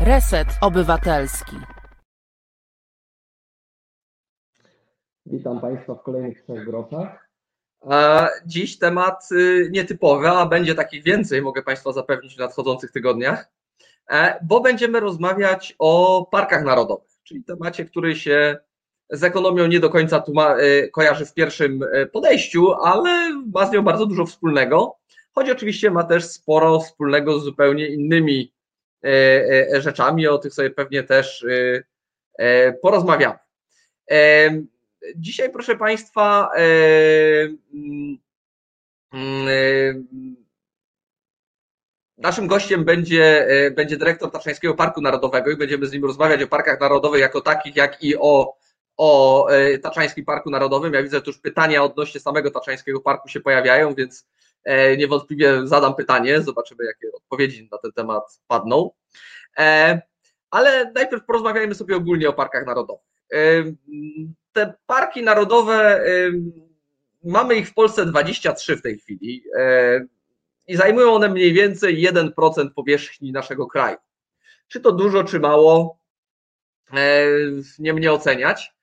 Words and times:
Reset 0.00 0.48
Obywatelski. 0.60 1.56
Witam 5.26 5.60
Państwa 5.60 5.94
w 5.94 6.02
kolejnych 6.02 6.42
trzech 6.42 6.64
groszach. 6.64 7.30
Dziś 8.46 8.78
temat 8.78 9.28
y, 9.32 9.68
nietypowy, 9.72 10.28
a 10.28 10.46
będzie 10.46 10.74
takich 10.74 11.02
więcej, 11.02 11.42
mogę 11.42 11.62
Państwa 11.62 11.92
zapewnić 11.92 12.34
w 12.34 12.38
nadchodzących 12.38 12.90
tygodniach, 12.90 13.50
e, 14.10 14.38
bo 14.44 14.60
będziemy 14.60 15.00
rozmawiać 15.00 15.74
o 15.78 16.26
parkach 16.32 16.64
narodowych, 16.64 17.10
czyli 17.22 17.44
temacie, 17.44 17.84
który 17.84 18.16
się 18.16 18.56
z 19.10 19.24
ekonomią 19.24 19.66
nie 19.66 19.80
do 19.80 19.90
końca 19.90 20.22
y, 20.60 20.90
kojarzy 20.92 21.26
w 21.26 21.34
pierwszym 21.34 21.82
y, 21.82 22.06
podejściu, 22.06 22.72
ale 22.72 23.42
ma 23.54 23.66
z 23.66 23.72
nią 23.72 23.82
bardzo 23.82 24.06
dużo 24.06 24.26
wspólnego, 24.26 24.96
choć 25.34 25.50
oczywiście 25.50 25.90
ma 25.90 26.04
też 26.04 26.24
sporo 26.24 26.80
wspólnego 26.80 27.40
z 27.40 27.44
zupełnie 27.44 27.88
innymi 27.88 28.54
e, 29.04 29.08
e, 29.72 29.82
rzeczami, 29.82 30.26
o 30.26 30.38
tych 30.38 30.54
sobie 30.54 30.70
pewnie 30.70 31.02
też 31.02 31.46
porozmawiamy. 32.82 33.38
Dzisiaj, 35.16 35.52
proszę 35.52 35.76
Państwa, 35.76 36.50
mm, 37.74 38.18
naszym 42.18 42.46
gościem 42.46 42.84
będzie, 42.84 43.46
będzie 43.76 43.96
dyrektor 43.96 44.30
Tatrzańskiego 44.30 44.74
Parku 44.74 45.00
Narodowego 45.00 45.50
i 45.50 45.56
będziemy 45.56 45.86
z 45.86 45.92
nim 45.92 46.04
rozmawiać 46.04 46.42
o 46.42 46.46
parkach 46.46 46.80
narodowych 46.80 47.20
jako 47.20 47.40
takich, 47.40 47.76
jak 47.76 48.02
i 48.02 48.16
o 48.16 48.56
o 48.96 49.48
e, 49.48 49.78
Taczańskim 49.78 50.24
Parku 50.24 50.50
Narodowym. 50.50 50.94
Ja 50.94 51.02
widzę, 51.02 51.16
że 51.16 51.22
już 51.26 51.38
pytania 51.38 51.84
odnośnie 51.84 52.20
samego 52.20 52.50
Taczańskiego 52.50 53.00
Parku 53.00 53.28
się 53.28 53.40
pojawiają, 53.40 53.94
więc 53.94 54.20
e, 54.20 54.26
niewątpliwie 54.98 55.66
zadam 55.66 55.94
pytanie, 55.94 56.42
zobaczymy, 56.42 56.84
jakie 56.84 57.12
odpowiedzi 57.12 57.68
na 57.72 57.78
ten 57.78 57.92
temat 57.92 58.40
padną. 58.48 58.90
E, 59.58 60.00
ale 60.50 60.92
najpierw 60.94 61.24
porozmawiajmy 61.24 61.74
sobie 61.74 61.96
ogólnie 61.96 62.28
o 62.28 62.32
parkach 62.32 62.66
narodowych. 62.66 63.06
Te 64.52 64.74
parki 64.86 65.22
narodowe, 65.22 66.04
mamy 67.24 67.54
ich 67.54 67.68
w 67.68 67.74
Polsce 67.74 68.06
23 68.06 68.76
w 68.76 68.82
tej 68.82 68.98
chwili 68.98 69.42
i 70.66 70.76
zajmują 70.76 71.14
one 71.14 71.28
mniej 71.28 71.52
więcej 71.52 72.08
1% 72.08 72.70
powierzchni 72.74 73.32
naszego 73.32 73.66
kraju. 73.66 73.96
Czy 74.68 74.80
to 74.80 74.92
dużo, 74.92 75.24
czy 75.24 75.40
mało, 75.40 75.98
nie 77.78 77.92
mnie 77.92 78.12
oceniać. 78.12 78.74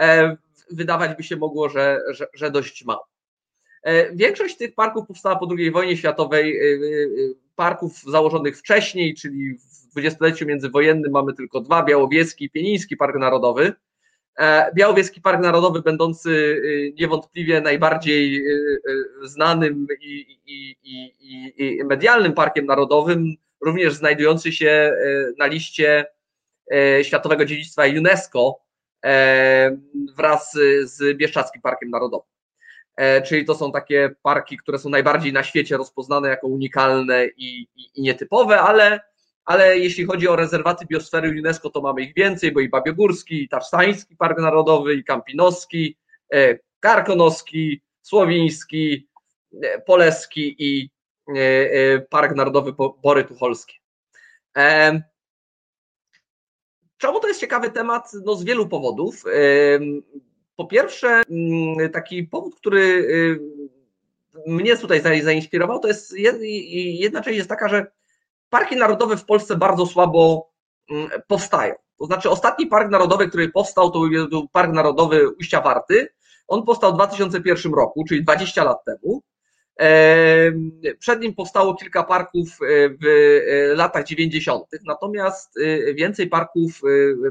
E, 0.00 0.36
wydawać 0.70 1.16
by 1.16 1.22
się 1.22 1.36
mogło, 1.36 1.68
że, 1.68 2.00
że, 2.10 2.26
że 2.34 2.50
dość 2.50 2.84
mało. 2.84 3.06
E, 3.82 4.16
większość 4.16 4.56
tych 4.56 4.74
parków 4.74 5.06
powstała 5.06 5.36
po 5.36 5.48
II 5.58 5.70
wojnie 5.70 5.96
światowej, 5.96 6.58
e, 6.58 6.62
parków 7.56 8.02
założonych 8.02 8.58
wcześniej, 8.58 9.14
czyli 9.14 9.54
w 9.54 9.90
dwudziestoleciu 9.90 10.46
międzywojennym 10.46 11.12
mamy 11.12 11.34
tylko 11.34 11.60
dwa, 11.60 11.82
Białowieski 11.82 12.44
i 12.44 12.50
Pieniński 12.50 12.96
Park 12.96 13.16
Narodowy. 13.16 13.72
Białowieski 14.74 15.20
Park 15.20 15.40
Narodowy, 15.40 15.82
będący 15.82 16.62
niewątpliwie 16.98 17.60
najbardziej 17.60 18.44
znanym 19.22 19.86
i, 20.00 20.38
i, 20.46 20.76
i, 20.82 21.54
i, 21.58 21.84
medialnym 21.84 22.32
parkiem 22.32 22.66
narodowym, 22.66 23.34
również 23.60 23.94
znajdujący 23.94 24.52
się 24.52 24.92
na 25.38 25.46
liście 25.46 26.06
Światowego 27.02 27.44
Dziedzictwa 27.44 27.82
UNESCO, 27.86 28.66
E, 29.06 29.76
wraz 30.16 30.52
z 30.82 31.16
Bieszczackim 31.16 31.62
Parkiem 31.62 31.90
Narodowym. 31.90 32.35
E, 32.96 33.22
czyli 33.22 33.44
to 33.44 33.54
są 33.54 33.72
takie 33.72 34.10
parki, 34.22 34.56
które 34.56 34.78
są 34.78 34.88
najbardziej 34.88 35.32
na 35.32 35.42
świecie 35.42 35.76
rozpoznane 35.76 36.28
jako 36.28 36.46
unikalne 36.46 37.26
i, 37.26 37.68
i, 37.76 37.90
i 37.94 38.02
nietypowe, 38.02 38.60
ale, 38.60 39.00
ale 39.44 39.78
jeśli 39.78 40.04
chodzi 40.04 40.28
o 40.28 40.36
rezerwaty 40.36 40.86
biosfery 40.86 41.30
UNESCO, 41.30 41.70
to 41.70 41.80
mamy 41.80 42.02
ich 42.02 42.14
więcej, 42.14 42.52
bo 42.52 42.60
i 42.60 42.68
Babiogórski, 42.68 43.42
i 43.42 43.48
Tasztański 43.48 44.16
Park 44.16 44.38
Narodowy, 44.38 44.94
i 44.94 45.04
Kampinoski, 45.04 45.96
e, 46.34 46.58
Karkonoski, 46.80 47.82
Słowiński, 48.02 49.08
Poleski 49.86 50.56
i 50.58 50.90
Park 52.10 52.36
Narodowy 52.36 52.72
Bory 53.02 53.24
Tucholskie. 53.24 53.74
Czemu 56.98 57.20
to 57.20 57.28
jest 57.28 57.40
ciekawy 57.40 57.70
temat? 57.70 58.12
No 58.24 58.34
z 58.34 58.44
wielu 58.44 58.68
powodów. 58.68 59.24
Po 60.56 60.66
pierwsze, 60.66 61.22
mm, 61.30 61.90
taki 61.92 62.24
powód, 62.24 62.54
który 62.56 63.08
mnie 64.46 64.76
tutaj 64.76 65.22
zainspirował, 65.22 65.78
to 65.78 65.88
jest 65.88 66.14
jedna 66.98 67.20
część 67.20 67.36
jest 67.36 67.48
taka, 67.48 67.68
że 67.68 67.86
parki 68.50 68.76
narodowe 68.76 69.16
w 69.16 69.24
Polsce 69.24 69.56
bardzo 69.56 69.86
słabo 69.86 70.50
mm, 70.90 71.10
powstają. 71.26 71.74
To 71.98 72.06
znaczy 72.06 72.30
ostatni 72.30 72.66
park 72.66 72.90
narodowy, 72.90 73.28
który 73.28 73.48
powstał, 73.48 73.90
to 73.90 74.00
był 74.30 74.48
Park 74.48 74.72
Narodowy 74.72 75.28
Ujścia 75.28 75.60
Warty. 75.60 76.08
On 76.48 76.62
powstał 76.62 76.92
w 76.92 76.94
2001 76.94 77.74
roku, 77.74 78.04
czyli 78.08 78.24
20 78.24 78.64
lat 78.64 78.84
temu. 78.84 79.22
Przed 80.98 81.20
nim 81.20 81.34
powstało 81.34 81.74
kilka 81.74 82.02
parków 82.04 82.48
e, 82.48 82.88
w 82.88 83.06
e, 83.06 83.74
latach 83.74 84.06
90., 84.06 84.64
natomiast 84.84 85.54
więcej 85.94 86.28
parków 86.28 86.80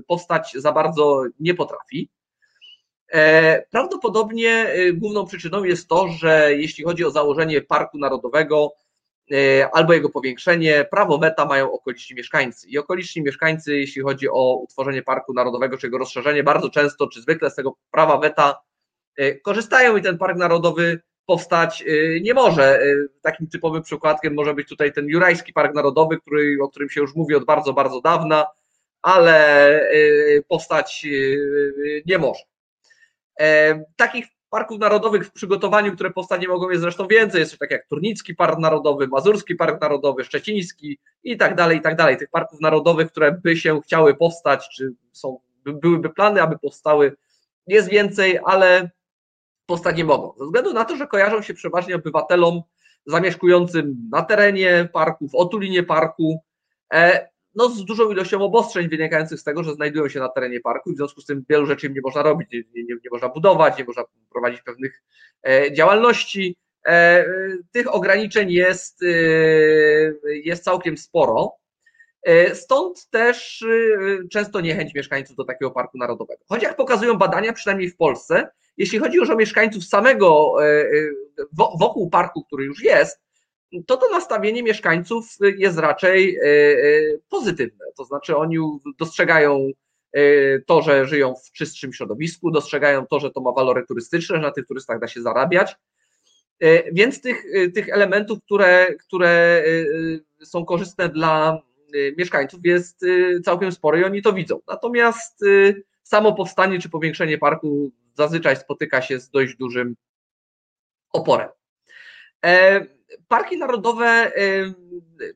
powstać 0.08 0.54
za 0.56 0.72
bardzo 0.72 1.24
nie 1.40 1.54
potrafi. 1.54 2.10
Prawdopodobnie 3.72 4.68
główną 4.94 5.26
przyczyną 5.26 5.64
jest 5.64 5.88
to, 5.88 6.08
że 6.08 6.50
jeśli 6.56 6.84
chodzi 6.84 7.06
o 7.06 7.12
założenie 7.12 7.62
parku 7.62 7.98
narodowego 7.98 8.74
albo 9.74 9.94
jego 9.94 10.10
powiększenie, 10.10 10.86
prawo 10.92 11.18
weta 11.18 11.46
mają 11.46 11.72
okoliczni 11.72 12.16
mieszkańcy. 12.16 12.68
I 12.70 12.78
okoliczni 12.78 13.22
mieszkańcy, 13.22 13.78
jeśli 13.78 14.02
chodzi 14.02 14.30
o 14.30 14.56
utworzenie 14.56 15.04
parku 15.04 15.34
narodowego 15.34 15.78
czy 15.78 15.88
jego 15.88 15.98
rozszerzenie, 15.98 16.44
bardzo 16.44 16.70
często 16.70 17.08
czy 17.08 17.22
zwykle 17.22 17.50
z 17.52 17.56
tego 17.56 17.76
prawa 17.92 18.18
weta 18.18 18.62
korzystają 19.44 19.98
i 19.98 20.02
ten 20.02 20.18
park 20.18 20.38
narodowy 20.38 21.02
powstać 21.26 21.84
nie 22.22 22.34
może. 22.34 22.80
Takim 23.22 23.48
typowym 23.48 23.84
przykładkiem 23.84 24.34
może 24.34 24.54
być 24.54 24.70
tutaj 24.70 24.94
ten 24.94 25.08
Jurajski 25.08 25.54
Park 25.54 25.76
Narodowy, 25.76 26.18
który, 26.18 26.58
o 26.62 26.70
którym 26.70 26.90
się 26.90 27.02
już 27.02 27.16
mówi 27.16 27.36
od 27.36 27.46
bardzo, 27.46 27.74
bardzo 27.74 28.02
dawna, 28.02 28.48
ale 29.02 29.90
powstać 30.48 31.06
nie 32.06 32.18
może. 32.18 32.42
E, 33.40 33.80
takich 33.96 34.26
parków 34.50 34.80
narodowych 34.80 35.28
w 35.28 35.32
przygotowaniu, 35.32 35.96
które 35.96 36.12
powstać 36.12 36.42
nie 36.42 36.48
mogą, 36.48 36.70
jest 36.70 36.82
zresztą 36.82 37.08
więcej. 37.08 37.40
Jest 37.40 37.58
tak 37.58 37.72
jak 37.72 37.88
Turnicki 37.88 38.36
Park 38.36 38.60
Narodowy, 38.60 39.08
Mazurski 39.08 39.56
Park 39.56 39.82
Narodowy, 39.82 40.24
Szczeciński 40.24 41.00
i 41.24 41.38
tak 41.38 41.56
dalej, 41.56 41.78
i 41.78 41.82
tak 41.82 41.96
dalej. 41.96 42.18
Tych 42.18 42.30
parków 42.30 42.62
narodowych, 42.62 43.12
które 43.12 43.32
by 43.32 43.58
się 43.58 43.82
chciały 43.82 44.16
powstać, 44.16 44.70
czy 44.70 44.94
są, 45.12 45.40
byłyby 45.66 46.10
plany, 46.10 46.42
aby 46.42 46.60
powstały, 46.60 47.16
jest 47.68 47.90
więcej, 47.90 48.40
ale 48.46 48.90
powstać 49.66 49.98
nie 49.98 50.06
mogą. 50.06 50.34
Ze 50.38 50.46
względu 50.46 50.74
na 50.74 50.86
to, 50.86 50.96
że 50.96 51.08
kojarzą 51.08 51.42
się 51.42 51.54
przeważnie 51.54 51.96
obywatelom 51.96 52.62
zamieszkującym 53.06 54.10
na 54.12 54.22
terenie 54.22 54.90
parku, 54.94 55.28
w 55.28 55.36
otulinie 55.36 55.84
parku, 55.84 56.44
e, 56.94 57.30
no 57.56 57.70
z 57.70 57.86
dużą 57.86 58.12
ilością 58.12 58.42
obostrzeń 58.42 58.90
wynikających 58.90 59.40
z 59.40 59.44
tego, 59.44 59.64
że 59.64 59.74
znajdują 59.74 60.10
się 60.10 60.20
na 60.20 60.30
terenie 60.30 60.60
parku 60.60 60.92
i 60.92 60.94
w 60.94 60.98
związku 60.98 61.22
z 61.22 61.26
tym 61.26 61.46
wielu 61.50 61.66
rzeczy 61.66 61.88
im 61.88 61.94
nie 61.94 62.02
można 62.04 62.24
robić, 62.24 62.52
nie, 62.52 62.64
nie, 62.76 62.84
nie 62.84 63.10
można 63.12 63.30
budować, 63.30 63.78
nie 63.78 63.86
można 63.86 64.04
prowadzić 64.32 64.62
pewnych 64.62 65.04
e, 65.48 65.74
działalności. 65.74 66.58
E, 66.88 67.26
tych 67.72 67.94
ograniczeń 67.94 68.52
jest, 68.52 69.02
jest 70.44 70.64
całkiem 70.64 70.98
sporo. 70.98 71.52
Stąd 72.54 73.10
też 73.10 73.66
często 74.32 74.62
niechęć 74.62 74.94
mieszkańców 74.94 75.36
do 75.36 75.44
takiego 75.44 75.72
parku 75.72 75.98
narodowego. 75.98 76.44
Choć 76.50 76.64
jak 76.64 76.76
pokazują 76.76 77.18
badania, 77.18 77.54
przynajmniej 77.54 77.90
w 77.90 77.98
Polsce, 77.98 78.50
jeśli 78.78 79.00
chodzi 79.00 79.18
już 79.18 79.30
o 79.30 79.36
mieszkańców 79.36 79.86
samego 79.86 80.56
e, 80.60 80.66
e, 80.66 80.88
wokół 81.80 82.10
parku, 82.10 82.44
który 82.44 82.66
już 82.66 82.84
jest, 82.84 83.22
to 83.88 83.98
to 83.98 84.10
nastawienie 84.10 84.64
mieszkańców 84.64 85.38
jest 85.58 85.78
raczej 85.78 86.38
e, 86.38 86.42
pozytywne. 87.30 87.86
To 87.98 88.06
znaczy 88.06 88.38
oni 88.38 88.58
dostrzegają 89.00 89.72
to, 90.66 90.82
że 90.82 91.06
żyją 91.06 91.36
w 91.36 91.52
czystszym 91.52 91.94
środowisku, 91.94 92.52
dostrzegają 92.52 93.08
to, 93.08 93.20
że 93.20 93.32
to 93.32 93.42
ma 93.42 93.52
walory 93.52 93.86
turystyczne, 93.88 94.36
że 94.36 94.42
na 94.42 94.52
tych 94.52 94.68
turystach 94.68 95.00
da 95.00 95.08
się 95.08 95.22
zarabiać. 95.22 95.76
Więc 96.92 97.22
tych, 97.22 97.46
tych 97.74 97.90
elementów, 97.90 98.40
które, 98.46 98.96
które 98.96 99.64
są 100.44 100.66
korzystne 100.66 101.10
dla 101.10 101.62
mieszkańców 102.18 102.60
jest 102.64 103.06
całkiem 103.46 103.72
sporo 103.72 103.98
i 103.98 104.04
oni 104.04 104.22
to 104.22 104.34
widzą. 104.34 104.60
Natomiast 104.68 105.46
samo 106.04 106.34
powstanie 106.34 106.80
czy 106.80 106.90
powiększenie 106.90 107.38
parku 107.38 107.92
zazwyczaj 108.14 108.56
spotyka 108.56 109.02
się 109.02 109.20
z 109.20 109.30
dość 109.30 109.56
dużym 109.56 109.96
oporem. 111.14 111.50
Parki 113.28 113.58
narodowe 113.58 114.06
e, 114.06 114.32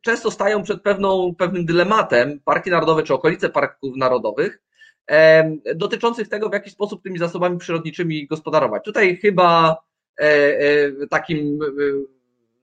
często 0.02 0.32
stają 0.32 0.64
przed 0.64 0.82
pewną, 0.82 1.36
pewnym 1.36 1.66
dylematem, 1.66 2.40
parki 2.46 2.70
narodowe 2.70 3.04
czy 3.04 3.14
okolice 3.14 3.50
parków 3.50 3.98
narodowych, 3.98 4.60
e, 5.12 5.52
dotyczących 5.76 6.28
tego, 6.28 6.50
w 6.50 6.54
jaki 6.54 6.70
sposób 6.70 7.04
tymi 7.04 7.20
zasobami 7.20 7.58
przyrodniczymi 7.58 8.28
gospodarować. 8.28 8.84
Tutaj 8.84 9.18
chyba 9.18 9.78
takim 11.10 11.60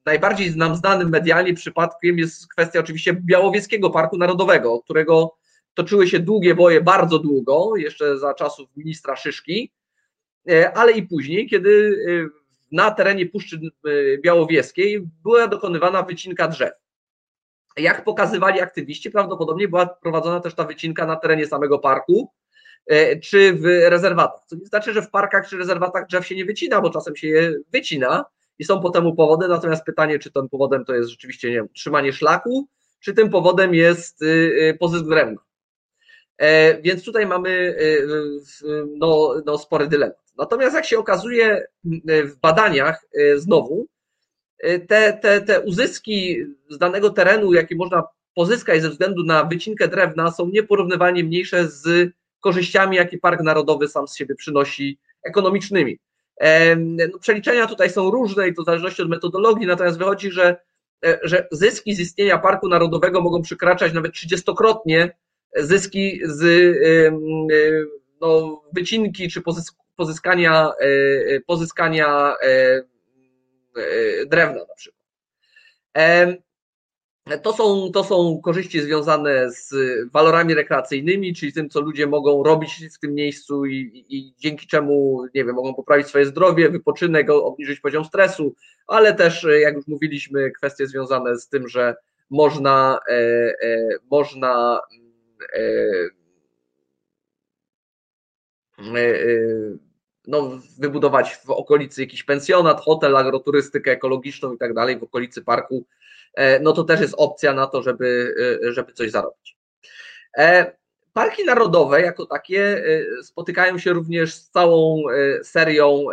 najbardziej 0.04 0.56
nam 0.56 0.76
znanym 0.76 1.08
medialnie 1.08 1.54
przypadkiem 1.54 2.18
jest 2.18 2.48
kwestia 2.48 2.80
oczywiście 2.80 3.14
Białowieskiego 3.14 3.90
Parku 3.90 4.18
Narodowego, 4.18 4.80
którego 4.80 5.36
toczyły 5.74 6.08
się 6.08 6.18
długie 6.18 6.54
boje, 6.54 6.80
bardzo 6.80 7.18
długo, 7.18 7.76
jeszcze 7.76 8.18
za 8.18 8.34
czasów 8.34 8.68
ministra 8.76 9.16
Szyszki, 9.16 9.72
ale 10.74 10.92
i 10.92 11.02
później, 11.02 11.48
kiedy 11.48 11.96
na 12.72 12.90
terenie 12.90 13.26
Puszczy 13.26 13.60
Białowieskiej 14.22 15.08
była 15.22 15.48
dokonywana 15.48 16.02
wycinka 16.02 16.48
drzew. 16.48 16.72
Jak 17.76 18.04
pokazywali 18.04 18.60
aktywiści, 18.60 19.10
prawdopodobnie 19.10 19.68
była 19.68 19.86
prowadzona 19.86 20.40
też 20.40 20.54
ta 20.54 20.64
wycinka 20.64 21.06
na 21.06 21.16
terenie 21.16 21.46
samego 21.46 21.78
parku, 21.78 22.30
E, 22.86 23.16
czy 23.20 23.52
w 23.52 23.64
rezerwatach. 23.64 24.40
Co 24.46 24.56
nie 24.56 24.66
znaczy, 24.66 24.92
że 24.92 25.02
w 25.02 25.10
parkach 25.10 25.48
czy 25.48 25.56
rezerwatach 25.56 26.06
drzew 26.06 26.26
się 26.26 26.34
nie 26.34 26.44
wycina, 26.44 26.80
bo 26.80 26.90
czasem 26.90 27.16
się 27.16 27.28
je 27.28 27.54
wycina 27.72 28.24
i 28.58 28.64
są 28.64 28.80
po 28.80 28.90
temu 28.90 29.14
powody, 29.14 29.48
natomiast 29.48 29.84
pytanie, 29.84 30.18
czy 30.18 30.30
tym 30.30 30.48
powodem 30.48 30.84
to 30.84 30.94
jest 30.94 31.10
rzeczywiście, 31.10 31.48
nie 31.48 31.54
wiem, 31.54 31.68
trzymanie 31.72 32.12
szlaku, 32.12 32.68
czy 33.00 33.14
tym 33.14 33.30
powodem 33.30 33.74
jest 33.74 34.22
y, 34.22 34.26
y, 34.26 34.76
pozysk 34.80 35.04
drewna. 35.04 35.40
E, 36.38 36.82
więc 36.82 37.04
tutaj 37.04 37.26
mamy 37.26 37.50
y, 37.50 38.06
no, 38.96 39.34
no, 39.46 39.58
spory 39.58 39.86
dylemat. 39.86 40.25
Natomiast 40.38 40.74
jak 40.74 40.86
się 40.86 40.98
okazuje 40.98 41.66
w 42.04 42.36
badaniach 42.42 43.06
znowu, 43.36 43.86
te, 44.88 45.18
te, 45.22 45.40
te 45.40 45.60
uzyski 45.60 46.36
z 46.70 46.78
danego 46.78 47.10
terenu, 47.10 47.52
jakie 47.52 47.76
można 47.76 48.02
pozyskać 48.34 48.82
ze 48.82 48.90
względu 48.90 49.24
na 49.24 49.44
wycinkę 49.44 49.88
drewna, 49.88 50.30
są 50.30 50.48
nieporównywalnie 50.48 51.24
mniejsze 51.24 51.68
z 51.68 52.12
korzyściami, 52.40 52.96
jakie 52.96 53.18
Park 53.18 53.40
Narodowy 53.40 53.88
sam 53.88 54.08
z 54.08 54.16
siebie 54.16 54.34
przynosi 54.34 54.98
ekonomicznymi. 55.22 55.98
No, 57.12 57.18
przeliczenia 57.18 57.66
tutaj 57.66 57.90
są 57.90 58.10
różne 58.10 58.48
i 58.48 58.54
to 58.54 58.62
w 58.62 58.64
zależności 58.64 59.02
od 59.02 59.08
metodologii, 59.08 59.66
natomiast 59.66 59.98
wychodzi, 59.98 60.30
że, 60.30 60.56
e, 61.04 61.18
że 61.22 61.48
zyski 61.52 61.94
z 61.94 62.00
istnienia 62.00 62.38
Parku 62.38 62.68
Narodowego 62.68 63.20
mogą 63.20 63.42
przekraczać 63.42 63.92
nawet 63.92 64.12
trzydziestokrotnie 64.12 65.16
zyski 65.56 66.20
z 66.24 66.42
e, 66.44 67.18
no, 68.20 68.62
wycinki 68.72 69.28
czy 69.28 69.42
pozyskania, 69.96 70.72
e, 70.80 71.40
pozyskania 71.40 72.34
drewna 74.26 74.60
na 74.68 74.74
przykład. 74.76 75.02
To 77.42 77.52
są, 77.52 77.90
to 77.92 78.04
są 78.04 78.40
korzyści 78.44 78.80
związane 78.80 79.50
z 79.50 79.74
walorami 80.12 80.54
rekreacyjnymi, 80.54 81.34
czyli 81.34 81.52
tym, 81.52 81.70
co 81.70 81.80
ludzie 81.80 82.06
mogą 82.06 82.42
robić 82.42 82.88
w 82.96 82.98
tym 82.98 83.14
miejscu 83.14 83.66
i, 83.66 84.04
i, 84.08 84.34
dzięki 84.38 84.66
czemu, 84.66 85.26
nie 85.34 85.44
wiem, 85.44 85.54
mogą 85.54 85.74
poprawić 85.74 86.06
swoje 86.06 86.26
zdrowie, 86.26 86.70
wypoczynek, 86.70 87.30
obniżyć 87.30 87.80
poziom 87.80 88.04
stresu, 88.04 88.54
ale 88.86 89.14
też, 89.14 89.46
jak 89.60 89.74
już 89.74 89.86
mówiliśmy, 89.86 90.50
kwestie 90.50 90.86
związane 90.86 91.38
z 91.38 91.48
tym, 91.48 91.68
że 91.68 91.94
można, 92.30 92.98
e, 93.08 93.14
e, 93.14 93.88
można 94.10 94.80
e, 95.52 95.60
e, 98.78 98.98
e 98.98 99.85
no, 100.26 100.58
wybudować 100.78 101.36
w 101.36 101.50
okolicy 101.50 102.00
jakiś 102.00 102.22
pensjonat, 102.22 102.80
hotel, 102.80 103.16
agroturystykę 103.16 103.90
ekologiczną 103.90 104.54
i 104.54 104.58
tak 104.58 104.74
dalej, 104.74 104.98
w 104.98 105.02
okolicy 105.02 105.42
parku 105.42 105.84
E, 106.36 106.60
no 106.60 106.72
to 106.72 106.84
też 106.84 107.00
jest 107.00 107.14
opcja 107.16 107.52
na 107.52 107.66
to, 107.66 107.82
żeby, 107.82 108.34
e, 108.64 108.72
żeby 108.72 108.92
coś 108.92 109.10
zarobić. 109.10 109.56
E, 110.38 110.72
parki 111.12 111.44
narodowe 111.44 112.02
jako 112.02 112.26
takie 112.26 112.84
spotykają 113.22 113.78
się 113.78 113.92
również 113.92 114.34
z 114.34 114.50
całą 114.50 115.02
serią 115.42 116.04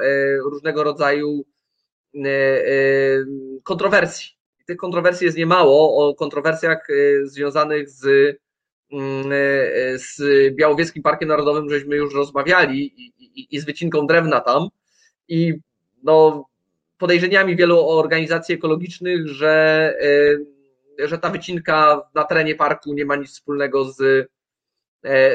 różnego 0.43 0.83
rodzaju 0.83 1.45
kontrowersji. 3.63 4.29
Tych 4.65 4.77
kontrowersji 4.77 5.25
jest 5.25 5.37
niemało. 5.37 6.07
O 6.09 6.15
kontrowersjach 6.15 6.87
związanych 7.23 7.89
z, 7.89 8.35
z 9.95 10.17
Białowieskim 10.55 11.03
Parkiem 11.03 11.29
Narodowym 11.29 11.69
żeśmy 11.69 11.95
już 11.95 12.13
rozmawiali 12.13 12.85
i, 12.85 13.13
i, 13.19 13.55
i 13.55 13.59
z 13.59 13.65
wycinką 13.65 14.07
drewna 14.07 14.39
tam. 14.39 14.67
I 15.27 15.53
no, 16.03 16.45
podejrzeniami 16.97 17.55
wielu 17.55 17.89
organizacji 17.89 18.55
ekologicznych, 18.55 19.27
że, 19.27 19.93
y, 20.99 21.07
że 21.07 21.17
ta 21.17 21.29
wycinka 21.29 22.01
na 22.15 22.23
terenie 22.23 22.55
parku 22.55 22.93
nie 22.93 23.05
ma 23.05 23.15
nic 23.15 23.29
wspólnego 23.29 23.85
z, 23.85 24.01
y, 24.01 24.27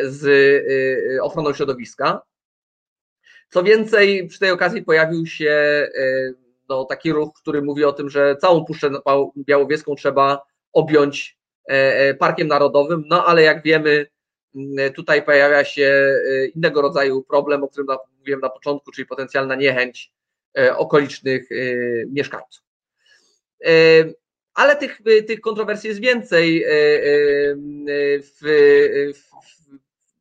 z 0.05 1.21
ochroną 1.23 1.53
środowiska. 1.53 2.23
Co 3.51 3.63
więcej, 3.63 4.27
przy 4.27 4.39
tej 4.39 4.51
okazji 4.51 4.83
pojawił 4.83 5.27
się 5.27 5.89
no, 6.69 6.85
taki 6.85 7.13
ruch, 7.13 7.33
który 7.35 7.63
mówi 7.63 7.85
o 7.85 7.93
tym, 7.93 8.11
że 8.11 8.37
całą 8.37 8.65
Puszczę 8.65 8.91
Białowieską 9.37 9.95
trzeba 9.95 10.43
objąć 10.73 11.38
parkiem 12.19 12.49
narodowym, 12.49 13.05
no 13.07 13.27
ale 13.27 13.43
jak 13.43 13.63
wiemy, 13.63 14.07
tutaj 14.95 15.23
pojawia 15.23 15.65
się 15.65 16.15
innego 16.55 16.83
rodzaju 16.83 17.23
problem, 17.23 17.65
o 17.65 17.69
którym 17.69 17.87
mówiłem 18.19 18.41
na 18.41 18.49
początku, 18.49 18.91
czyli 18.93 19.07
potencjalna 19.07 19.55
niechęć 19.55 20.13
E, 20.59 20.77
okolicznych 20.77 21.53
e, 21.53 21.55
mieszkańców. 22.07 22.65
E, 23.65 23.71
ale 24.55 24.77
tych, 24.77 25.01
tych 25.27 25.41
kontrowersji 25.41 25.89
jest 25.89 26.01
więcej. 26.01 26.65
W, 28.21 28.39
w, 29.15 29.79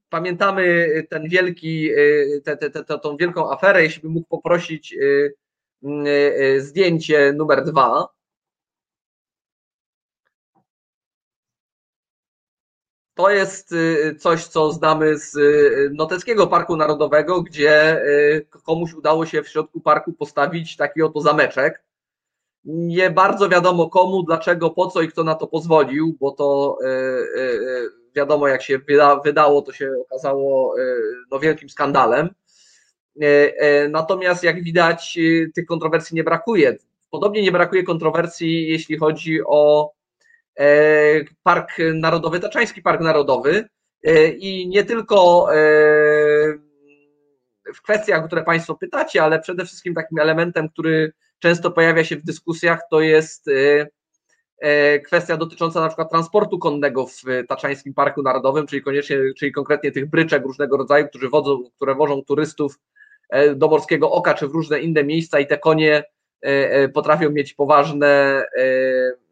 pamiętamy 0.09 0.87
ten 1.09 1.29
wielki, 1.29 1.89
te, 2.43 2.57
te, 2.57 2.69
te, 2.69 2.99
tą 2.99 3.17
wielką 3.17 3.51
aferę, 3.51 3.83
jeśli 3.83 4.01
bym 4.01 4.11
mógł 4.11 4.27
poprosić 4.27 4.95
zdjęcie 6.57 7.33
numer 7.33 7.63
dwa. 7.63 8.07
To 13.17 13.29
jest 13.29 13.71
y, 13.71 14.15
coś, 14.19 14.45
co 14.45 14.71
znamy 14.71 15.17
z 15.17 15.35
y, 15.35 15.89
Noteckiego 15.93 16.47
Parku 16.47 16.77
Narodowego, 16.77 17.41
gdzie 17.41 18.01
y, 18.05 18.47
komuś 18.63 18.93
udało 18.93 19.25
się 19.25 19.43
w 19.43 19.49
środku 19.49 19.81
parku 19.81 20.13
postawić 20.13 20.77
taki 20.77 21.01
oto 21.01 21.21
zameczek. 21.21 21.83
Nie 22.65 23.09
bardzo 23.09 23.49
wiadomo 23.49 23.89
komu, 23.89 24.23
dlaczego, 24.23 24.69
po 24.69 24.87
co 24.87 25.01
i 25.01 25.07
kto 25.07 25.23
na 25.23 25.35
to 25.35 25.47
pozwolił, 25.47 26.17
bo 26.19 26.31
to 26.31 26.77
wiadomo, 28.15 28.47
jak 28.47 28.61
się 28.61 28.79
wydało, 29.25 29.61
to 29.61 29.71
się 29.71 29.91
okazało 30.01 30.75
no, 31.31 31.39
wielkim 31.39 31.69
skandalem. 31.69 32.29
Natomiast 33.89 34.43
jak 34.43 34.63
widać, 34.63 35.19
tych 35.55 35.65
kontrowersji 35.65 36.15
nie 36.15 36.23
brakuje. 36.23 36.77
Podobnie 37.09 37.41
nie 37.41 37.51
brakuje 37.51 37.83
kontrowersji, 37.83 38.67
jeśli 38.67 38.97
chodzi 38.97 39.39
o 39.45 39.91
Park 41.43 41.77
Narodowy, 41.93 42.39
Taczański 42.39 42.81
Park 42.81 43.01
Narodowy. 43.01 43.65
E, 44.03 44.27
i 44.27 44.67
nie 44.67 44.83
tylko 44.83 45.47
e, 45.53 45.57
w 47.73 47.81
kwestiach, 47.83 48.23
o 48.23 48.27
które 48.27 48.43
Państwo 48.43 48.75
pytacie, 48.75 49.23
ale 49.23 49.39
przede 49.39 49.65
wszystkim 49.65 49.93
takim 49.93 50.19
elementem, 50.19 50.69
który 50.69 51.13
często 51.39 51.71
pojawia 51.71 52.03
się 52.03 52.15
w 52.15 52.23
dyskusjach, 52.23 52.79
to 52.91 53.01
jest 53.01 53.45
kwestia 55.05 55.37
dotycząca 55.37 55.81
na 55.81 55.87
przykład 55.87 56.09
transportu 56.09 56.59
konnego 56.59 57.07
w 57.07 57.23
Taczańskim 57.47 57.93
Parku 57.93 58.21
Narodowym, 58.21 58.67
czyli 58.67 58.81
koniecznie, 58.81 59.17
czyli 59.37 59.51
konkretnie 59.51 59.91
tych 59.91 60.09
bryczek 60.09 60.43
różnego 60.43 60.77
rodzaju, 60.77 61.07
którzy 61.07 61.29
wodzą, 61.29 61.63
które 61.75 61.95
wożą 61.95 62.23
turystów 62.23 62.79
do 63.55 63.67
Morskiego 63.67 64.11
Oka 64.11 64.33
czy 64.33 64.47
w 64.47 64.51
różne 64.51 64.79
inne 64.79 65.03
miejsca 65.03 65.39
i 65.39 65.47
te 65.47 65.57
konie 65.57 66.03
potrafią 66.93 67.29
mieć 67.29 67.53
poważne 67.53 68.43
E, 68.57 69.26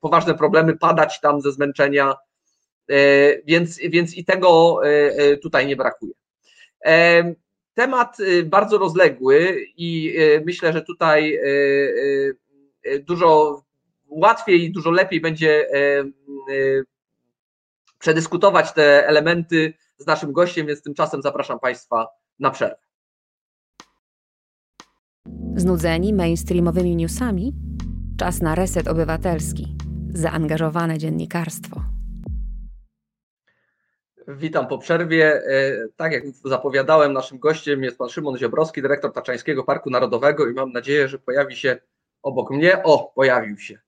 poważne 0.00 0.34
problemy, 0.34 0.76
padać 0.76 1.20
tam 1.20 1.40
ze 1.40 1.52
zmęczenia, 1.52 2.14
e, 2.90 2.96
więc, 3.42 3.78
więc 3.78 4.14
i 4.14 4.24
tego 4.24 4.80
e, 4.84 5.36
tutaj 5.36 5.66
nie 5.66 5.76
brakuje. 5.76 6.12
Temat 7.74 8.16
bardzo 8.44 8.78
rozległy 8.78 9.66
i 9.76 10.16
myślę, 10.46 10.72
że 10.72 10.82
tutaj 10.82 11.38
dużo 13.00 13.62
łatwiej 14.06 14.72
dużo 14.72 14.90
lepiej 14.90 15.20
będzie 15.20 15.66
przedyskutować 17.98 18.72
te 18.72 19.06
elementy 19.08 19.74
z 19.98 20.06
naszym 20.06 20.32
gościem, 20.32 20.66
więc 20.66 20.82
tymczasem 20.82 21.22
zapraszam 21.22 21.60
Państwa 21.60 22.06
na 22.38 22.50
przerwę. 22.50 22.76
Znudzeni 25.56 26.12
mainstreamowymi 26.12 26.96
newsami? 26.96 27.52
Czas 28.18 28.42
na 28.42 28.54
reset 28.54 28.88
obywatelski. 28.88 29.76
Zaangażowane 30.10 30.98
dziennikarstwo. 30.98 31.80
Witam 34.28 34.66
po 34.66 34.78
przerwie. 34.78 35.42
E, 35.46 35.88
tak 35.96 36.12
jak 36.12 36.22
zapowiadałem, 36.44 37.12
naszym 37.12 37.38
gościem 37.38 37.82
jest 37.82 37.98
pan 37.98 38.08
Szymon 38.08 38.38
Ziobrowski, 38.38 38.82
dyrektor 38.82 39.12
Taczańskiego 39.12 39.64
Parku 39.64 39.90
Narodowego 39.90 40.48
i 40.48 40.54
mam 40.54 40.72
nadzieję, 40.72 41.08
że 41.08 41.18
pojawi 41.18 41.56
się 41.56 41.78
obok 42.22 42.50
mnie. 42.50 42.82
O, 42.82 43.12
pojawił 43.14 43.58
się. 43.58 43.78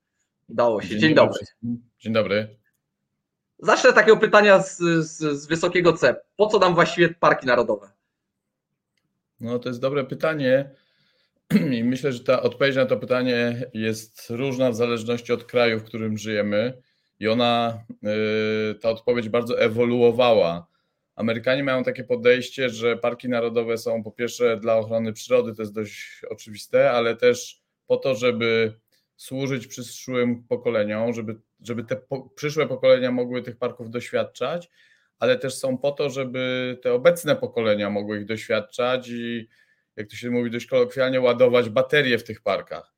Udało 0.48 0.82
się. 0.82 0.88
Dzień, 0.88 1.00
Dzień 1.00 1.14
dobry. 1.14 1.38
dobry. 1.62 1.80
Dzień 1.98 2.12
dobry. 2.12 2.56
Zacznę 3.58 3.92
takiego 3.92 4.16
pytania 4.16 4.62
z, 4.62 4.78
z, 4.78 5.40
z 5.40 5.46
wysokiego 5.46 5.92
C. 5.92 6.16
Po 6.36 6.46
co 6.46 6.58
nam 6.58 6.74
właściwie 6.74 7.14
parki 7.14 7.46
narodowe? 7.46 7.90
No 9.40 9.58
to 9.58 9.68
jest 9.68 9.80
dobre 9.80 10.04
pytanie. 10.04 10.70
I 11.78 11.84
myślę, 11.84 12.12
że 12.12 12.20
ta 12.20 12.42
odpowiedź 12.42 12.76
na 12.76 12.86
to 12.86 12.96
pytanie 12.96 13.66
jest 13.74 14.30
różna 14.30 14.70
w 14.70 14.76
zależności 14.76 15.32
od 15.32 15.44
kraju, 15.44 15.80
w 15.80 15.84
którym 15.84 16.18
żyjemy, 16.18 16.82
i 17.20 17.28
ona, 17.28 17.84
y, 18.70 18.74
ta 18.74 18.90
odpowiedź 18.90 19.28
bardzo 19.28 19.60
ewoluowała. 19.60 20.66
Amerykanie 21.14 21.64
mają 21.64 21.84
takie 21.84 22.04
podejście, 22.04 22.70
że 22.70 22.96
parki 22.96 23.28
narodowe 23.28 23.78
są 23.78 24.02
po 24.02 24.12
pierwsze 24.12 24.56
dla 24.56 24.76
ochrony 24.76 25.12
przyrody, 25.12 25.54
to 25.54 25.62
jest 25.62 25.74
dość 25.74 26.22
oczywiste, 26.30 26.90
ale 26.90 27.16
też 27.16 27.60
po 27.86 27.96
to, 27.96 28.14
żeby 28.14 28.72
służyć 29.16 29.66
przyszłym 29.66 30.44
pokoleniom, 30.44 31.14
żeby, 31.14 31.40
żeby 31.60 31.84
te 31.84 31.96
po, 31.96 32.30
przyszłe 32.30 32.66
pokolenia 32.66 33.12
mogły 33.12 33.42
tych 33.42 33.56
parków 33.56 33.90
doświadczać, 33.90 34.70
ale 35.18 35.38
też 35.38 35.54
są 35.54 35.78
po 35.78 35.92
to, 35.92 36.10
żeby 36.10 36.78
te 36.82 36.92
obecne 36.92 37.36
pokolenia 37.36 37.90
mogły 37.90 38.20
ich 38.20 38.26
doświadczać 38.26 39.08
i 39.08 39.48
jak 39.96 40.08
to 40.08 40.16
się 40.16 40.30
mówi 40.30 40.50
dość 40.50 40.66
kolokwialnie, 40.66 41.20
ładować 41.20 41.70
baterie 41.70 42.18
w 42.18 42.24
tych 42.24 42.40
parkach. 42.40 42.96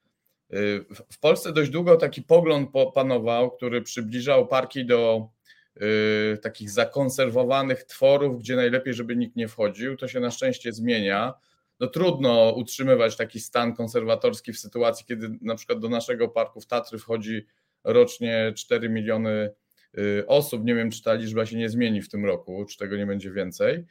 Y, 0.52 0.84
w 1.12 1.18
Polsce 1.18 1.52
dość 1.52 1.70
długo 1.70 1.96
taki 1.96 2.22
pogląd 2.22 2.70
panował, 2.94 3.50
który 3.50 3.82
przybliżał 3.82 4.46
parki 4.46 4.86
do 4.86 5.28
y, 5.76 6.38
takich 6.42 6.70
zakonserwowanych 6.70 7.84
tworów, 7.84 8.38
gdzie 8.38 8.56
najlepiej, 8.56 8.94
żeby 8.94 9.16
nikt 9.16 9.36
nie 9.36 9.48
wchodził. 9.48 9.96
To 9.96 10.08
się 10.08 10.20
na 10.20 10.30
szczęście 10.30 10.72
zmienia. 10.72 11.34
No 11.80 11.86
trudno 11.86 12.52
utrzymywać 12.56 13.16
taki 13.16 13.40
stan 13.40 13.74
konserwatorski 13.74 14.52
w 14.52 14.58
sytuacji, 14.58 15.06
kiedy 15.06 15.28
na 15.40 15.54
przykład 15.54 15.78
do 15.78 15.88
naszego 15.88 16.28
parku 16.28 16.60
w 16.60 16.66
Tatry 16.66 16.98
wchodzi 16.98 17.46
rocznie 17.84 18.52
4 18.56 18.88
miliony 18.88 19.50
y, 19.98 20.24
osób. 20.26 20.64
Nie 20.64 20.74
wiem, 20.74 20.90
czy 20.90 21.02
ta 21.02 21.14
liczba 21.14 21.46
się 21.46 21.56
nie 21.56 21.68
zmieni 21.68 22.02
w 22.02 22.08
tym 22.08 22.24
roku, 22.24 22.64
czy 22.64 22.78
tego 22.78 22.96
nie 22.96 23.06
będzie 23.06 23.30
więcej. 23.30 23.84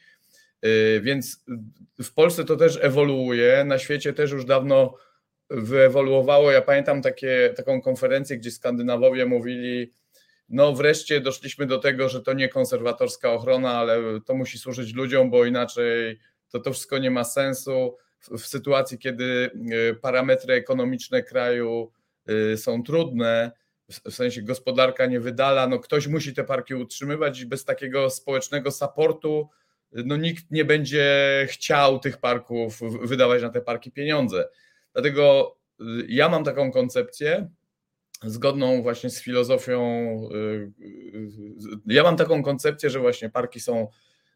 Więc 1.01 1.45
w 2.03 2.13
Polsce 2.13 2.45
to 2.45 2.55
też 2.55 2.79
ewoluuje, 2.81 3.63
na 3.65 3.79
świecie 3.79 4.13
też 4.13 4.31
już 4.31 4.45
dawno 4.45 4.97
wyewoluowało. 5.49 6.51
Ja 6.51 6.61
pamiętam 6.61 7.01
takie, 7.01 7.53
taką 7.57 7.81
konferencję, 7.81 8.37
gdzie 8.37 8.51
Skandynawowie 8.51 9.25
mówili, 9.25 9.93
no 10.49 10.73
wreszcie 10.73 11.21
doszliśmy 11.21 11.65
do 11.65 11.77
tego, 11.77 12.09
że 12.09 12.21
to 12.21 12.33
nie 12.33 12.49
konserwatorska 12.49 13.31
ochrona, 13.31 13.73
ale 13.73 13.97
to 14.25 14.35
musi 14.35 14.59
służyć 14.59 14.93
ludziom, 14.93 15.29
bo 15.29 15.45
inaczej 15.45 16.19
to 16.51 16.59
to 16.59 16.73
wszystko 16.73 16.97
nie 16.97 17.11
ma 17.11 17.23
sensu. 17.23 17.97
W, 18.19 18.37
w 18.37 18.47
sytuacji, 18.47 18.97
kiedy 18.97 19.51
y, 19.91 19.95
parametry 20.01 20.53
ekonomiczne 20.53 21.23
kraju 21.23 21.91
y, 22.29 22.57
są 22.57 22.83
trudne, 22.83 23.51
w 23.89 24.11
sensie 24.11 24.41
gospodarka 24.41 25.05
nie 25.05 25.19
wydala, 25.19 25.67
no 25.67 25.79
ktoś 25.79 26.07
musi 26.07 26.33
te 26.33 26.43
parki 26.43 26.75
utrzymywać 26.75 27.39
i 27.39 27.45
bez 27.45 27.65
takiego 27.65 28.09
społecznego 28.09 28.71
supportu 28.71 29.49
no 29.91 30.17
nikt 30.17 30.51
nie 30.51 30.65
będzie 30.65 31.05
chciał 31.49 31.99
tych 31.99 32.17
parków 32.17 32.79
wydawać 33.01 33.41
na 33.41 33.49
te 33.49 33.61
parki 33.61 33.91
pieniądze. 33.91 34.49
Dlatego 34.93 35.55
y, 35.81 35.83
ja 36.07 36.29
mam 36.29 36.43
taką 36.43 36.71
koncepcję, 36.71 37.49
zgodną 38.23 38.81
właśnie 38.81 39.09
z 39.09 39.21
filozofią. 39.21 39.81
Y, 40.31 40.35
y, 40.35 40.71
ja 41.85 42.03
mam 42.03 42.17
taką 42.17 42.43
koncepcję, 42.43 42.89
że 42.89 42.99
właśnie 42.99 43.29
parki 43.29 43.59
są 43.59 43.87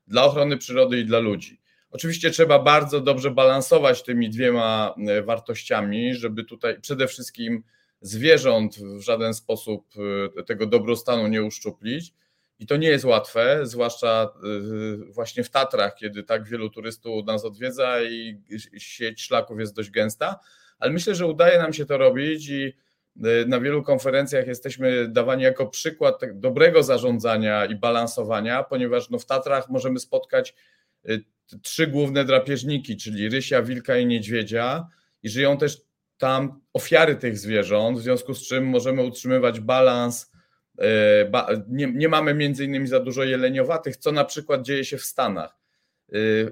dla 0.08 0.24
ochrony 0.24 0.58
przyrody 0.58 1.00
i 1.00 1.05
dla 1.05 1.20
ludzi. 1.20 1.62
Oczywiście 1.91 2.31
trzeba 2.31 2.60
bardzo 2.60 3.01
dobrze 3.01 3.31
balansować 3.31 4.03
tymi 4.03 4.29
dwiema 4.29 4.96
wartościami, 5.24 6.15
żeby 6.15 6.43
tutaj 6.43 6.81
przede 6.81 7.08
wszystkim 7.08 7.63
zwierząt 8.01 8.77
w 8.79 9.01
żaden 9.01 9.34
sposób 9.34 9.88
tego 10.46 10.65
dobrostanu 10.65 11.27
nie 11.27 11.43
uszczuplić. 11.43 12.13
I 12.62 12.65
to 12.65 12.77
nie 12.77 12.88
jest 12.88 13.06
łatwe, 13.06 13.60
zwłaszcza 13.63 14.30
właśnie 15.10 15.44
w 15.44 15.50
Tatrach, 15.50 15.96
kiedy 15.96 16.24
tak 16.24 16.50
wielu 16.50 16.70
turystów 16.70 17.25
nas 17.25 17.46
odwiedza 17.46 18.01
i 18.01 18.41
sieć 18.77 19.22
szlaków 19.22 19.60
jest 19.60 19.75
dość 19.75 19.89
gęsta, 19.89 20.39
ale 20.80 20.91
myślę, 20.91 21.15
że 21.15 21.27
udaje 21.27 21.60
nam 21.60 21.74
się 21.74 21.86
to 21.86 21.98
robić 21.98 22.50
i 22.50 22.74
y, 23.25 23.46
na 23.48 23.60
wielu 23.60 23.84
konferencjach 23.84 24.48
jesteśmy 24.48 25.08
dawani 25.08 25.44
jako 25.44 25.68
przykład 25.68 26.20
tak 26.20 26.39
dobrego 26.39 26.84
zarządzania 26.84 27.65
i 27.65 27.75
balansowania, 27.75 28.63
ponieważ 28.63 29.10
no 29.10 29.20
w 29.20 29.25
Tatrach 29.25 29.70
możemy 29.70 30.00
spotkać 30.00 30.56
y, 31.10 31.24
trzy 31.62 31.88
główne 31.88 32.25
drapieżniki, 32.25 32.98
czyli 32.98 33.30
rysia, 33.30 33.62
wilka 33.62 33.98
i 33.98 34.06
niedźwiedzia 34.06 34.88
i 35.24 35.30
żyją 35.30 35.58
też 35.58 35.82
tam 36.18 36.62
ofiary 36.74 37.15
tych 37.15 37.38
zwierząt, 37.38 37.98
w 37.98 38.01
związku 38.01 38.34
z 38.34 38.48
czym 38.48 38.65
możemy 38.65 39.03
utrzymywać 39.03 39.60
balans. 39.60 40.32
Y, 40.80 40.84
nie, 41.68 41.88
nie 41.94 42.10
mamy 42.10 42.34
między 42.34 42.66
innymi 42.66 42.88
za 42.88 43.00
dużo 43.00 43.24
jeleniowatych, 43.24 43.98
co 43.98 44.12
na 44.12 44.25
przykład 44.25 44.62
dzieje 44.62 44.86
się 44.86 44.98
w 44.98 45.06
Stanach. 45.06 45.62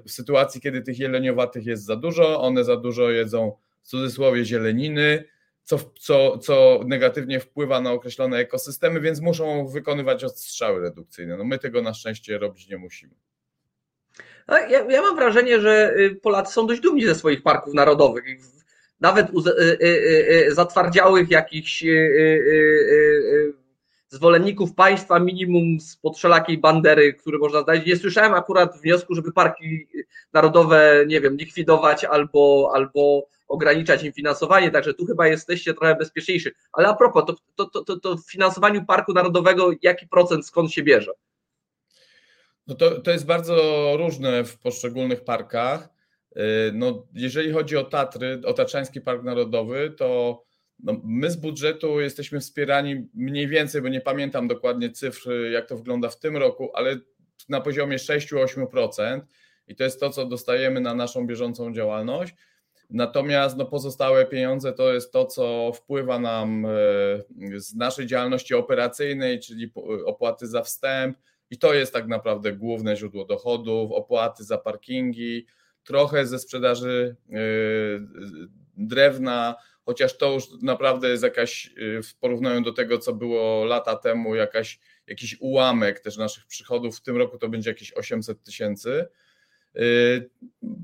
W 0.06 0.10
sytuacji, 0.10 0.60
kiedy 0.60 0.82
tych 0.82 0.98
jeleniowatych 0.98 1.66
jest 1.66 1.84
za 1.84 1.96
dużo, 1.96 2.40
one 2.40 2.64
za 2.64 2.76
dużo 2.76 3.10
jedzą 3.10 3.56
w 3.82 3.88
cudzysłowie 3.88 4.44
zieleniny, 4.44 5.24
co, 5.62 5.78
co, 6.00 6.38
co 6.38 6.80
negatywnie 6.86 7.40
wpływa 7.40 7.80
na 7.80 7.92
określone 7.92 8.38
ekosystemy, 8.38 9.00
więc 9.00 9.20
muszą 9.20 9.66
wykonywać 9.66 10.24
odstrzały 10.24 10.80
redukcyjne. 10.80 11.36
No 11.36 11.44
my 11.44 11.58
tego 11.58 11.82
na 11.82 11.94
szczęście 11.94 12.38
robić 12.38 12.68
nie 12.68 12.76
musimy. 12.76 13.14
Ja, 14.48 14.84
ja 14.90 15.02
mam 15.02 15.16
wrażenie, 15.16 15.60
że 15.60 15.94
y, 15.98 16.14
Polacy 16.14 16.52
są 16.52 16.66
dość 16.66 16.80
dumni 16.80 17.06
ze 17.06 17.14
swoich 17.14 17.42
parków 17.42 17.74
narodowych. 17.74 18.24
Nawet 19.00 19.30
u 19.32 19.48
y, 19.48 19.78
y, 19.82 20.54
zatwardziałych 20.54 21.30
jakichś 21.30 21.84
zwolenników 24.10 24.74
państwa 24.74 25.18
minimum 25.18 25.80
z 25.80 25.96
podszelakiej 25.96 26.58
bandery, 26.58 27.14
który 27.14 27.38
można 27.38 27.62
znaleźć. 27.62 27.86
Nie 27.86 27.96
słyszałem 27.96 28.34
akurat 28.34 28.80
wniosku, 28.80 29.14
żeby 29.14 29.32
parki 29.32 29.86
narodowe, 30.32 31.04
nie 31.06 31.20
wiem, 31.20 31.36
likwidować 31.36 32.04
albo, 32.04 32.70
albo 32.74 33.26
ograniczać 33.48 34.04
im 34.04 34.12
finansowanie, 34.12 34.70
także 34.70 34.94
tu 34.94 35.06
chyba 35.06 35.26
jesteście 35.26 35.74
trochę 35.74 35.94
bezpieczniejsi. 35.94 36.50
Ale 36.72 36.88
a 36.88 36.94
propos, 36.94 37.24
to, 37.26 37.36
to, 37.56 37.70
to, 37.70 37.84
to, 37.84 38.00
to 38.00 38.16
w 38.16 38.30
finansowaniu 38.30 38.84
Parku 38.84 39.12
Narodowego 39.12 39.70
jaki 39.82 40.08
procent 40.08 40.46
skąd 40.46 40.72
się 40.72 40.82
bierze? 40.82 41.12
No 42.66 42.74
to, 42.74 43.00
to 43.00 43.10
jest 43.10 43.26
bardzo 43.26 43.56
różne 43.96 44.44
w 44.44 44.58
poszczególnych 44.58 45.24
parkach. 45.24 45.88
Y, 46.36 46.40
no, 46.74 47.06
jeżeli 47.14 47.52
chodzi 47.52 47.76
o 47.76 47.84
Tatry, 47.84 48.40
o 48.44 48.52
Tatrzański 48.52 49.00
Park 49.00 49.22
Narodowy, 49.22 49.94
to 49.96 50.42
no, 50.82 51.00
my 51.04 51.30
z 51.30 51.36
budżetu 51.36 52.00
jesteśmy 52.00 52.40
wspierani 52.40 53.08
mniej 53.14 53.48
więcej, 53.48 53.82
bo 53.82 53.88
nie 53.88 54.00
pamiętam 54.00 54.48
dokładnie 54.48 54.90
cyfr, 54.90 55.30
jak 55.52 55.66
to 55.66 55.76
wygląda 55.76 56.08
w 56.08 56.18
tym 56.18 56.36
roku, 56.36 56.70
ale 56.74 56.98
na 57.48 57.60
poziomie 57.60 57.96
6-8% 57.96 59.20
i 59.66 59.76
to 59.76 59.84
jest 59.84 60.00
to, 60.00 60.10
co 60.10 60.26
dostajemy 60.26 60.80
na 60.80 60.94
naszą 60.94 61.26
bieżącą 61.26 61.74
działalność. 61.74 62.34
Natomiast 62.90 63.56
no, 63.56 63.66
pozostałe 63.66 64.26
pieniądze 64.26 64.72
to 64.72 64.92
jest 64.92 65.12
to, 65.12 65.24
co 65.24 65.72
wpływa 65.74 66.18
nam 66.18 66.66
e, 66.66 66.70
z 67.56 67.74
naszej 67.74 68.06
działalności 68.06 68.54
operacyjnej, 68.54 69.40
czyli 69.40 69.72
opłaty 70.06 70.46
za 70.46 70.62
wstęp, 70.62 71.16
i 71.50 71.58
to 71.58 71.74
jest 71.74 71.92
tak 71.92 72.08
naprawdę 72.08 72.52
główne 72.52 72.96
źródło 72.96 73.24
dochodów, 73.24 73.92
opłaty 73.92 74.44
za 74.44 74.58
parkingi, 74.58 75.46
trochę 75.84 76.26
ze 76.26 76.38
sprzedaży 76.38 77.16
e, 77.28 77.36
drewna, 78.76 79.54
chociaż 79.84 80.16
to 80.18 80.32
już 80.32 80.44
naprawdę 80.62 81.08
jest 81.08 81.22
jakaś, 81.22 81.66
e, 81.98 82.02
w 82.02 82.14
porównaniu 82.14 82.60
do 82.60 82.72
tego, 82.72 82.98
co 82.98 83.12
było 83.12 83.64
lata 83.64 83.96
temu, 83.96 84.34
jakaś, 84.34 84.80
jakiś 85.06 85.36
ułamek 85.40 86.00
też 86.00 86.16
naszych 86.16 86.46
przychodów. 86.46 86.98
W 86.98 87.02
tym 87.02 87.16
roku 87.16 87.38
to 87.38 87.48
będzie 87.48 87.70
jakieś 87.70 87.92
800 87.92 88.42
tysięcy. 88.42 89.08
Y, 89.76 90.30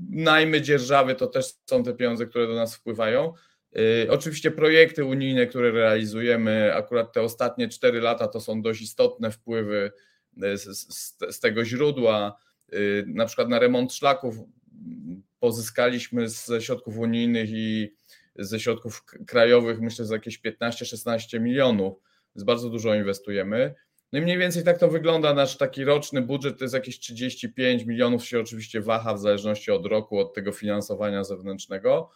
najmy 0.09 0.61
dzierżawy 0.61 1.15
to 1.15 1.27
też 1.27 1.45
są 1.65 1.83
te 1.83 1.93
pieniądze, 1.93 2.25
które 2.25 2.47
do 2.47 2.55
nas 2.55 2.75
wpływają. 2.75 3.33
Y, 3.77 4.07
oczywiście 4.11 4.51
projekty 4.51 5.05
unijne, 5.05 5.47
które 5.47 5.71
realizujemy, 5.71 6.75
akurat 6.75 7.13
te 7.13 7.21
ostatnie 7.21 7.69
4 7.69 8.01
lata 8.01 8.27
to 8.27 8.41
są 8.41 8.61
dość 8.61 8.81
istotne 8.81 9.31
wpływy 9.31 9.91
y, 10.43 10.57
z, 10.57 10.63
z, 10.63 11.17
z 11.29 11.39
tego 11.39 11.65
źródła. 11.65 12.37
Na 13.05 13.25
przykład 13.25 13.49
na 13.49 13.59
remont 13.59 13.93
szlaków 13.93 14.35
pozyskaliśmy 15.39 16.29
ze 16.29 16.61
środków 16.61 16.97
unijnych 16.97 17.49
i 17.49 17.93
ze 18.37 18.59
środków 18.59 19.03
krajowych, 19.27 19.81
myślę, 19.81 20.05
za 20.05 20.15
jakieś 20.15 20.41
15-16 20.41 21.39
milionów, 21.39 21.93
więc 22.35 22.43
bardzo 22.43 22.69
dużo 22.69 22.95
inwestujemy. 22.95 23.75
No 24.13 24.19
i 24.19 24.21
mniej 24.21 24.37
więcej 24.37 24.63
tak 24.63 24.77
to 24.77 24.87
wygląda. 24.87 25.33
Nasz 25.33 25.57
taki 25.57 25.83
roczny 25.83 26.21
budżet 26.21 26.57
to 26.57 26.65
jest 26.65 26.73
jakieś 26.73 26.99
35 26.99 27.83
milionów, 27.83 28.25
się 28.25 28.39
oczywiście 28.39 28.81
waha 28.81 29.13
w 29.13 29.19
zależności 29.19 29.71
od 29.71 29.85
roku, 29.85 30.19
od 30.19 30.33
tego 30.33 30.51
finansowania 30.51 31.23
zewnętrznego. 31.23 32.09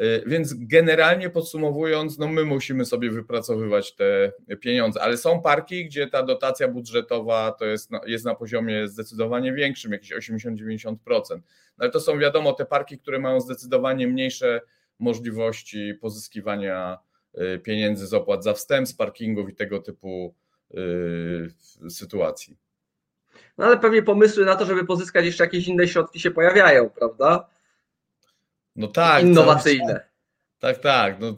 Y, 0.00 0.22
więc 0.26 0.54
generalnie 0.54 1.30
podsumowując, 1.30 2.18
no 2.18 2.28
my 2.28 2.44
musimy 2.44 2.84
sobie 2.84 3.10
wypracowywać 3.10 3.94
te 3.94 4.32
pieniądze, 4.60 5.02
ale 5.02 5.16
są 5.16 5.42
parki, 5.42 5.84
gdzie 5.84 6.06
ta 6.06 6.22
dotacja 6.22 6.68
budżetowa 6.68 7.52
to 7.52 7.64
jest 7.64 7.90
jest 8.06 8.24
na 8.24 8.34
poziomie 8.34 8.88
zdecydowanie 8.88 9.52
większym, 9.52 9.92
jakieś 9.92 10.12
80-90%. 10.12 10.96
No 11.08 11.40
ale 11.78 11.90
to 11.90 12.00
są 12.00 12.18
wiadomo 12.18 12.52
te 12.52 12.64
parki, 12.64 12.98
które 12.98 13.18
mają 13.18 13.40
zdecydowanie 13.40 14.08
mniejsze 14.08 14.60
możliwości 14.98 15.94
pozyskiwania 16.00 16.98
y, 17.38 17.58
pieniędzy 17.58 18.06
z 18.06 18.14
opłat 18.14 18.44
za 18.44 18.52
wstęp, 18.52 18.88
z 18.88 18.94
parkingów 18.94 19.50
i 19.50 19.54
tego 19.54 19.80
typu 19.80 20.34
Y, 20.78 21.90
sytuacji. 21.90 22.56
No 23.58 23.64
ale 23.64 23.78
pewnie 23.78 24.02
pomysły 24.02 24.44
na 24.44 24.56
to, 24.56 24.64
żeby 24.64 24.84
pozyskać 24.84 25.24
jeszcze 25.24 25.44
jakieś 25.44 25.68
inne 25.68 25.88
środki 25.88 26.20
się 26.20 26.30
pojawiają, 26.30 26.90
prawda? 26.90 27.48
no 28.76 28.88
tak, 28.88 29.22
innowacyjne. 29.22 30.08
Tak, 30.58 30.78
tak. 30.78 31.20
No, 31.20 31.36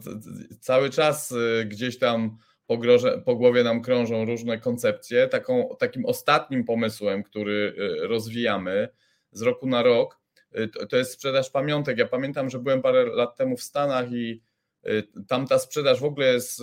cały 0.59 0.89
czas 0.89 1.31
y, 1.31 1.65
gdzieś 1.65 1.99
tam 1.99 2.37
po, 2.67 2.77
groże, 2.77 3.21
po 3.25 3.35
głowie 3.35 3.63
nam 3.63 3.81
krążą 3.81 4.25
różne 4.25 4.59
koncepcje. 4.59 5.27
Taką, 5.27 5.75
takim 5.79 6.05
ostatnim 6.05 6.63
pomysłem, 6.63 7.23
który 7.23 7.75
rozwijamy 8.01 8.89
z 9.31 9.41
roku 9.41 9.67
na 9.67 9.83
rok, 9.83 10.16
to, 10.73 10.85
to 10.85 10.97
jest 10.97 11.11
sprzedaż 11.11 11.49
pamiątek. 11.49 11.97
Ja 11.97 12.07
pamiętam, 12.07 12.49
że 12.49 12.59
byłem 12.59 12.81
parę 12.81 13.05
lat 13.05 13.35
temu 13.35 13.57
w 13.57 13.63
Stanach 13.63 14.11
i 14.11 14.41
tam 15.27 15.47
ta 15.47 15.59
sprzedaż 15.59 15.99
w 15.99 16.03
ogóle 16.03 16.33
jest 16.33 16.61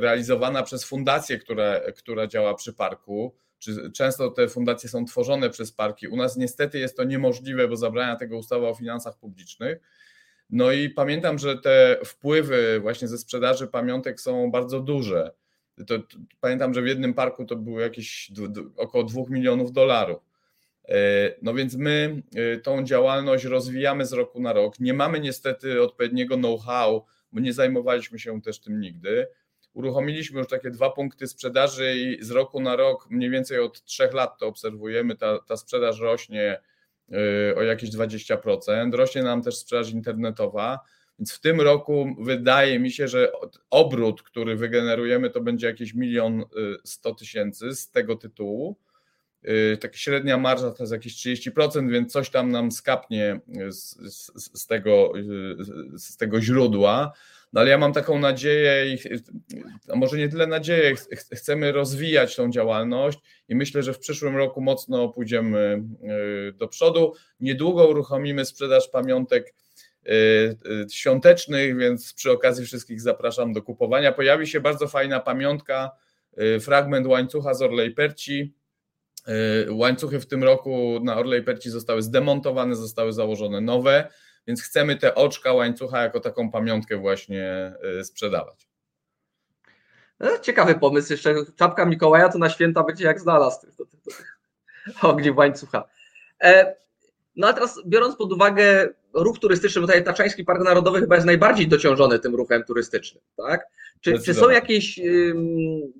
realizowana 0.00 0.62
przez 0.62 0.84
fundację, 0.84 1.38
która, 1.38 1.80
która 1.96 2.26
działa 2.26 2.54
przy 2.54 2.72
parku. 2.72 3.34
Często 3.94 4.30
te 4.30 4.48
fundacje 4.48 4.88
są 4.88 5.04
tworzone 5.04 5.50
przez 5.50 5.72
parki. 5.72 6.08
U 6.08 6.16
nas 6.16 6.36
niestety 6.36 6.78
jest 6.78 6.96
to 6.96 7.04
niemożliwe, 7.04 7.68
bo 7.68 7.76
zabrania 7.76 8.16
tego 8.16 8.38
ustawa 8.38 8.68
o 8.68 8.74
finansach 8.74 9.18
publicznych 9.18 9.80
no 10.50 10.72
i 10.72 10.90
pamiętam, 10.90 11.38
że 11.38 11.58
te 11.58 11.98
wpływy 12.04 12.80
właśnie 12.80 13.08
ze 13.08 13.18
sprzedaży 13.18 13.66
pamiątek 13.66 14.20
są 14.20 14.50
bardzo 14.50 14.80
duże. 14.80 15.30
To, 15.86 15.98
to, 15.98 16.18
pamiętam, 16.40 16.74
że 16.74 16.82
w 16.82 16.86
jednym 16.86 17.14
parku 17.14 17.44
to 17.44 17.56
było 17.56 17.80
jakieś 17.80 18.30
około 18.76 19.04
2 19.04 19.22
milionów 19.28 19.72
dolarów. 19.72 20.18
E, 20.88 21.34
no 21.42 21.54
więc 21.54 21.74
my 21.76 22.22
e, 22.34 22.56
tą 22.56 22.84
działalność 22.84 23.44
rozwijamy 23.44 24.06
z 24.06 24.12
roku 24.12 24.40
na 24.40 24.52
rok. 24.52 24.80
Nie 24.80 24.94
mamy 24.94 25.20
niestety 25.20 25.82
odpowiedniego 25.82 26.36
know-how, 26.36 27.04
bo 27.32 27.40
nie 27.40 27.52
zajmowaliśmy 27.52 28.18
się 28.18 28.42
też 28.42 28.60
tym 28.60 28.80
nigdy. 28.80 29.26
Uruchomiliśmy 29.74 30.38
już 30.38 30.48
takie 30.48 30.70
dwa 30.70 30.90
punkty 30.90 31.26
sprzedaży 31.26 31.94
i 31.96 32.24
z 32.24 32.30
roku 32.30 32.60
na 32.60 32.76
rok, 32.76 33.10
mniej 33.10 33.30
więcej 33.30 33.58
od 33.58 33.84
trzech 33.84 34.12
lat 34.14 34.38
to 34.38 34.46
obserwujemy, 34.46 35.16
ta, 35.16 35.38
ta 35.38 35.56
sprzedaż 35.56 36.00
rośnie 36.00 36.60
o 37.56 37.62
jakieś 37.62 37.90
20%. 37.90 38.94
Rośnie 38.94 39.22
nam 39.22 39.42
też 39.42 39.56
sprzedaż 39.56 39.90
internetowa, 39.90 40.80
więc 41.18 41.32
w 41.32 41.40
tym 41.40 41.60
roku 41.60 42.16
wydaje 42.18 42.78
mi 42.78 42.90
się, 42.90 43.08
że 43.08 43.32
obrót, 43.70 44.22
który 44.22 44.56
wygenerujemy, 44.56 45.30
to 45.30 45.40
będzie 45.40 45.66
jakieś 45.66 45.94
milion 45.94 46.44
100 46.84 47.10
y, 47.10 47.14
tysięcy 47.14 47.74
z 47.74 47.90
tego 47.90 48.16
tytułu. 48.16 48.76
Y, 49.48 49.76
taka 49.76 49.96
średnia 49.96 50.38
marża 50.38 50.70
to 50.70 50.82
jest 50.82 50.92
jakieś 50.92 51.14
30%, 51.14 51.90
więc 51.90 52.12
coś 52.12 52.30
tam 52.30 52.50
nam 52.50 52.72
skapnie 52.72 53.40
z, 53.68 53.96
z, 54.14 54.32
z, 54.60 54.66
tego, 54.66 55.12
y, 55.18 55.98
z 55.98 56.16
tego 56.16 56.40
źródła. 56.40 57.12
No 57.52 57.60
ale 57.60 57.70
ja 57.70 57.78
mam 57.78 57.92
taką 57.92 58.18
nadzieję, 58.18 58.94
i, 58.94 58.98
a 59.92 59.96
może 59.96 60.18
nie 60.18 60.28
tyle 60.28 60.46
nadzieję, 60.46 60.94
chcemy 61.32 61.72
rozwijać 61.72 62.36
tą 62.36 62.50
działalność 62.50 63.18
i 63.48 63.54
myślę, 63.54 63.82
że 63.82 63.92
w 63.94 63.98
przyszłym 63.98 64.36
roku 64.36 64.60
mocno 64.60 65.08
pójdziemy 65.08 65.82
y, 66.48 66.52
do 66.52 66.68
przodu. 66.68 67.12
Niedługo 67.40 67.88
uruchomimy 67.88 68.44
sprzedaż 68.44 68.88
pamiątek 68.88 69.54
świątecznych, 70.92 71.76
więc 71.78 72.14
przy 72.14 72.30
okazji 72.30 72.66
wszystkich 72.66 73.00
zapraszam 73.00 73.52
do 73.52 73.62
kupowania. 73.62 74.12
Pojawi 74.12 74.46
się 74.46 74.60
bardzo 74.60 74.88
fajna 74.88 75.20
pamiątka, 75.20 75.90
fragment 76.60 77.06
łańcucha 77.06 77.54
z 77.54 77.62
Orlej 77.62 77.90
Perci. 77.90 78.54
Łańcuchy 79.70 80.20
w 80.20 80.26
tym 80.26 80.44
roku 80.44 81.00
na 81.02 81.16
Orlej 81.16 81.42
Perci 81.42 81.70
zostały 81.70 82.02
zdemontowane, 82.02 82.76
zostały 82.76 83.12
założone 83.12 83.60
nowe 83.60 84.08
więc 84.46 84.62
chcemy 84.62 84.96
te 84.96 85.14
oczka 85.14 85.52
łańcucha 85.52 86.02
jako 86.02 86.20
taką 86.20 86.50
pamiątkę 86.50 86.96
właśnie 86.96 87.72
y, 88.00 88.04
sprzedawać. 88.04 88.68
No, 90.20 90.38
ciekawy 90.38 90.74
pomysł. 90.74 91.12
Jeszcze 91.12 91.34
czapka 91.56 91.84
Mikołaja 91.84 92.28
to 92.28 92.38
na 92.38 92.50
święta 92.50 92.82
będzie 92.82 93.04
jak 93.04 93.20
znalazł 93.20 93.66
ogni 95.02 95.30
łańcucha. 95.30 95.84
E, 96.42 96.76
no 97.36 97.48
a 97.48 97.52
teraz 97.52 97.80
biorąc 97.86 98.16
pod 98.16 98.32
uwagę 98.32 98.88
ruch 99.14 99.38
turystyczny, 99.38 99.80
bo 99.80 99.86
tutaj 99.86 100.04
Taczański 100.04 100.44
Park 100.44 100.64
Narodowy 100.64 101.00
chyba 101.00 101.14
jest 101.14 101.26
najbardziej 101.26 101.68
dociążony 101.68 102.18
tym 102.18 102.34
ruchem 102.34 102.64
turystycznym, 102.64 103.22
tak? 103.36 103.66
Czy, 104.00 104.18
czy 104.18 104.34
są 104.34 104.50
jakieś, 104.50 104.98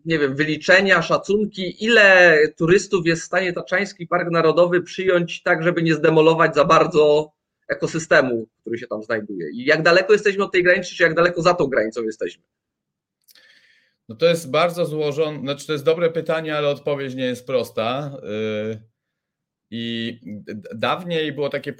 nie 0.04 0.18
wiem, 0.18 0.36
wyliczenia, 0.36 1.02
szacunki, 1.02 1.84
ile 1.84 2.38
turystów 2.56 3.06
jest 3.06 3.22
w 3.22 3.26
stanie 3.26 3.52
Taczański 3.52 4.06
Park 4.06 4.30
Narodowy 4.30 4.82
przyjąć 4.82 5.42
tak, 5.42 5.62
żeby 5.62 5.82
nie 5.82 5.94
zdemolować 5.94 6.54
za 6.54 6.64
bardzo 6.64 7.32
ekosystemu, 7.68 8.46
który 8.60 8.78
się 8.78 8.86
tam 8.86 9.02
znajduje. 9.02 9.50
I 9.52 9.64
jak 9.64 9.82
daleko 9.82 10.12
jesteśmy 10.12 10.44
od 10.44 10.52
tej 10.52 10.62
granicy, 10.62 10.94
czy 10.94 11.02
jak 11.02 11.14
daleko 11.14 11.42
za 11.42 11.54
tą 11.54 11.66
granicą 11.66 12.02
jesteśmy? 12.02 12.42
No 14.08 14.16
to 14.16 14.26
jest 14.26 14.50
bardzo 14.50 14.84
złożone, 14.84 15.40
znaczy 15.40 15.66
to 15.66 15.72
jest 15.72 15.84
dobre 15.84 16.10
pytanie, 16.10 16.56
ale 16.56 16.68
odpowiedź 16.68 17.14
nie 17.14 17.26
jest 17.26 17.46
prosta. 17.46 18.16
Y, 18.72 18.95
I 19.70 20.20
dawniej 20.74 21.32
było 21.32 21.48
takie 21.48 21.72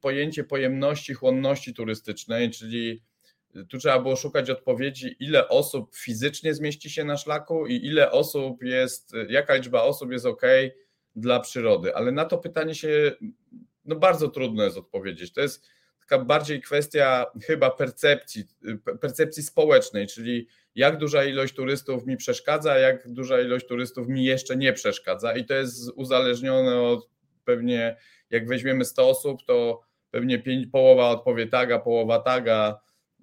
pojęcie 0.00 0.44
pojemności, 0.44 1.14
chłonności 1.14 1.74
turystycznej, 1.74 2.50
czyli 2.50 3.02
tu 3.68 3.78
trzeba 3.78 3.98
było 3.98 4.16
szukać 4.16 4.50
odpowiedzi, 4.50 5.16
ile 5.20 5.48
osób 5.48 5.96
fizycznie 5.96 6.54
zmieści 6.54 6.90
się 6.90 7.04
na 7.04 7.16
szlaku 7.16 7.66
i 7.66 7.74
ile 7.86 8.10
osób 8.10 8.62
jest, 8.62 9.12
jaka 9.28 9.54
liczba 9.54 9.82
osób 9.82 10.12
jest 10.12 10.26
ok 10.26 10.42
dla 11.16 11.40
przyrody. 11.40 11.94
Ale 11.94 12.12
na 12.12 12.24
to 12.24 12.38
pytanie 12.38 12.74
się 12.74 13.12
no 13.84 13.96
bardzo 13.96 14.28
trudno 14.28 14.64
jest 14.64 14.76
odpowiedzieć. 14.76 15.32
To 15.32 15.40
jest 15.40 15.66
taka 16.00 16.24
bardziej 16.24 16.60
kwestia 16.60 17.26
chyba 17.46 17.70
percepcji, 17.70 18.44
percepcji 19.00 19.42
społecznej, 19.42 20.06
czyli 20.06 20.48
jak 20.74 20.98
duża 20.98 21.24
ilość 21.24 21.54
turystów 21.54 22.06
mi 22.06 22.16
przeszkadza, 22.16 22.78
jak 22.78 23.12
duża 23.12 23.40
ilość 23.40 23.66
turystów 23.66 24.08
mi 24.08 24.24
jeszcze 24.24 24.56
nie 24.56 24.72
przeszkadza 24.72 25.36
i 25.36 25.44
to 25.44 25.54
jest 25.54 25.90
uzależnione 25.96 26.80
od 26.80 27.08
pewnie, 27.48 27.96
jak 28.30 28.48
weźmiemy 28.48 28.84
100 28.84 29.08
osób, 29.08 29.44
to 29.46 29.80
pewnie 30.10 30.38
pięć, 30.38 30.66
połowa 30.66 31.10
odpowie 31.10 31.46
tak, 31.46 31.72
a 31.72 31.78
połowa 31.78 32.18
taga, 32.18 32.80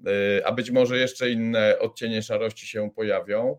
y, 0.07 0.45
a 0.45 0.51
być 0.51 0.71
może 0.71 0.97
jeszcze 0.97 1.29
inne 1.29 1.79
odcienie 1.79 2.21
szarości 2.21 2.67
się 2.67 2.91
pojawią. 2.95 3.57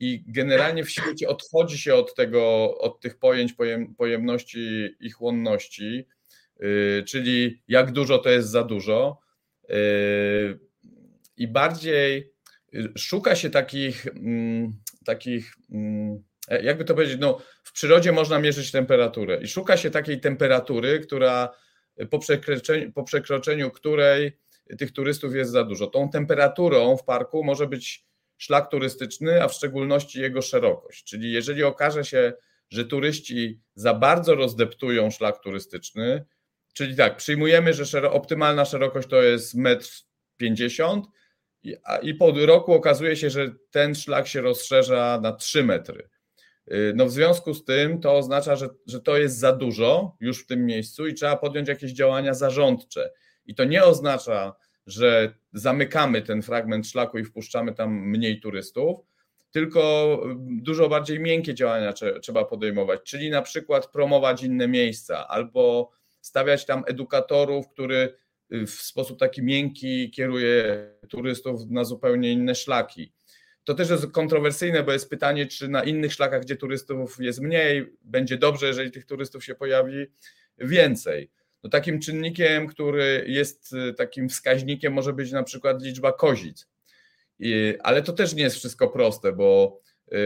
I 0.00 0.24
generalnie 0.26 0.84
w 0.84 0.90
świecie 0.90 1.28
odchodzi 1.28 1.78
się 1.78 1.94
od 1.94 2.14
tego, 2.14 2.74
od 2.78 3.00
tych 3.00 3.18
pojęć 3.18 3.52
pojem, 3.52 3.94
pojemności 3.94 4.88
i 5.00 5.10
chłonności. 5.10 6.06
Y, 6.62 7.04
czyli 7.06 7.62
jak 7.68 7.92
dużo 7.92 8.18
to 8.18 8.30
jest 8.30 8.48
za 8.48 8.64
dużo. 8.64 9.20
Y, 9.70 10.58
I 11.36 11.48
bardziej 11.48 12.32
szuka 12.98 13.36
się 13.36 13.50
takich, 13.50 14.06
mm, 14.06 14.72
takich 15.04 15.54
mm, 15.72 16.22
jakby 16.62 16.84
to 16.84 16.94
powiedzieć, 16.94 17.16
no, 17.20 17.38
w 17.64 17.72
przyrodzie 17.72 18.12
można 18.12 18.38
mierzyć 18.38 18.70
temperaturę 18.70 19.40
i 19.42 19.48
szuka 19.48 19.76
się 19.76 19.90
takiej 19.90 20.20
temperatury, 20.20 21.00
która 21.00 21.54
po 22.10 22.18
przekroczeniu, 22.18 22.92
po 22.92 23.02
przekroczeniu 23.02 23.70
której 23.70 24.38
tych 24.78 24.92
turystów 24.92 25.34
jest 25.34 25.50
za 25.50 25.64
dużo. 25.64 25.86
Tą 25.86 26.10
temperaturą 26.10 26.96
w 26.96 27.04
parku 27.04 27.44
może 27.44 27.66
być 27.66 28.04
szlak 28.38 28.70
turystyczny, 28.70 29.42
a 29.42 29.48
w 29.48 29.52
szczególności 29.52 30.20
jego 30.20 30.42
szerokość. 30.42 31.04
Czyli 31.04 31.32
jeżeli 31.32 31.64
okaże 31.64 32.04
się, 32.04 32.32
że 32.70 32.84
turyści 32.84 33.60
za 33.74 33.94
bardzo 33.94 34.34
rozdeptują 34.34 35.10
szlak 35.10 35.42
turystyczny, 35.42 36.24
Czyli 36.72 36.96
tak, 36.96 37.16
przyjmujemy, 37.16 37.74
że 37.74 37.86
szero, 37.86 38.12
optymalna 38.12 38.64
szerokość 38.64 39.08
to 39.08 39.22
jest 39.22 39.56
1,50 39.56 40.94
m 40.94 41.02
i 42.02 42.14
po 42.14 42.32
roku 42.46 42.72
okazuje 42.72 43.16
się, 43.16 43.30
że 43.30 43.54
ten 43.70 43.94
szlak 43.94 44.28
się 44.28 44.40
rozszerza 44.40 45.20
na 45.22 45.32
3 45.32 45.64
metry. 45.64 46.08
Y, 46.72 46.92
no 46.96 47.06
w 47.06 47.10
związku 47.10 47.54
z 47.54 47.64
tym 47.64 48.00
to 48.00 48.16
oznacza, 48.16 48.56
że, 48.56 48.68
że 48.86 49.00
to 49.00 49.16
jest 49.16 49.38
za 49.38 49.52
dużo 49.52 50.16
już 50.20 50.42
w 50.42 50.46
tym 50.46 50.66
miejscu 50.66 51.06
i 51.06 51.14
trzeba 51.14 51.36
podjąć 51.36 51.68
jakieś 51.68 51.92
działania 51.92 52.34
zarządcze. 52.34 53.12
I 53.46 53.54
to 53.54 53.64
nie 53.64 53.84
oznacza, 53.84 54.54
że 54.86 55.34
zamykamy 55.52 56.22
ten 56.22 56.42
fragment 56.42 56.86
szlaku 56.86 57.18
i 57.18 57.24
wpuszczamy 57.24 57.74
tam 57.74 57.92
mniej 57.92 58.40
turystów, 58.40 58.98
tylko 59.50 60.22
dużo 60.40 60.88
bardziej 60.88 61.20
miękkie 61.20 61.54
działania 61.54 61.92
trzeba 62.22 62.44
podejmować, 62.44 63.00
czyli 63.04 63.30
na 63.30 63.42
przykład 63.42 63.86
promować 63.86 64.42
inne 64.42 64.68
miejsca 64.68 65.28
albo 65.28 65.90
stawiać 66.20 66.66
tam 66.66 66.84
edukatorów, 66.86 67.68
który 67.68 68.14
y, 68.52 68.66
w 68.66 68.70
sposób 68.70 69.18
taki 69.18 69.42
miękki 69.42 70.10
kieruje 70.10 70.86
turystów 71.08 71.70
na 71.70 71.84
zupełnie 71.84 72.32
inne 72.32 72.54
szlaki. 72.54 73.12
To 73.64 73.74
też 73.74 73.90
jest 73.90 74.06
kontrowersyjne, 74.06 74.82
bo 74.82 74.92
jest 74.92 75.10
pytanie, 75.10 75.46
czy 75.46 75.68
na 75.68 75.84
innych 75.84 76.12
szlakach, 76.12 76.42
gdzie 76.42 76.56
turystów 76.56 77.16
jest 77.20 77.40
mniej, 77.40 77.96
będzie 78.02 78.38
dobrze, 78.38 78.66
jeżeli 78.66 78.90
tych 78.90 79.06
turystów 79.06 79.44
się 79.44 79.54
pojawi 79.54 80.06
więcej. 80.58 81.30
No 81.62 81.70
takim 81.70 82.00
czynnikiem, 82.00 82.66
który 82.66 83.24
jest 83.26 83.72
y, 83.72 83.94
takim 83.94 84.28
wskaźnikiem, 84.28 84.92
może 84.92 85.12
być 85.12 85.32
na 85.32 85.42
przykład 85.42 85.82
liczba 85.82 86.12
kozic. 86.12 86.68
Ale 87.82 88.02
to 88.02 88.12
też 88.12 88.34
nie 88.34 88.42
jest 88.42 88.56
wszystko 88.56 88.88
proste, 88.88 89.32
bo 89.32 89.80
y, 90.12 90.16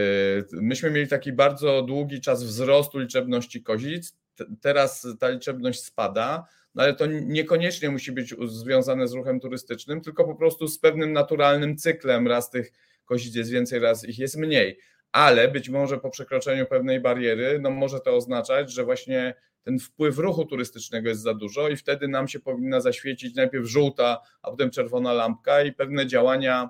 myśmy 0.51 0.91
mieli 0.91 1.07
taki 1.07 1.33
bardzo 1.33 1.81
długi 1.81 2.21
czas 2.21 2.43
wzrostu 2.43 2.99
liczebności 2.99 3.63
kozic 3.63 4.15
teraz 4.61 5.07
ta 5.19 5.29
liczebność 5.29 5.83
spada, 5.83 6.47
no 6.75 6.83
ale 6.83 6.93
to 6.93 7.05
niekoniecznie 7.05 7.89
musi 7.89 8.11
być 8.11 8.35
związane 8.45 9.07
z 9.07 9.13
ruchem 9.13 9.39
turystycznym, 9.39 10.01
tylko 10.01 10.23
po 10.23 10.35
prostu 10.35 10.67
z 10.67 10.79
pewnym 10.79 11.13
naturalnym 11.13 11.77
cyklem. 11.77 12.27
Raz 12.27 12.49
tych 12.49 12.71
kozic 13.05 13.35
jest 13.35 13.51
więcej, 13.51 13.79
raz 13.79 14.03
ich 14.03 14.19
jest 14.19 14.37
mniej. 14.37 14.79
Ale 15.11 15.47
być 15.47 15.69
może 15.69 15.97
po 15.97 16.09
przekroczeniu 16.09 16.65
pewnej 16.65 16.99
bariery, 16.99 17.59
no 17.61 17.69
może 17.69 17.99
to 17.99 18.15
oznaczać, 18.15 18.71
że 18.71 18.83
właśnie 18.83 19.33
ten 19.63 19.79
wpływ 19.79 20.17
ruchu 20.17 20.45
turystycznego 20.45 21.09
jest 21.09 21.21
za 21.21 21.33
dużo 21.33 21.69
i 21.69 21.77
wtedy 21.77 22.07
nam 22.07 22.27
się 22.27 22.39
powinna 22.39 22.81
zaświecić 22.81 23.35
najpierw 23.35 23.65
żółta, 23.65 24.21
a 24.41 24.51
potem 24.51 24.71
czerwona 24.71 25.13
lampka 25.13 25.63
i 25.63 25.73
pewne 25.73 26.07
działania 26.07 26.69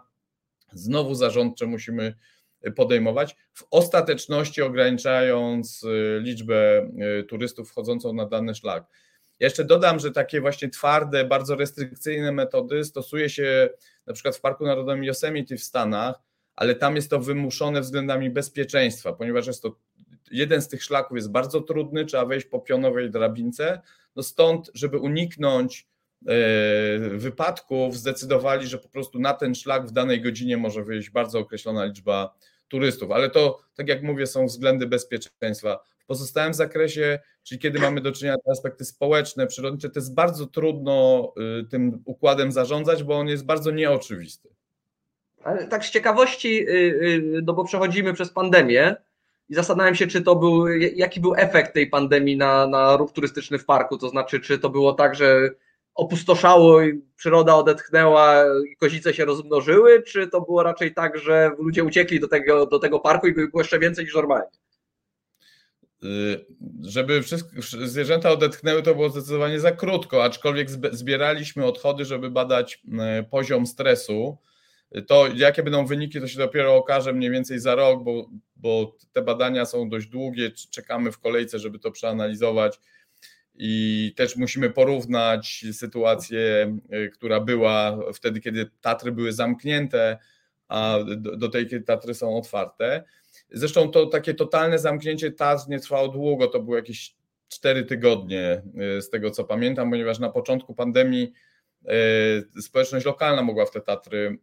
znowu 0.74 1.16
zarządcze 1.16 1.66
musimy 1.66 2.16
podejmować, 2.76 3.36
w 3.54 3.64
ostateczności 3.72 4.62
ograniczając 4.62 5.84
y, 5.84 6.20
liczbę 6.22 6.90
y, 7.20 7.24
turystów 7.24 7.70
wchodzącą 7.70 8.14
na 8.14 8.26
dany 8.26 8.56
szlak. 8.56 8.84
Jeszcze 9.40 9.66
dodam, 9.66 10.00
że 10.00 10.12
takie 10.12 10.42
właśnie 10.42 10.70
twarde, 10.70 11.26
bardzo 11.26 11.56
restrykcyjne 11.56 12.32
metody 12.32 12.84
stosuje 12.84 13.30
się 13.30 13.70
na 14.08 14.14
przykład 14.14 14.36
w 14.36 14.42
Parku 14.42 14.66
Narodowym 14.66 15.04
Yosemite 15.04 15.58
w 15.58 15.64
Stanach, 15.64 16.16
ale 16.56 16.76
tam 16.76 16.96
jest 16.96 17.10
to 17.10 17.20
wymuszone 17.20 17.82
względami 17.82 18.30
bezpieczeństwa, 18.30 19.14
ponieważ 19.14 19.48
jest 19.48 19.62
to 19.62 19.76
jeden 20.32 20.62
z 20.62 20.68
tych 20.68 20.84
szlaków 20.84 21.18
jest 21.18 21.32
bardzo 21.32 21.62
trudny, 21.62 22.06
trzeba 22.06 22.26
wejść 22.26 22.48
po 22.48 22.60
pionowej 22.60 23.12
drabince. 23.12 23.82
No 24.16 24.24
stąd, 24.24 24.72
żeby 24.74 24.98
uniknąć 24.98 25.88
e, 26.28 26.34
wypadków, 27.00 27.98
zdecydowali, 27.98 28.68
że 28.68 28.78
po 28.78 28.90
prostu 28.90 29.20
na 29.20 29.34
ten 29.34 29.56
szlak 29.56 29.88
w 29.88 29.92
danej 29.92 30.22
godzinie 30.22 30.58
może 30.58 30.84
wyjść 30.84 31.10
bardzo 31.10 31.40
określona 31.40 31.86
liczba 31.86 32.36
turystów, 32.68 33.12
ale 33.12 33.30
to, 33.30 33.60
tak 33.76 33.88
jak 33.88 34.04
mówię, 34.04 34.28
są 34.28 34.46
względy 34.46 34.88
bezpieczeństwa. 34.88 35.80
W 36.06 36.08
pozostałym 36.08 36.54
zakresie, 36.54 37.20
czyli 37.44 37.62
kiedy 37.62 37.80
mamy 37.80 38.02
do 38.02 38.12
czynienia 38.12 38.36
z 38.46 38.50
aspekty 38.50 38.86
społeczne, 38.86 39.48
przyrodnicze, 39.48 39.90
to 39.90 40.00
jest 40.00 40.14
bardzo 40.14 40.46
trudno 40.46 41.34
y, 41.62 41.70
tym 41.70 42.02
układem 42.06 42.52
zarządzać, 42.52 43.04
bo 43.04 43.18
on 43.20 43.28
jest 43.28 43.46
bardzo 43.46 43.72
nieoczywisty. 43.72 44.50
Ale 45.44 45.68
tak 45.68 45.86
z 45.86 45.92
ciekawości, 45.92 46.70
y, 46.70 46.72
y, 46.72 47.42
no 47.44 47.54
bo 47.54 47.64
przechodzimy 47.64 48.14
przez 48.14 48.30
pandemię 48.30 48.96
i 49.50 49.56
zastanawiam 49.56 49.96
się, 49.96 50.08
czy 50.08 50.22
to 50.22 50.36
był, 50.36 50.68
jaki 50.78 51.20
był 51.20 51.36
efekt 51.36 51.74
tej 51.74 51.88
pandemii 51.88 52.38
na, 52.38 52.68
na 52.68 52.98
ruch 52.98 53.12
turystyczny 53.12 53.60
w 53.60 53.66
parku, 53.66 53.98
to 53.98 54.10
znaczy, 54.10 54.40
czy 54.40 54.60
to 54.60 54.70
było 54.70 54.94
tak, 54.94 55.16
że 55.16 55.50
opustoszało 55.96 56.82
i 56.82 57.02
przyroda 57.16 57.56
odetchnęła 57.56 58.44
i 58.72 58.76
kozice 58.76 59.14
się 59.14 59.26
rozmnożyły, 59.26 60.04
czy 60.04 60.28
to 60.28 60.42
było 60.42 60.64
raczej 60.64 60.94
tak, 60.94 61.18
że 61.18 61.52
ludzie 61.60 61.84
uciekli 61.84 62.20
do 62.20 62.28
tego, 62.28 62.66
do 62.66 62.80
tego 62.80 63.00
parku 63.00 63.28
i 63.28 63.34
było 63.34 63.50
jeszcze 63.62 63.80
więcej 63.80 64.06
niż 64.06 64.16
normalnie? 64.16 64.65
Y, 66.06 66.46
żeby 66.82 67.22
zwierzęta 67.86 68.32
odetchnęły, 68.32 68.84
to 68.84 68.96
było 68.96 69.10
zdecydowanie 69.10 69.60
za 69.60 69.72
krótko, 69.72 70.24
aczkolwiek 70.24 70.70
zbieraliśmy 70.92 71.66
odchody, 71.66 72.06
żeby 72.06 72.32
badać 72.32 72.84
y, 73.20 73.24
poziom 73.24 73.68
stresu. 73.68 74.38
To 75.08 75.28
jakie 75.36 75.64
będą 75.64 75.86
wyniki, 75.86 76.22
to 76.22 76.28
się 76.28 76.38
dopiero 76.38 76.76
okaże 76.76 77.14
mniej 77.14 77.32
więcej 77.32 77.60
za 77.60 77.76
rok, 77.76 78.04
bo, 78.04 78.30
bo 78.56 78.96
te 79.14 79.22
badania 79.22 79.66
są 79.66 79.90
dość 79.90 80.08
długie, 80.08 80.52
czekamy 80.52 81.12
w 81.12 81.20
kolejce, 81.20 81.60
żeby 81.60 81.80
to 81.80 81.92
przeanalizować 81.92 82.80
i 83.58 84.14
też 84.16 84.36
musimy 84.36 84.70
porównać 84.70 85.66
sytuację, 85.72 86.78
y, 86.94 87.10
która 87.10 87.40
była 87.40 88.00
wtedy, 88.14 88.42
kiedy 88.42 88.70
Tatry 88.82 89.12
były 89.12 89.34
zamknięte, 89.34 90.18
a 90.68 90.98
do 91.18 91.50
tej, 91.50 91.68
kiedy 91.68 91.86
Tatry 91.86 92.14
są 92.14 92.38
otwarte. 92.38 93.04
Zresztą 93.52 93.92
to 93.92 94.06
takie 94.06 94.34
totalne 94.34 94.80
zamknięcie 94.80 95.32
Tatr 95.32 95.70
nie 95.70 95.80
trwało 95.80 96.08
długo, 96.08 96.48
to 96.48 96.60
było 96.60 96.76
jakieś 96.76 97.16
cztery 97.48 97.84
tygodnie, 97.84 98.62
y, 98.98 99.02
z 99.02 99.10
tego 99.10 99.32
co 99.32 99.44
pamiętam, 99.44 99.90
ponieważ 99.90 100.20
na 100.20 100.30
początku 100.30 100.74
pandemii 100.74 101.34
y, 102.58 102.62
społeczność 102.62 103.06
lokalna 103.06 103.42
mogła 103.42 103.66
w 103.66 103.72
te 103.72 103.82
Tatry 103.82 104.38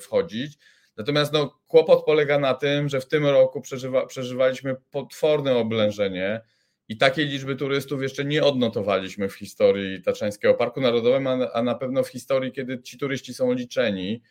wchodzić. 0.00 0.58
Natomiast 0.96 1.32
no, 1.32 1.60
kłopot 1.66 2.04
polega 2.04 2.38
na 2.38 2.54
tym, 2.54 2.88
że 2.88 3.00
w 3.00 3.06
tym 3.06 3.26
roku 3.26 3.60
przeżywa, 3.60 4.06
przeżywaliśmy 4.06 4.76
potworne 4.90 5.56
oblężenie 5.56 6.40
i 6.88 6.96
takiej 6.96 7.26
liczby 7.26 7.56
turystów 7.56 8.02
jeszcze 8.02 8.24
nie 8.24 8.42
odnotowaliśmy 8.42 9.28
w 9.28 9.34
historii 9.34 10.02
Tatrzańskiego 10.02 10.54
Parku 10.54 10.80
Narodowego, 10.80 11.54
a 11.54 11.62
na 11.62 11.74
pewno 11.74 12.02
w 12.02 12.08
historii, 12.08 12.52
kiedy 12.52 12.82
ci 12.82 12.98
turyści 12.98 13.34
są 13.34 13.52
liczeni. 13.52 14.22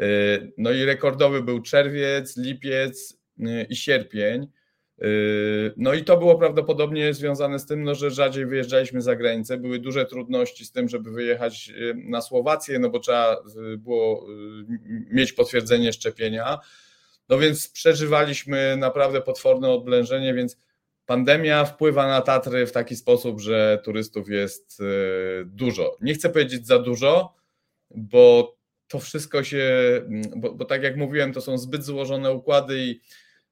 Y, 0.00 0.52
no 0.58 0.70
i 0.70 0.84
rekordowy 0.84 1.42
był 1.42 1.62
czerwiec, 1.62 2.36
lipiec 2.36 3.12
y, 3.12 3.19
i 3.68 3.76
sierpień. 3.76 4.48
Y, 5.02 5.72
no 5.76 5.94
i 5.94 6.04
to 6.04 6.16
było 6.16 6.38
prawdopodobnie 6.38 7.14
związane 7.14 7.58
z 7.58 7.66
tym, 7.66 7.84
no, 7.84 7.94
że 7.94 8.10
rzadziej 8.10 8.46
wyjeżdżaliśmy 8.46 9.02
za 9.02 9.16
granicę. 9.16 9.56
Były 9.56 9.78
duże 9.78 10.06
trudności 10.06 10.64
z 10.64 10.72
tym, 10.72 10.88
żeby 10.88 11.10
wyjechać 11.10 11.72
na 11.94 12.20
Słowację, 12.20 12.78
no 12.78 12.90
bo 12.90 12.98
trzeba 12.98 13.36
było 13.78 14.26
mieć 15.10 15.32
potwierdzenie 15.32 15.92
szczepienia. 15.92 16.58
No 17.28 17.38
więc 17.38 17.68
przeżywaliśmy 17.68 18.76
naprawdę 18.76 19.20
potworne 19.20 19.70
odblężenie, 19.70 20.34
więc 20.34 20.56
pandemia 21.06 21.64
wpływa 21.64 22.06
na 22.06 22.20
Tatry 22.20 22.66
w 22.66 22.72
taki 22.72 22.96
sposób, 22.96 23.40
że 23.40 23.80
turystów 23.84 24.28
jest 24.28 24.82
dużo. 25.44 25.96
Nie 26.00 26.14
chcę 26.14 26.30
powiedzieć 26.30 26.66
za 26.66 26.78
dużo, 26.78 27.34
bo 27.90 28.56
to 28.88 28.98
wszystko 28.98 29.44
się, 29.44 29.66
bo, 30.36 30.54
bo, 30.54 30.64
tak 30.64 30.82
jak 30.82 30.96
mówiłem, 30.96 31.32
to 31.32 31.40
są 31.40 31.58
zbyt 31.58 31.84
złożone 31.84 32.32
układy 32.32 32.78
i 32.80 33.00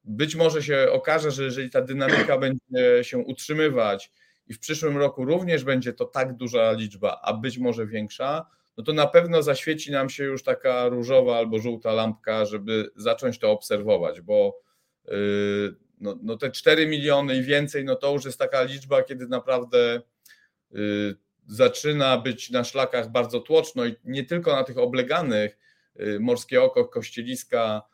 być 0.03 0.35
może 0.35 0.63
się 0.63 0.87
okaże, 0.91 1.31
że 1.31 1.43
jeżeli 1.43 1.69
ta 1.69 1.81
dynamika 1.81 2.37
będzie 2.47 3.03
się 3.03 3.17
utrzymywać 3.17 4.11
i 4.47 4.53
w 4.53 4.59
przyszłym 4.59 4.97
roku 4.97 5.25
również 5.25 5.63
będzie 5.63 5.93
to 5.93 6.05
tak 6.05 6.35
duża 6.35 6.71
liczba, 6.71 7.21
a 7.23 7.33
być 7.33 7.57
może 7.57 7.87
większa, 7.87 8.45
no 8.77 8.83
to 8.83 8.93
na 8.93 9.07
pewno 9.07 9.43
zaświeci 9.43 9.91
nam 9.91 10.09
się 10.09 10.23
już 10.23 10.43
taka 10.43 10.87
różowa 10.87 11.37
albo 11.37 11.59
żółta 11.59 11.93
lampka, 11.93 12.45
żeby 12.45 12.89
zacząć 12.95 13.39
to 13.39 13.51
obserwować, 13.51 14.21
bo 14.21 14.59
yy, 15.07 15.75
no, 15.99 16.15
no 16.21 16.37
te 16.37 16.51
4 16.51 16.87
miliony 16.87 17.35
i 17.35 17.43
więcej, 17.43 17.85
no 17.85 17.95
to 17.95 18.13
już 18.13 18.25
jest 18.25 18.39
taka 18.39 18.63
liczba, 18.63 19.03
kiedy 19.03 19.27
naprawdę 19.27 20.01
y, 20.75 21.15
zaczyna 21.47 22.17
być 22.17 22.49
na 22.49 22.63
szlakach 22.63 23.11
bardzo 23.11 23.39
tłoczno 23.39 23.85
i 23.85 23.95
nie 24.03 24.23
tylko 24.23 24.55
na 24.55 24.63
tych 24.63 24.77
obleganych, 24.77 25.57
y, 25.99 26.19
Morskie 26.19 26.63
Oko, 26.63 26.85
Kościeliska, 26.85 27.81
y, 27.81 27.88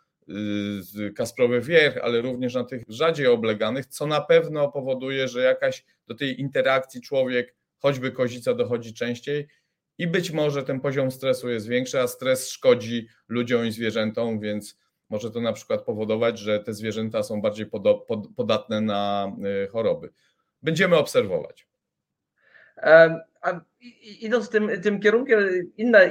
Kasprowy 1.16 1.62
Wierch, 1.62 1.98
ale 1.98 2.22
również 2.22 2.54
na 2.54 2.64
tych 2.64 2.84
rzadziej 2.88 3.28
obleganych, 3.28 3.86
co 3.86 4.08
na 4.08 4.22
pewno 4.22 4.72
powoduje, 4.72 5.28
że 5.28 5.42
jakaś 5.42 5.86
do 6.08 6.16
tej 6.16 6.42
interakcji 6.42 7.02
człowiek, 7.02 7.56
choćby 7.78 8.12
kozica, 8.12 8.54
dochodzi 8.54 8.94
częściej 8.94 9.48
i 9.98 10.08
być 10.08 10.32
może 10.32 10.64
ten 10.64 10.80
poziom 10.80 11.12
stresu 11.12 11.50
jest 11.50 11.68
większy, 11.68 12.00
a 12.00 12.08
stres 12.08 12.50
szkodzi 12.50 13.08
ludziom 13.28 13.66
i 13.66 13.72
zwierzętom, 13.72 14.40
więc 14.40 14.80
może 15.10 15.32
to 15.32 15.42
na 15.42 15.54
przykład 15.54 15.82
powodować, 15.82 16.40
że 16.40 16.60
te 16.60 16.74
zwierzęta 16.74 17.24
są 17.24 17.42
bardziej 17.42 17.66
podatne 18.36 18.82
na 18.82 19.32
y, 19.64 19.68
choroby. 19.68 20.10
Będziemy 20.62 20.98
obserwować. 20.98 21.68
A 23.42 23.62
idąc 24.22 24.50
tym, 24.50 24.82
tym 24.82 25.00
kierunkiem, 25.00 25.40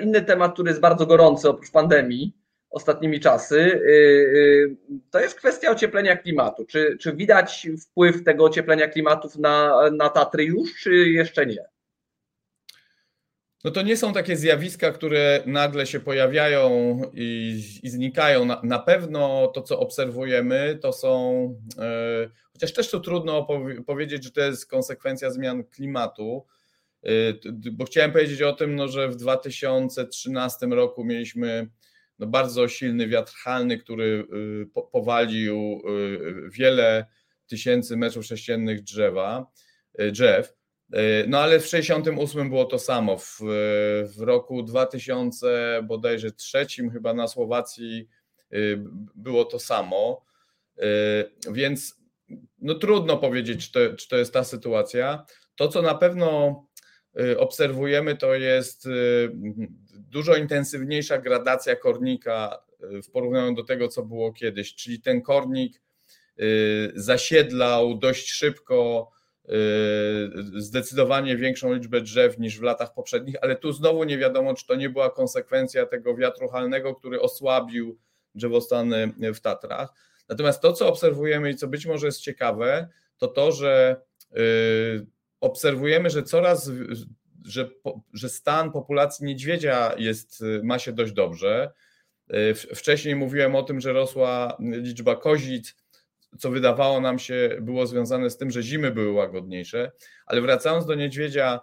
inny 0.02 0.22
temat, 0.22 0.52
który 0.52 0.68
jest 0.68 0.80
bardzo 0.80 1.06
gorący 1.06 1.48
oprócz 1.48 1.70
pandemii 1.70 2.43
ostatnimi 2.74 3.20
czasy, 3.20 3.60
y, 3.60 3.88
y, 3.88 4.76
to 5.10 5.20
jest 5.20 5.34
kwestia 5.34 5.70
ocieplenia 5.70 6.16
klimatu. 6.16 6.64
Czy, 6.64 6.96
czy 7.00 7.12
widać 7.12 7.68
wpływ 7.80 8.24
tego 8.24 8.44
ocieplenia 8.44 8.88
klimatów 8.88 9.36
na, 9.36 9.90
na 9.90 10.08
Tatry 10.08 10.44
już, 10.44 10.82
czy 10.82 10.94
jeszcze 10.94 11.46
nie? 11.46 11.74
no 13.64 13.70
to 13.70 13.82
nie 13.82 13.96
są 13.96 14.12
takie 14.12 14.36
zjawiska, 14.36 14.92
które 14.92 15.42
nagle 15.46 15.86
się 15.86 16.00
pojawiają 16.00 17.00
i, 17.14 17.60
i 17.82 17.90
znikają. 17.90 18.44
Na, 18.44 18.60
na, 18.62 18.78
pewno 18.78 19.46
to, 19.54 19.62
co 19.62 19.80
obserwujemy, 19.80 20.78
to 20.82 20.92
są, 20.92 21.44
e, 21.78 22.30
chociaż 22.52 22.72
też 22.72 22.90
to 22.90 23.00
trudno 23.00 23.46
powiedzieć, 23.86 24.24
że 24.24 24.30
to 24.30 24.40
jest 24.40 24.66
konsekwencja 24.66 25.30
zmian 25.30 25.64
klimatu, 25.64 26.46
e, 27.02 27.08
bo 27.72 27.84
chciałem 27.84 28.12
powiedzieć 28.12 28.42
o 28.42 28.52
tym, 28.52 28.76
no, 28.76 28.88
że 28.88 29.08
w 29.08 29.16
2013 29.16 30.66
roku 30.66 31.04
mieliśmy 31.04 31.68
no, 32.18 32.26
bardzo 32.26 32.68
silny 32.68 33.08
wiatr 33.08 33.32
halny, 33.32 33.78
który 33.78 34.26
po, 34.74 34.82
powalił 34.82 35.56
e, 35.56 36.50
wiele 36.50 37.06
tysięcy 37.46 37.96
metrów 37.96 38.26
sześciennych 38.26 38.82
drzewa, 38.82 39.46
e, 39.94 40.10
drzew. 40.10 40.54
No 41.28 41.40
ale 41.40 41.60
w 41.60 41.66
68 41.66 42.48
było 42.48 42.64
to 42.64 42.78
samo. 42.78 43.18
W, 43.18 43.38
w 44.16 44.20
roku 44.20 44.62
2000 44.62 45.80
bodajże 45.82 46.32
trzecim 46.32 46.90
chyba 46.90 47.14
na 47.14 47.28
Słowacji 47.28 48.08
było 49.14 49.44
to 49.44 49.58
samo. 49.58 50.24
Więc 51.52 52.00
no 52.58 52.74
trudno 52.74 53.16
powiedzieć, 53.16 53.66
czy 53.66 53.72
to, 53.72 53.96
czy 53.96 54.08
to 54.08 54.16
jest 54.16 54.32
ta 54.32 54.44
sytuacja. 54.44 55.26
To, 55.56 55.68
co 55.68 55.82
na 55.82 55.94
pewno 55.94 56.62
obserwujemy, 57.38 58.16
to 58.16 58.34
jest 58.34 58.88
dużo 60.14 60.36
intensywniejsza 60.36 61.18
gradacja 61.18 61.76
kornika 61.76 62.64
w 62.80 63.10
porównaniu 63.10 63.54
do 63.54 63.64
tego, 63.64 63.88
co 63.88 64.02
było 64.02 64.32
kiedyś. 64.32 64.74
Czyli 64.74 65.00
ten 65.00 65.22
kornik 65.22 65.82
zasiedlał 66.94 67.98
dość 67.98 68.30
szybko 68.30 69.10
Y, 69.48 70.60
zdecydowanie 70.60 71.36
większą 71.36 71.74
liczbę 71.74 72.00
drzew 72.00 72.38
niż 72.38 72.58
w 72.58 72.62
latach 72.62 72.94
poprzednich, 72.94 73.36
ale 73.42 73.56
tu 73.56 73.72
znowu 73.72 74.04
nie 74.04 74.18
wiadomo, 74.18 74.54
czy 74.54 74.66
to 74.66 74.74
nie 74.74 74.90
była 74.90 75.10
konsekwencja 75.10 75.86
tego 75.86 76.16
wiatru 76.16 76.48
halnego, 76.48 76.94
który 76.94 77.20
osłabił 77.20 77.98
drzewostany 78.34 79.14
w 79.34 79.40
Tatrach. 79.40 79.92
Natomiast 80.28 80.60
to, 80.60 80.72
co 80.72 80.88
obserwujemy 80.88 81.50
i 81.50 81.56
co 81.56 81.68
być 81.68 81.86
może 81.86 82.06
jest 82.06 82.20
ciekawe, 82.20 82.88
to 83.18 83.28
to, 83.28 83.52
że 83.52 84.00
y, 84.36 85.06
obserwujemy, 85.40 86.10
że 86.10 86.22
coraz, 86.22 86.70
że, 87.44 87.70
że 88.12 88.28
stan 88.28 88.72
populacji 88.72 89.26
niedźwiedzia 89.26 89.94
jest, 89.98 90.44
ma 90.62 90.78
się 90.78 90.92
dość 90.92 91.12
dobrze. 91.12 91.72
Wcześniej 92.74 93.16
mówiłem 93.16 93.54
o 93.54 93.62
tym, 93.62 93.80
że 93.80 93.92
rosła 93.92 94.56
liczba 94.60 95.16
kozic, 95.16 95.76
co 96.38 96.50
wydawało 96.50 97.00
nam 97.00 97.18
się 97.18 97.56
było 97.60 97.86
związane 97.86 98.30
z 98.30 98.36
tym, 98.36 98.50
że 98.50 98.62
zimy 98.62 98.90
były 98.90 99.12
łagodniejsze, 99.12 99.92
ale 100.26 100.40
wracając 100.40 100.86
do 100.86 100.94
niedźwiedzia, 100.94 101.60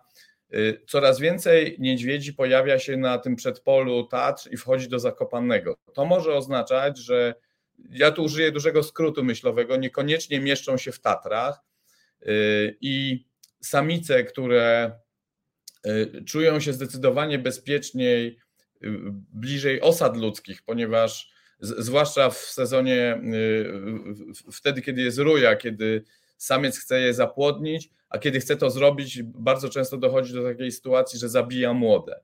y, 0.53 0.81
coraz 0.87 1.19
więcej 1.19 1.75
niedźwiedzi 1.79 2.33
pojawia 2.33 2.79
się 2.79 2.97
na 2.97 3.17
tym 3.17 3.35
przedpolu 3.35 4.07
Tatr 4.07 4.51
i 4.51 4.57
wchodzi 4.57 4.89
do 4.89 4.99
Zakopanego. 4.99 5.75
To 5.93 6.05
może 6.05 6.35
oznaczać, 6.35 6.97
że 6.97 7.35
ja 7.89 8.11
tu 8.11 8.23
użyję 8.23 8.51
dużego 8.51 8.83
skrótu 8.83 9.23
myślowego, 9.23 9.75
niekoniecznie 9.75 10.39
mieszczą 10.39 10.77
się 10.77 10.91
w 10.91 10.99
Tatrach 10.99 11.59
y, 12.21 12.77
i 12.81 13.25
samice, 13.61 14.23
które 14.23 14.91
y, 14.91 15.10
czują 16.25 16.59
się 16.59 16.73
zdecydowanie 16.73 17.39
bezpieczniej 17.39 18.39
bliżej 19.33 19.81
osad 19.81 20.17
ludzkich, 20.17 20.61
ponieważ 20.61 21.31
zwłaszcza 21.61 22.29
w 22.29 22.37
sezonie, 22.37 23.21
y, 24.47 24.51
wtedy, 24.51 24.81
kiedy 24.81 25.01
jest 25.01 25.17
ruja, 25.17 25.55
kiedy 25.55 26.03
samiec 26.37 26.77
chce 26.77 27.01
je 27.01 27.13
zapłodnić, 27.13 27.89
a 28.09 28.17
kiedy 28.17 28.39
chce 28.39 28.57
to 28.57 28.69
zrobić, 28.69 29.23
bardzo 29.23 29.69
często 29.69 29.97
dochodzi 29.97 30.33
do 30.33 30.43
takiej 30.43 30.71
sytuacji, 30.71 31.19
że 31.19 31.29
zabija 31.29 31.73
młode. 31.73 32.19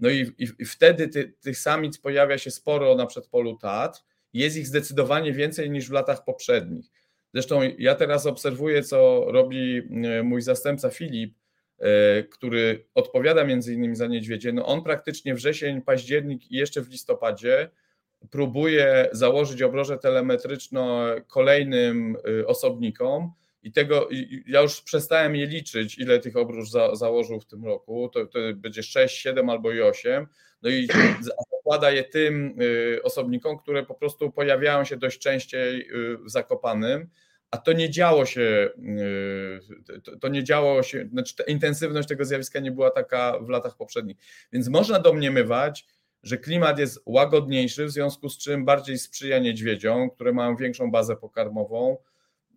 No 0.00 0.10
i, 0.10 0.20
i, 0.38 0.48
i 0.58 0.64
wtedy 0.64 1.08
ty, 1.08 1.34
tych 1.40 1.58
samic 1.58 1.98
pojawia 1.98 2.38
się 2.38 2.50
sporo 2.50 2.94
na 2.94 3.06
przedpolu 3.06 3.56
Tatr, 3.56 4.00
jest 4.32 4.56
ich 4.56 4.66
zdecydowanie 4.66 5.32
więcej 5.32 5.70
niż 5.70 5.88
w 5.88 5.92
latach 5.92 6.24
poprzednich. 6.24 6.86
Zresztą 7.34 7.60
ja 7.78 7.94
teraz 7.94 8.26
obserwuję, 8.26 8.82
co 8.82 9.24
robi 9.28 9.76
y, 10.18 10.22
mój 10.22 10.42
zastępca 10.42 10.90
Filip, 10.90 11.34
y, 11.34 11.41
który 12.30 12.84
odpowiada 12.94 13.44
między 13.44 13.74
innymi 13.74 13.96
za 13.96 14.06
niedźwiedzie. 14.06 14.52
No 14.52 14.66
on 14.66 14.82
praktycznie 14.82 15.34
wrzesień, 15.34 15.82
październik 15.82 16.50
i 16.50 16.56
jeszcze 16.56 16.80
w 16.80 16.88
listopadzie 16.88 17.70
próbuje 18.30 19.08
założyć 19.12 19.62
obroże 19.62 19.98
telemetryczną 19.98 21.06
kolejnym 21.28 22.16
y, 22.28 22.46
osobnikom 22.46 23.32
i 23.62 23.72
tego 23.72 24.08
ja 24.46 24.60
już 24.60 24.80
przestałem 24.80 25.36
je 25.36 25.46
liczyć, 25.46 25.98
ile 25.98 26.18
tych 26.18 26.36
obróż 26.36 26.70
za, 26.70 26.94
założył 26.94 27.40
w 27.40 27.46
tym 27.46 27.64
roku. 27.64 28.10
To, 28.14 28.26
to 28.26 28.38
będzie 28.54 28.82
6, 28.82 29.18
7 29.18 29.50
albo 29.50 29.72
i 29.72 29.80
8. 29.80 30.26
No 30.62 30.70
i 30.70 30.88
zakłada 31.20 31.90
je 31.90 32.04
tym 32.04 32.56
y, 32.60 33.00
osobnikom, 33.02 33.58
które 33.58 33.82
po 33.86 33.94
prostu 33.94 34.30
pojawiają 34.30 34.84
się 34.84 34.96
dość 34.96 35.18
częściej 35.18 35.80
y, 35.80 36.18
w 36.18 36.30
Zakopanym, 36.30 37.08
a 37.52 37.58
to 37.58 37.72
nie 37.72 37.90
działo 37.90 38.26
się, 38.26 38.70
to, 40.04 40.18
to 40.18 40.28
nie 40.28 40.44
działo 40.44 40.82
się, 40.82 41.08
znaczy 41.12 41.34
intensywność 41.48 42.08
tego 42.08 42.24
zjawiska 42.24 42.60
nie 42.60 42.72
była 42.72 42.90
taka 42.90 43.38
w 43.40 43.48
latach 43.48 43.76
poprzednich. 43.76 44.16
Więc 44.52 44.68
można 44.68 44.98
domniemywać, 44.98 45.86
że 46.22 46.38
klimat 46.38 46.78
jest 46.78 47.02
łagodniejszy, 47.06 47.84
w 47.86 47.90
związku 47.90 48.28
z 48.28 48.38
czym 48.38 48.64
bardziej 48.64 48.98
sprzyja 48.98 49.38
niedźwiedziom, 49.38 50.10
które 50.10 50.32
mają 50.32 50.56
większą 50.56 50.90
bazę 50.90 51.16
pokarmową. 51.16 51.96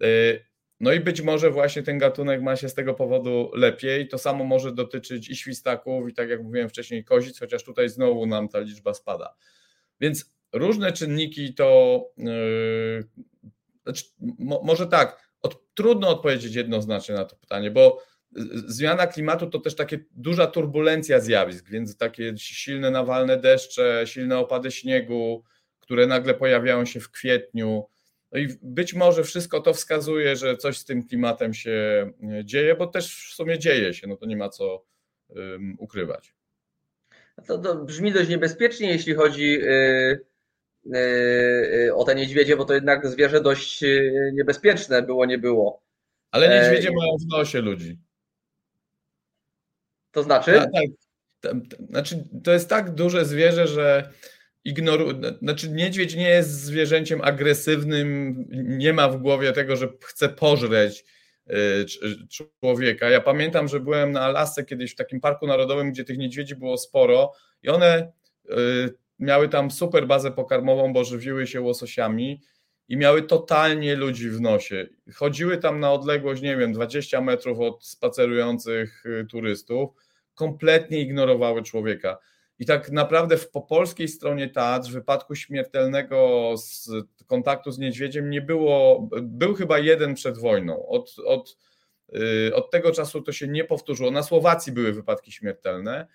Y, 0.03 0.45
no 0.79 0.93
i 0.93 0.99
być 0.99 1.21
może 1.21 1.51
właśnie 1.51 1.83
ten 1.83 1.97
gatunek 1.97 2.41
ma 2.41 2.55
się 2.55 2.69
z 2.69 2.73
tego 2.73 2.93
powodu 2.93 3.51
lepiej. 3.53 4.07
To 4.07 4.17
samo 4.17 4.43
może 4.43 4.71
dotyczyć 4.71 5.29
i 5.29 5.35
świstaków, 5.35 6.09
i 6.09 6.13
tak 6.13 6.29
jak 6.29 6.43
mówiłem 6.43 6.69
wcześniej, 6.69 7.03
kozic, 7.03 7.39
chociaż 7.39 7.63
tutaj 7.63 7.89
znowu 7.89 8.25
nam 8.25 8.49
ta 8.49 8.59
liczba 8.59 8.93
spada. 8.93 9.35
Więc 9.99 10.35
różne 10.53 10.91
czynniki 10.91 11.53
to. 11.53 11.99
Znaczy, 13.85 14.05
mo, 14.19 14.61
może 14.63 14.87
tak, 14.87 15.29
od, 15.41 15.73
trudno 15.73 16.09
odpowiedzieć 16.09 16.55
jednoznacznie 16.55 17.15
na 17.15 17.25
to 17.25 17.35
pytanie, 17.35 17.71
bo 17.71 18.03
zmiana 18.67 19.07
klimatu 19.07 19.49
to 19.49 19.59
też 19.59 19.75
takie 19.75 19.99
duża 20.11 20.47
turbulencja 20.47 21.19
zjawisk, 21.19 21.69
więc 21.69 21.97
takie 21.97 22.33
silne 22.37 22.91
nawalne 22.91 23.37
deszcze, 23.37 24.01
silne 24.05 24.37
opady 24.39 24.71
śniegu, 24.71 25.43
które 25.79 26.07
nagle 26.07 26.33
pojawiają 26.33 26.85
się 26.85 26.99
w 26.99 27.11
kwietniu. 27.11 27.85
No 28.31 28.39
i 28.39 28.47
być 28.61 28.93
może 28.93 29.23
wszystko 29.23 29.61
to 29.61 29.73
wskazuje, 29.73 30.35
że 30.35 30.57
coś 30.57 30.77
z 30.77 30.85
tym 30.85 31.07
klimatem 31.07 31.53
się 31.53 31.71
e, 31.71 32.45
dzieje, 32.45 32.75
bo 32.75 32.87
też 32.87 33.29
w 33.31 33.35
sumie 33.35 33.59
dzieje 33.59 33.93
się, 33.93 34.07
no 34.07 34.17
to 34.17 34.25
nie 34.25 34.37
ma 34.37 34.49
co 34.49 34.85
um, 35.27 35.75
ukrywać. 35.79 36.35
To, 37.47 37.57
to, 37.57 37.75
brzmi 37.75 38.11
dość 38.11 38.29
niebezpiecznie, 38.29 38.89
jeśli 38.89 39.13
chodzi 39.13 39.51
yy, 39.51 40.25
o 41.93 42.03
te 42.03 42.15
niedźwiedzie, 42.15 42.57
bo 42.57 42.65
to 42.65 42.73
jednak 42.73 43.07
zwierzę 43.07 43.41
dość 43.41 43.83
niebezpieczne 44.33 45.01
było, 45.01 45.25
nie 45.25 45.37
było. 45.37 45.81
Ale 46.31 46.49
niedźwiedzie 46.49 46.89
mają 46.91 47.17
w 47.17 47.37
nosie 47.37 47.61
ludzi. 47.61 47.97
To 50.11 50.23
znaczy? 50.23 50.53
Tak, 50.53 50.69
tak. 51.41 51.55
Znaczy, 51.89 52.23
to 52.43 52.53
jest 52.53 52.69
tak 52.69 52.91
duże 52.91 53.25
zwierzę, 53.25 53.67
że 53.67 54.09
ignoruje. 54.63 55.13
Znaczy, 55.41 55.69
niedźwiedź 55.69 56.15
nie 56.15 56.29
jest 56.29 56.49
zwierzęciem 56.49 57.21
agresywnym, 57.21 58.35
nie 58.51 58.93
ma 58.93 59.09
w 59.09 59.17
głowie 59.17 59.51
tego, 59.51 59.75
że 59.75 59.87
chce 60.01 60.29
pożreć 60.29 61.05
człowieka. 62.59 63.09
Ja 63.09 63.21
pamiętam, 63.21 63.67
że 63.67 63.79
byłem 63.79 64.11
na 64.11 64.21
Alasce 64.21 64.63
kiedyś 64.63 64.91
w 64.91 64.95
takim 64.95 65.21
parku 65.21 65.47
narodowym, 65.47 65.91
gdzie 65.91 66.03
tych 66.03 66.17
niedźwiedzi 66.17 66.55
było 66.55 66.77
sporo 66.77 67.33
i 67.63 67.69
one 67.69 68.11
miały 69.19 69.49
tam 69.49 69.71
super 69.71 70.07
bazę 70.07 70.31
pokarmową, 70.31 70.93
bo 70.93 71.03
żywiły 71.03 71.47
się 71.47 71.61
łososiami 71.61 72.41
i 72.87 72.97
miały 72.97 73.21
totalnie 73.21 73.95
ludzi 73.95 74.29
w 74.29 74.41
nosie. 74.41 74.87
Chodziły 75.13 75.57
tam 75.57 75.79
na 75.79 75.93
odległość, 75.93 76.41
nie 76.41 76.57
wiem, 76.57 76.73
20 76.73 77.21
metrów 77.21 77.59
od 77.59 77.85
spacerujących 77.85 79.05
y, 79.05 79.25
turystów 79.31 79.89
kompletnie 80.35 81.01
ignorowały 81.01 81.63
człowieka. 81.63 82.17
I 82.59 82.65
tak 82.65 82.91
naprawdę 82.91 83.37
w, 83.37 83.51
po 83.51 83.61
polskiej 83.61 84.07
stronie 84.07 84.49
Tatr 84.49 84.89
w 84.89 84.93
wypadku 84.93 85.35
śmiertelnego 85.35 86.53
z 86.57 86.89
kontaktu 87.27 87.71
z 87.71 87.79
niedźwiedziem 87.79 88.29
nie 88.29 88.41
było, 88.41 89.07
był 89.21 89.53
chyba 89.53 89.79
jeden 89.79 90.13
przed 90.13 90.37
wojną. 90.37 90.87
Od, 90.87 91.15
od, 91.25 91.57
yy, 92.09 92.51
od 92.55 92.71
tego 92.71 92.91
czasu 92.91 93.21
to 93.21 93.31
się 93.31 93.47
nie 93.47 93.63
powtórzyło. 93.63 94.11
Na 94.11 94.23
Słowacji 94.23 94.73
były 94.73 94.93
wypadki 94.93 95.31
śmiertelne. 95.31 96.07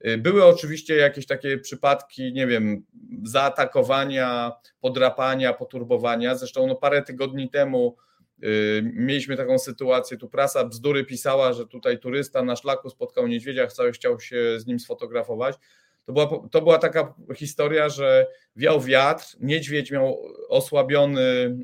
Yy, 0.00 0.18
były 0.18 0.44
oczywiście 0.44 0.96
jakieś 0.96 1.26
takie 1.26 1.58
przypadki, 1.58 2.32
nie 2.32 2.46
wiem, 2.46 2.84
zaatakowania, 3.22 4.52
podrapania, 4.80 5.52
poturbowania. 5.52 6.34
Zresztą 6.34 6.66
no 6.66 6.74
parę 6.74 7.02
tygodni 7.02 7.50
temu 7.50 7.96
Y, 8.44 8.82
mieliśmy 8.94 9.36
taką 9.36 9.58
sytuację, 9.58 10.16
tu 10.16 10.28
prasa 10.28 10.64
bzdury 10.64 11.04
pisała, 11.04 11.52
że 11.52 11.66
tutaj 11.66 11.98
turysta 11.98 12.42
na 12.42 12.56
szlaku 12.56 12.90
spotkał 12.90 13.26
niedźwiedzia, 13.26 13.66
chciał, 13.66 13.92
chciał 13.92 14.20
się 14.20 14.60
z 14.60 14.66
nim 14.66 14.80
sfotografować. 14.80 15.56
To 16.04 16.12
była, 16.12 16.48
to 16.50 16.62
była 16.62 16.78
taka 16.78 17.14
historia, 17.36 17.88
że 17.88 18.26
wiał 18.56 18.80
wiatr, 18.80 19.24
niedźwiedź 19.40 19.90
miał 19.90 20.22
osłabiony 20.48 21.20
y, 21.20 21.56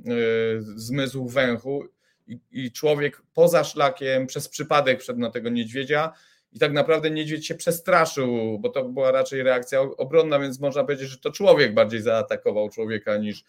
zmysł 0.61 1.29
węchu 1.29 1.85
i, 2.27 2.41
i 2.51 2.73
człowiek 2.73 3.23
poza 3.35 3.65
szlakiem 3.65 4.27
przez 4.27 4.49
przypadek 4.49 5.01
wszedł 5.01 5.21
na 5.21 5.31
tego 5.31 5.51
niedźwiedzia 5.51 6.13
i 6.57 6.59
tak 6.59 6.73
naprawdę 6.73 7.11
niedźwiedź 7.11 7.47
się 7.47 7.55
przestraszył, 7.55 8.59
bo 8.59 8.69
to 8.69 8.85
była 8.85 9.13
raczej 9.13 9.43
reakcja 9.43 9.81
obronna, 9.81 10.39
więc 10.39 10.61
można 10.61 10.85
powiedzieć, 10.85 11.09
że 11.09 11.19
to 11.19 11.31
człowiek 11.31 11.75
bardziej 11.75 12.03
zaatakował 12.03 12.71
człowieka 12.71 13.17
niż 13.17 13.45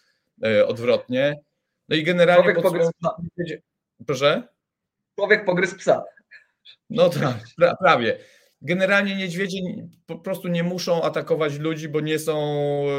y, 0.46 0.65
odwrotnie. 0.65 1.36
No 1.89 1.96
i 1.96 2.04
generalnie. 2.04 2.43
Człowiek 2.43 2.63
pogryzł 2.63 2.91
psa. 3.00 3.15
Proszę? 4.06 4.43
Człowiek 5.15 5.46
pogryzł 5.46 5.78
psa. 5.78 6.04
No 6.89 7.10
tak, 7.10 7.36
pra, 7.58 7.76
prawie. 7.76 8.17
Generalnie 8.62 9.15
niedźwiedzie 9.15 9.60
po 10.06 10.15
prostu 10.20 10.48
nie 10.48 10.63
muszą 10.63 11.04
atakować 11.04 11.60
ludzi, 11.60 11.89
bo 11.89 12.00
nie 12.00 12.20
są 12.20 12.38
e, 12.84 12.89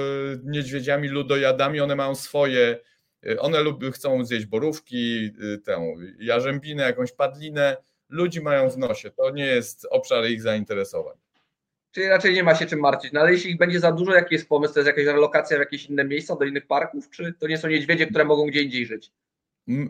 niedźwiedziami 0.45 1.09
ludojadami, 1.09 1.81
one 1.81 1.97
mają 1.97 2.15
swoje, 2.15 2.79
e, 3.27 3.41
one 3.41 3.61
lub 3.61 3.85
chcą 3.95 4.25
zjeść 4.25 4.47
borówki, 4.47 5.31
e, 5.55 5.59
tę 5.59 5.95
jarzębinę, 6.19 6.83
jakąś 6.83 7.13
padlinę, 7.13 7.77
ludzi 8.09 8.41
mają 8.41 8.71
w 8.71 8.79
nosie, 8.79 9.11
to 9.11 9.31
nie 9.31 9.47
jest 9.47 9.87
obszar 9.91 10.27
ich 10.27 10.43
zainteresowań. 10.43 11.17
Czyli 11.91 12.07
raczej 12.07 12.35
nie 12.35 12.43
ma 12.43 12.55
się 12.55 12.67
czym 12.67 12.81
martwić. 12.81 13.13
No 13.13 13.21
ale 13.21 13.33
jeśli 13.33 13.51
ich 13.51 13.59
będzie 13.59 13.81
za 13.81 13.93
dużo, 13.93 14.15
jaki 14.15 14.35
jest 14.35 14.49
pomysł? 14.49 14.75
To 14.75 14.81
jest 14.81 14.87
jakaś 14.87 15.05
relokacja 15.05 15.57
w 15.57 15.61
jakieś 15.61 15.87
inne 15.87 16.05
miejsca, 16.05 16.37
do 16.37 16.45
innych 16.45 16.67
parków, 16.67 17.11
czy 17.11 17.33
to 17.33 17.47
nie 17.47 17.59
są 17.59 17.69
niedźwiedzie, 17.69 18.07
które 18.07 18.25
mogą 18.25 18.47
gdzie 18.47 18.63
indziej 18.63 18.87
żyć? 18.87 19.13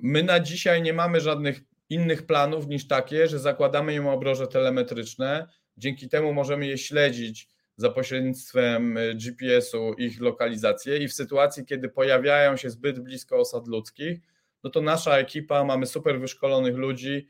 My 0.03 0.23
na 0.23 0.41
dzisiaj 0.41 0.83
nie 0.83 0.93
mamy 0.93 1.21
żadnych 1.21 1.61
innych 1.91 2.27
planów 2.27 2.67
niż 2.67 2.89
takie, 2.89 3.29
że 3.29 3.39
zakładamy 3.39 3.95
im 3.95 4.07
obroże 4.07 4.47
telemetryczne. 4.47 5.49
Dzięki 5.77 6.09
temu 6.09 6.35
możemy 6.35 6.67
je 6.67 6.79
śledzić 6.79 7.49
za 7.77 7.91
pośrednictwem 7.91 8.97
y, 8.97 9.15
GPS-u 9.15 9.95
ich 9.95 10.21
lokalizację 10.21 10.99
i 10.99 11.09
w 11.09 11.13
sytuacji, 11.13 11.65
kiedy 11.65 11.89
pojawiają 11.89 12.57
się 12.57 12.71
zbyt 12.71 13.01
blisko 13.01 13.37
osad 13.37 13.69
ludzkich, 13.69 14.19
no 14.65 14.71
to 14.71 14.81
nasza 14.81 15.19
ekipa, 15.19 15.65
mamy 15.65 15.87
super 15.87 16.21
wyszkolonych 16.21 16.77
ludzi, 16.77 17.29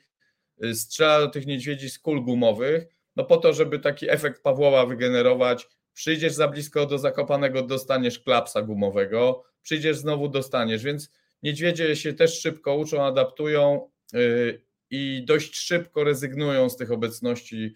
strzela 0.74 1.20
do 1.20 1.28
tych 1.28 1.46
niedźwiedzi 1.46 1.90
z 1.90 1.98
kul 1.98 2.24
gumowych, 2.24 2.86
no 3.16 3.24
po 3.24 3.36
to, 3.36 3.52
żeby 3.52 3.78
taki 3.78 4.10
efekt 4.10 4.42
Pawłowa 4.42 4.86
wygenerować, 4.86 5.68
przyjdziesz 5.94 6.32
za 6.32 6.48
blisko 6.48 6.86
do 6.86 6.98
Zakopanego, 6.98 7.62
dostaniesz 7.62 8.18
klapsa 8.18 8.62
gumowego, 8.62 9.44
przyjdziesz 9.62 9.96
znowu, 9.96 10.28
dostaniesz, 10.28 10.82
więc 10.82 11.10
niedźwiedzie 11.42 11.96
się 11.96 12.12
też 12.12 12.40
szybko 12.40 12.76
uczą, 12.76 13.04
adaptują 13.04 13.90
yy, 14.12 14.62
i 14.90 15.24
dość 15.26 15.56
szybko 15.56 16.04
rezygnują 16.04 16.70
z 16.70 16.76
tych 16.76 16.92
obecności 16.92 17.74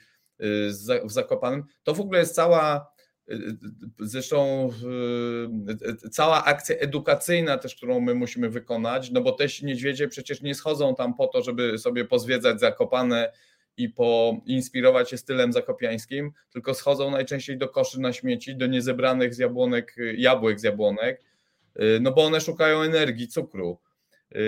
w 1.04 1.12
Zakopanem. 1.12 1.64
To 1.82 1.94
w 1.94 2.00
ogóle 2.00 2.18
jest 2.18 2.34
cała 2.34 2.92
Zresztą 4.00 4.70
cała 6.10 6.44
akcja 6.44 6.76
edukacyjna 6.76 7.58
też, 7.58 7.74
którą 7.74 8.00
my 8.00 8.14
musimy 8.14 8.50
wykonać, 8.50 9.10
no 9.10 9.20
bo 9.20 9.32
te 9.32 9.46
niedźwiedzie 9.62 10.08
przecież 10.08 10.42
nie 10.42 10.54
schodzą 10.54 10.94
tam 10.94 11.14
po 11.14 11.26
to, 11.26 11.42
żeby 11.42 11.78
sobie 11.78 12.04
pozwiedzać 12.04 12.60
Zakopane 12.60 13.32
i 13.76 13.88
poinspirować 13.88 15.10
się 15.10 15.18
stylem 15.18 15.52
zakopiańskim, 15.52 16.32
tylko 16.52 16.74
schodzą 16.74 17.10
najczęściej 17.10 17.58
do 17.58 17.68
koszy 17.68 18.00
na 18.00 18.12
śmieci, 18.12 18.56
do 18.56 18.66
niezebranych 18.66 19.34
z 19.34 19.38
jabłonek, 19.38 19.96
jabłek 20.16 20.60
z 20.60 20.62
jabłonek, 20.62 21.22
no 22.00 22.12
bo 22.12 22.24
one 22.24 22.40
szukają 22.40 22.80
energii, 22.80 23.28
cukru. 23.28 23.78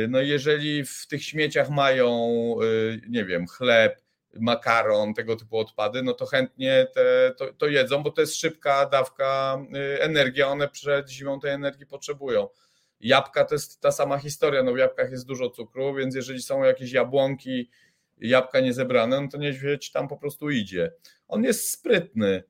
No 0.08 0.20
jeżeli 0.20 0.84
w 0.84 1.06
tych 1.06 1.24
śmieciach 1.24 1.70
mają, 1.70 2.34
nie 3.08 3.24
wiem, 3.24 3.46
chleb, 3.46 4.03
makaron, 4.40 5.14
tego 5.14 5.36
typu 5.36 5.58
odpady, 5.58 6.02
no 6.02 6.14
to 6.14 6.26
chętnie 6.26 6.86
te, 6.94 7.34
to, 7.38 7.52
to 7.52 7.66
jedzą, 7.66 8.02
bo 8.02 8.10
to 8.10 8.20
jest 8.20 8.36
szybka 8.36 8.86
dawka 8.86 9.58
energii, 10.00 10.42
a 10.42 10.46
one 10.46 10.68
przed 10.68 11.10
zimą 11.10 11.40
tej 11.40 11.50
energii 11.50 11.86
potrzebują. 11.86 12.48
Jabłka 13.00 13.44
to 13.44 13.54
jest 13.54 13.80
ta 13.80 13.92
sama 13.92 14.18
historia, 14.18 14.62
no 14.62 14.72
w 14.72 14.78
jabłkach 14.78 15.10
jest 15.10 15.26
dużo 15.26 15.50
cukru, 15.50 15.94
więc 15.94 16.14
jeżeli 16.14 16.42
są 16.42 16.64
jakieś 16.64 16.92
jabłonki, 16.92 17.70
jabłka 18.18 18.60
niezebrane, 18.60 19.20
no 19.20 19.28
to 19.28 19.38
niedźwiedź 19.38 19.92
tam 19.92 20.08
po 20.08 20.16
prostu 20.16 20.50
idzie. 20.50 20.92
On 21.28 21.44
jest 21.44 21.70
sprytny 21.70 22.28
y, 22.28 22.44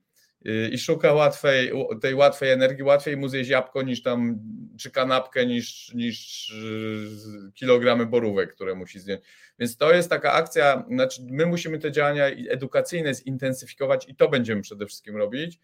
i 0.71 0.77
szuka 0.77 1.13
łatwej, 1.13 1.71
tej 2.01 2.15
łatwej 2.15 2.51
energii, 2.51 2.83
łatwiej 2.83 3.17
mu 3.17 3.27
zjeść 3.27 3.49
jabłko 3.49 3.81
niż 3.81 4.03
tam, 4.03 4.39
czy 4.79 4.91
kanapkę, 4.91 5.45
niż, 5.45 5.93
niż 5.93 6.49
y, 6.49 7.51
kilogramy 7.53 8.05
borówek, 8.05 8.55
które 8.55 8.75
musi 8.75 8.99
zjeść. 8.99 9.23
Więc 9.59 9.77
to 9.77 9.93
jest 9.93 10.09
taka 10.09 10.33
akcja, 10.33 10.85
znaczy 10.89 11.21
my 11.29 11.45
musimy 11.45 11.79
te 11.79 11.91
działania 11.91 12.25
edukacyjne 12.25 13.13
zintensyfikować 13.13 14.09
i 14.09 14.15
to 14.15 14.29
będziemy 14.29 14.61
przede 14.61 14.85
wszystkim 14.85 15.15
robić, 15.15 15.59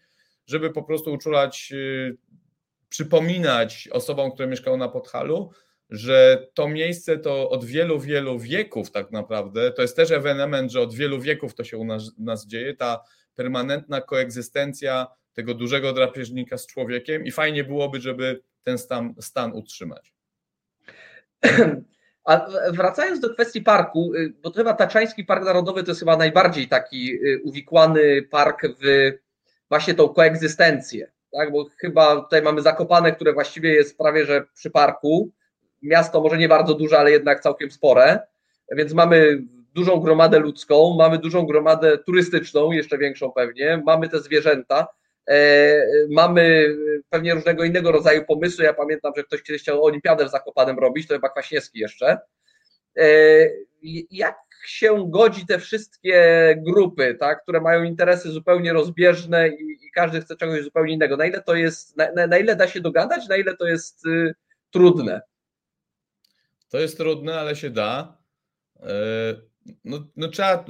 żeby 0.46 0.70
po 0.70 0.82
prostu 0.82 1.12
uczulać, 1.12 1.72
y, 1.72 2.16
przypominać 2.88 3.88
osobom, 3.92 4.32
które 4.32 4.48
mieszkają 4.48 4.76
na 4.76 4.88
Podhalu, 4.88 5.50
że 5.90 6.46
to 6.54 6.68
miejsce 6.68 7.18
to 7.18 7.50
od 7.50 7.64
wielu, 7.64 8.00
wielu 8.00 8.38
wieków 8.38 8.90
tak 8.90 9.10
naprawdę, 9.10 9.72
to 9.72 9.82
jest 9.82 9.96
też 9.96 10.10
ewenement, 10.10 10.72
że 10.72 10.80
od 10.80 10.94
wielu 10.94 11.20
wieków 11.20 11.54
to 11.54 11.64
się 11.64 11.76
u 11.76 11.84
nas, 11.84 12.02
nas 12.18 12.46
dzieje, 12.46 12.76
ta 12.76 13.04
permanentna 13.34 14.00
koegzystencja 14.00 15.06
tego 15.32 15.54
dużego 15.54 15.92
drapieżnika 15.92 16.58
z 16.58 16.66
człowiekiem 16.66 17.24
i 17.24 17.30
fajnie 17.30 17.64
byłoby, 17.64 18.00
żeby 18.00 18.42
ten 18.64 18.78
stan, 18.78 19.14
stan 19.20 19.52
utrzymać. 19.52 20.14
A 22.24 22.46
wracając 22.72 23.20
do 23.20 23.30
kwestii 23.30 23.60
parku, 23.60 24.14
y, 24.14 24.32
bo 24.42 24.50
to 24.50 24.56
chyba 24.56 24.74
Taczański 24.74 25.24
Park 25.24 25.44
Narodowy 25.44 25.82
to 25.84 25.90
jest 25.90 26.00
chyba 26.00 26.16
najbardziej 26.16 26.68
taki 26.68 27.14
y, 27.14 27.40
uwikłany 27.44 28.22
park 28.22 28.66
w 28.80 29.12
właśnie 29.68 29.94
tą 29.94 30.08
koegzystencję, 30.08 31.10
tak? 31.32 31.52
bo 31.52 31.66
chyba 31.78 32.16
tutaj 32.16 32.42
mamy 32.42 32.62
Zakopane, 32.62 33.12
które 33.12 33.32
właściwie 33.32 33.74
jest 33.74 33.98
prawie 33.98 34.26
że 34.26 34.44
przy 34.54 34.70
parku, 34.70 35.30
miasto 35.82 36.20
może 36.20 36.38
nie 36.38 36.48
bardzo 36.48 36.74
duże, 36.74 36.98
ale 36.98 37.10
jednak 37.10 37.40
całkiem 37.40 37.70
spore, 37.70 38.20
więc 38.72 38.92
mamy 38.92 39.42
dużą 39.74 40.00
gromadę 40.00 40.38
ludzką, 40.38 40.96
mamy 40.98 41.18
dużą 41.18 41.46
gromadę 41.46 41.98
turystyczną, 41.98 42.72
jeszcze 42.72 42.98
większą 42.98 43.32
pewnie, 43.32 43.82
mamy 43.86 44.08
te 44.08 44.20
zwierzęta, 44.20 44.86
e, 45.28 45.86
mamy 46.10 46.76
pewnie 47.10 47.34
różnego 47.34 47.64
innego 47.64 47.92
rodzaju 47.92 48.24
pomysły. 48.24 48.64
Ja 48.64 48.74
pamiętam, 48.74 49.12
że 49.16 49.24
ktoś 49.24 49.42
kiedyś 49.42 49.62
chciał 49.62 49.84
olimpiadę 49.84 50.24
w 50.26 50.30
Zakopanem 50.30 50.78
robić, 50.78 51.08
to 51.08 51.14
chyba 51.14 51.28
Kwaśniewski 51.28 51.78
jeszcze. 51.78 52.18
E, 52.96 53.04
jak 54.10 54.36
się 54.66 55.10
godzi 55.10 55.46
te 55.46 55.58
wszystkie 55.58 56.54
grupy, 56.66 57.14
tak, 57.20 57.42
które 57.42 57.60
mają 57.60 57.82
interesy 57.82 58.30
zupełnie 58.30 58.72
rozbieżne 58.72 59.48
i, 59.48 59.86
i 59.86 59.90
każdy 59.94 60.20
chce 60.20 60.36
czegoś 60.36 60.62
zupełnie 60.62 60.94
innego? 60.94 61.16
Na 61.16 61.26
ile 61.26 61.42
to 61.42 61.54
jest, 61.54 61.96
na, 61.96 62.26
na 62.26 62.38
ile 62.38 62.56
da 62.56 62.68
się 62.68 62.80
dogadać, 62.80 63.28
na 63.28 63.36
ile 63.36 63.56
to 63.56 63.66
jest 63.66 64.06
y, 64.06 64.34
trudne? 64.70 65.20
To 66.68 66.78
jest 66.78 66.96
trudne, 66.96 67.40
ale 67.40 67.56
się 67.56 67.70
da. 67.70 68.18
E, 68.80 69.51
no, 69.84 70.06
no 70.16 70.28
trzeba, 70.28 70.64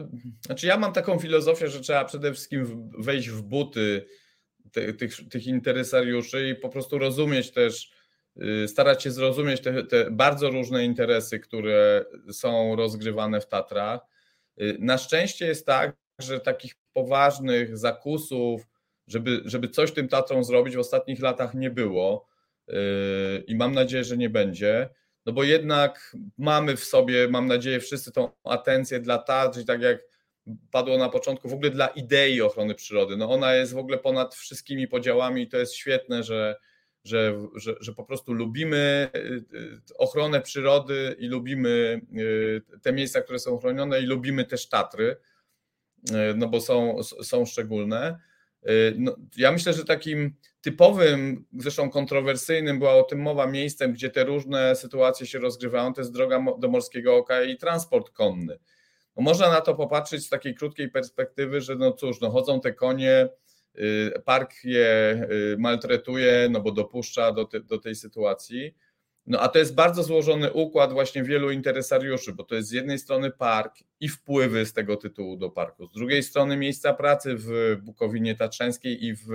znaczy 0.46 0.66
ja 0.66 0.76
mam 0.76 0.92
taką 0.92 1.18
filozofię, 1.18 1.68
że 1.68 1.80
trzeba 1.80 2.04
przede 2.04 2.32
wszystkim 2.32 2.90
wejść 2.98 3.28
w 3.28 3.42
buty 3.42 4.06
te, 4.72 4.92
tych, 4.92 5.28
tych 5.30 5.46
interesariuszy 5.46 6.48
i 6.48 6.54
po 6.54 6.68
prostu 6.68 6.98
rozumieć 6.98 7.50
też, 7.50 7.92
y, 8.64 8.68
starać 8.68 9.02
się 9.02 9.10
zrozumieć 9.10 9.60
te, 9.60 9.84
te 9.84 10.10
bardzo 10.10 10.50
różne 10.50 10.84
interesy, 10.84 11.38
które 11.38 12.04
są 12.32 12.76
rozgrywane 12.76 13.40
w 13.40 13.48
Tatrach. 13.48 14.00
Y, 14.60 14.76
na 14.80 14.98
szczęście 14.98 15.46
jest 15.46 15.66
tak, 15.66 15.96
że 16.18 16.40
takich 16.40 16.74
poważnych 16.92 17.78
zakusów, 17.78 18.62
żeby, 19.06 19.42
żeby 19.44 19.68
coś 19.68 19.92
tym 19.92 20.08
Tatrom 20.08 20.44
zrobić 20.44 20.76
w 20.76 20.78
ostatnich 20.78 21.20
latach 21.20 21.54
nie 21.54 21.70
było 21.70 22.26
y, 22.68 22.74
i 23.46 23.54
mam 23.56 23.74
nadzieję, 23.74 24.04
że 24.04 24.16
nie 24.16 24.30
będzie 24.30 24.88
no 25.26 25.32
bo 25.32 25.44
jednak 25.44 26.16
mamy 26.38 26.76
w 26.76 26.84
sobie, 26.84 27.28
mam 27.28 27.46
nadzieję, 27.46 27.80
wszyscy 27.80 28.12
tą 28.12 28.30
atencję 28.44 29.00
dla 29.00 29.24
i 29.62 29.64
tak 29.64 29.82
jak 29.82 29.98
padło 30.70 30.98
na 30.98 31.08
początku, 31.08 31.48
w 31.48 31.52
ogóle 31.52 31.70
dla 31.70 31.86
idei 31.86 32.40
ochrony 32.40 32.74
przyrody. 32.74 33.16
No 33.16 33.30
ona 33.30 33.54
jest 33.54 33.72
w 33.72 33.78
ogóle 33.78 33.98
ponad 33.98 34.34
wszystkimi 34.34 34.88
podziałami 34.88 35.42
i 35.42 35.48
to 35.48 35.58
jest 35.58 35.74
świetne, 35.74 36.22
że, 36.22 36.56
że, 37.04 37.34
że, 37.54 37.74
że 37.80 37.92
po 37.92 38.04
prostu 38.04 38.32
lubimy 38.32 39.10
y, 39.16 39.18
y, 39.54 39.80
ochronę 39.98 40.40
przyrody 40.40 41.16
i 41.18 41.26
lubimy 41.26 42.00
y, 42.18 42.62
te 42.82 42.92
miejsca, 42.92 43.22
które 43.22 43.38
są 43.38 43.58
chronione 43.58 44.00
i 44.00 44.06
lubimy 44.06 44.44
też 44.44 44.68
Tatry, 44.68 45.16
no 46.34 46.48
bo 46.48 46.60
są, 46.60 47.02
są 47.02 47.46
szczególne. 47.46 48.18
No, 48.96 49.16
ja 49.36 49.52
myślę, 49.52 49.72
że 49.72 49.84
takim 49.84 50.34
typowym, 50.62 51.44
zresztą 51.58 51.90
kontrowersyjnym, 51.90 52.78
była 52.78 52.94
o 52.94 53.02
tym 53.02 53.18
mowa, 53.20 53.46
miejscem, 53.46 53.92
gdzie 53.92 54.10
te 54.10 54.24
różne 54.24 54.76
sytuacje 54.76 55.26
się 55.26 55.38
rozgrywają, 55.38 55.94
to 55.94 56.00
jest 56.00 56.12
droga 56.12 56.44
do 56.58 56.68
Morskiego 56.68 57.16
Oka 57.16 57.42
i 57.42 57.56
transport 57.56 58.10
konny. 58.10 58.58
No, 59.16 59.22
można 59.22 59.50
na 59.50 59.60
to 59.60 59.74
popatrzeć 59.74 60.26
z 60.26 60.28
takiej 60.28 60.54
krótkiej 60.54 60.90
perspektywy, 60.90 61.60
że 61.60 61.76
no 61.76 61.92
cóż, 61.92 62.20
no 62.20 62.30
chodzą 62.30 62.60
te 62.60 62.72
konie, 62.72 63.28
y, 63.78 64.12
park 64.24 64.64
je 64.64 65.22
y, 65.54 65.56
maltretuje, 65.58 66.48
no 66.50 66.60
bo 66.60 66.72
dopuszcza 66.72 67.32
do, 67.32 67.44
te, 67.44 67.60
do 67.60 67.78
tej 67.78 67.94
sytuacji. 67.94 68.74
No 69.26 69.40
a 69.40 69.48
to 69.48 69.58
jest 69.58 69.74
bardzo 69.74 70.02
złożony 70.02 70.52
układ 70.52 70.92
właśnie 70.92 71.24
wielu 71.24 71.50
interesariuszy, 71.50 72.32
bo 72.32 72.44
to 72.44 72.54
jest 72.54 72.68
z 72.68 72.72
jednej 72.72 72.98
strony 72.98 73.30
park 73.30 73.74
i 74.00 74.08
wpływy 74.08 74.66
z 74.66 74.72
tego 74.72 74.96
tytułu 74.96 75.36
do 75.36 75.50
parku, 75.50 75.86
z 75.86 75.92
drugiej 75.92 76.22
strony 76.22 76.56
miejsca 76.56 76.94
pracy 76.94 77.34
w 77.38 77.76
Bukowinie 77.82 78.36
Tatrzańskiej 78.36 79.04
i 79.04 79.14
w, 79.14 79.26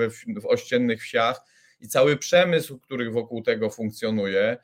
w 0.41 0.45
ościennych 0.45 1.01
wsiach 1.01 1.41
i 1.81 1.87
cały 1.87 2.17
przemysł, 2.17 2.79
który 2.79 3.11
wokół 3.11 3.41
tego 3.41 3.69
funkcjonuje, 3.69 4.57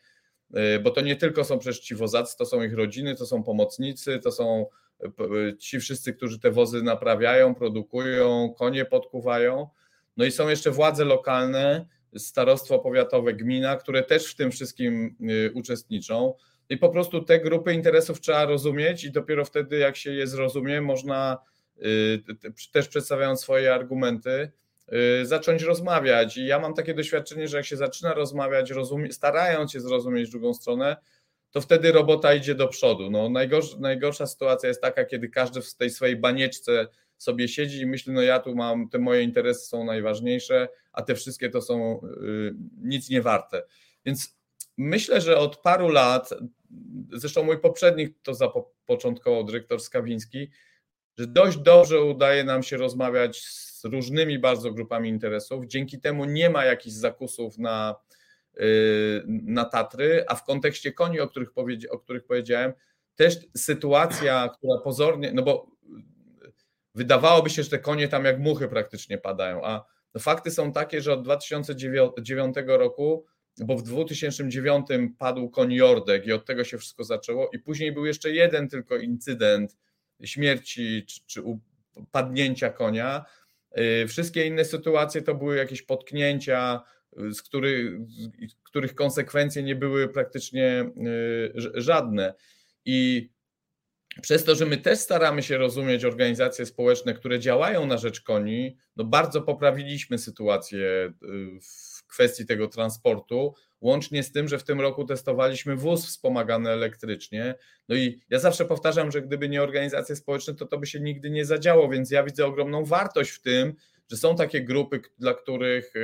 y, 0.75 0.79
bo 0.79 0.91
to 0.91 1.01
nie 1.01 1.15
tylko 1.15 1.43
są 1.43 1.59
przecież 1.59 1.79
ci 1.79 1.95
wozacy, 1.95 2.37
to 2.37 2.45
są 2.45 2.63
ich 2.63 2.73
rodziny, 2.73 3.15
to 3.15 3.25
są 3.25 3.43
pomocnicy, 3.43 4.19
to 4.19 4.31
są 4.31 4.65
y, 5.03 5.57
ci 5.57 5.79
wszyscy, 5.79 6.13
którzy 6.13 6.39
te 6.39 6.51
wozy 6.51 6.83
naprawiają, 6.83 7.55
produkują, 7.55 8.53
konie 8.57 8.85
podkuwają, 8.85 9.69
no 10.17 10.25
i 10.25 10.31
są 10.31 10.49
jeszcze 10.49 10.71
władze 10.71 11.05
lokalne, 11.05 11.85
starostwo 12.17 12.79
powiatowe, 12.79 13.33
gmina, 13.33 13.75
które 13.75 14.03
też 14.03 14.31
w 14.31 14.35
tym 14.35 14.51
wszystkim 14.51 15.15
y, 15.29 15.51
uczestniczą. 15.53 16.33
I 16.69 16.77
po 16.77 16.89
prostu 16.89 17.23
te 17.23 17.39
grupy 17.39 17.73
interesów 17.73 18.21
trzeba 18.21 18.45
rozumieć 18.45 19.03
i 19.03 19.11
dopiero 19.11 19.45
wtedy, 19.45 19.77
jak 19.77 19.97
się 19.97 20.11
je 20.11 20.27
zrozumie, 20.27 20.81
można 20.81 21.37
y, 21.77 22.23
też 22.71 22.87
przedstawiając 22.87 23.41
swoje 23.41 23.73
argumenty, 23.73 24.51
y, 25.21 25.25
zacząć 25.25 25.63
rozmawiać. 25.63 26.37
I 26.37 26.45
ja 26.45 26.59
mam 26.59 26.73
takie 26.73 26.93
doświadczenie, 26.93 27.47
że 27.47 27.57
jak 27.57 27.65
się 27.65 27.77
zaczyna 27.77 28.13
rozmawiać, 28.13 28.71
rozumie, 28.71 29.13
starając 29.13 29.71
się 29.71 29.79
zrozumieć 29.79 30.29
drugą 30.29 30.53
stronę, 30.53 30.97
to 31.51 31.61
wtedy 31.61 31.91
robota 31.91 32.33
idzie 32.33 32.55
do 32.55 32.67
przodu. 32.67 33.09
No, 33.09 33.29
najgorsza, 33.29 33.77
najgorsza 33.79 34.27
sytuacja 34.27 34.69
jest 34.69 34.81
taka, 34.81 35.05
kiedy 35.05 35.29
każdy 35.29 35.61
w 35.61 35.75
tej 35.75 35.89
swojej 35.89 36.15
banieczce 36.15 36.87
sobie 37.17 37.47
siedzi 37.47 37.81
i 37.81 37.85
myśli, 37.85 38.13
no 38.13 38.21
ja 38.21 38.39
tu 38.39 38.55
mam, 38.55 38.89
te 38.89 38.99
moje 38.99 39.21
interesy 39.21 39.67
są 39.67 39.85
najważniejsze, 39.85 40.67
a 40.93 41.01
te 41.01 41.15
wszystkie 41.15 41.49
to 41.49 41.61
są 41.61 42.01
y, 42.03 42.55
nic 42.81 43.09
nie 43.09 43.21
warte. 43.21 43.63
Więc 44.05 44.37
myślę, 44.77 45.21
że 45.21 45.37
od 45.37 45.57
paru 45.57 45.89
lat, 45.89 46.29
zresztą 47.13 47.43
mój 47.43 47.59
poprzednik 47.59 48.17
to 48.23 48.33
zapoczątkował 48.33 49.43
dyrektor 49.43 49.81
Skawiński, 49.81 50.49
że 51.17 51.27
dość 51.27 51.57
dobrze 51.57 52.01
udaje 52.01 52.43
nam 52.43 52.63
się 52.63 52.77
rozmawiać 52.77 53.41
z 53.41 53.85
różnymi 53.85 54.39
bardzo 54.39 54.71
grupami 54.71 55.09
interesów. 55.09 55.65
Dzięki 55.65 55.99
temu 55.99 56.25
nie 56.25 56.49
ma 56.49 56.65
jakichś 56.65 56.95
zakusów 56.95 57.57
na, 57.57 57.95
y, 58.59 59.23
na 59.27 59.65
Tatry, 59.65 60.25
a 60.27 60.35
w 60.35 60.43
kontekście 60.43 60.91
koni, 60.91 61.19
o 61.19 61.27
których, 61.27 61.49
o 61.91 61.99
których 61.99 62.25
powiedziałem, 62.25 62.73
też 63.15 63.37
sytuacja, 63.57 64.49
która 64.57 64.81
pozornie, 64.83 65.31
no 65.33 65.43
bo 65.43 65.67
wydawałoby 66.95 67.49
się, 67.49 67.63
że 67.63 67.69
te 67.69 67.79
konie 67.79 68.07
tam 68.07 68.25
jak 68.25 68.39
muchy 68.39 68.67
praktycznie 68.67 69.17
padają, 69.17 69.65
a 69.65 69.85
no 70.15 70.21
fakty 70.21 70.51
są 70.51 70.71
takie, 70.71 71.01
że 71.01 71.13
od 71.13 71.23
2009 71.23 72.55
roku 72.67 73.25
bo 73.57 73.77
w 73.77 73.83
2009 73.83 74.87
padł 75.17 75.49
koń 75.49 75.73
Jordek 75.73 76.27
i 76.27 76.31
od 76.31 76.45
tego 76.45 76.63
się 76.63 76.77
wszystko 76.77 77.03
zaczęło 77.03 77.49
i 77.53 77.59
później 77.59 77.91
był 77.91 78.05
jeszcze 78.05 78.31
jeden 78.31 78.69
tylko 78.69 78.97
incydent 78.97 79.77
śmierci 80.23 81.05
czy, 81.07 81.21
czy 81.25 81.43
padnięcia 82.11 82.69
konia. 82.69 83.25
Y, 83.77 84.07
wszystkie 84.07 84.45
inne 84.45 84.65
sytuacje 84.65 85.21
to 85.21 85.35
były 85.35 85.57
jakieś 85.57 85.81
potknięcia, 85.81 86.81
z 87.31 87.41
których, 87.41 87.91
których 88.63 88.95
konsekwencje 88.95 89.63
nie 89.63 89.75
były 89.75 90.09
praktycznie 90.09 90.91
żadne. 91.73 92.33
I 92.85 93.29
przez 94.21 94.43
to, 94.43 94.55
że 94.55 94.65
my 94.65 94.77
też 94.77 94.99
staramy 94.99 95.43
się 95.43 95.57
rozumieć 95.57 96.05
organizacje 96.05 96.65
społeczne, 96.65 97.13
które 97.13 97.39
działają 97.39 97.85
na 97.85 97.97
rzecz 97.97 98.21
koni, 98.21 98.77
no 98.95 99.03
bardzo 99.03 99.41
poprawiliśmy 99.41 100.17
sytuację 100.17 100.79
y, 100.79 101.59
w 101.61 102.07
kwestii 102.07 102.45
tego 102.45 102.67
transportu, 102.67 103.53
łącznie 103.81 104.23
z 104.23 104.31
tym, 104.31 104.47
że 104.47 104.59
w 104.59 104.63
tym 104.63 104.81
roku 104.81 105.05
testowaliśmy 105.05 105.75
wóz 105.75 106.05
wspomagany 106.05 106.69
elektrycznie. 106.69 107.55
No 107.89 107.95
i 107.95 108.19
ja 108.29 108.39
zawsze 108.39 108.65
powtarzam, 108.65 109.11
że 109.11 109.21
gdyby 109.21 109.49
nie 109.49 109.63
organizacje 109.63 110.15
społeczne, 110.15 110.53
to 110.55 110.65
to 110.65 110.77
by 110.77 110.87
się 110.87 110.99
nigdy 110.99 111.29
nie 111.29 111.45
zadziało, 111.45 111.89
więc 111.89 112.11
ja 112.11 112.23
widzę 112.23 112.45
ogromną 112.45 112.85
wartość 112.85 113.31
w 113.31 113.41
tym, 113.41 113.75
że 114.11 114.17
są 114.17 114.35
takie 114.35 114.63
grupy, 114.63 115.01
dla 115.19 115.33
których 115.33 115.95
y, 115.95 115.99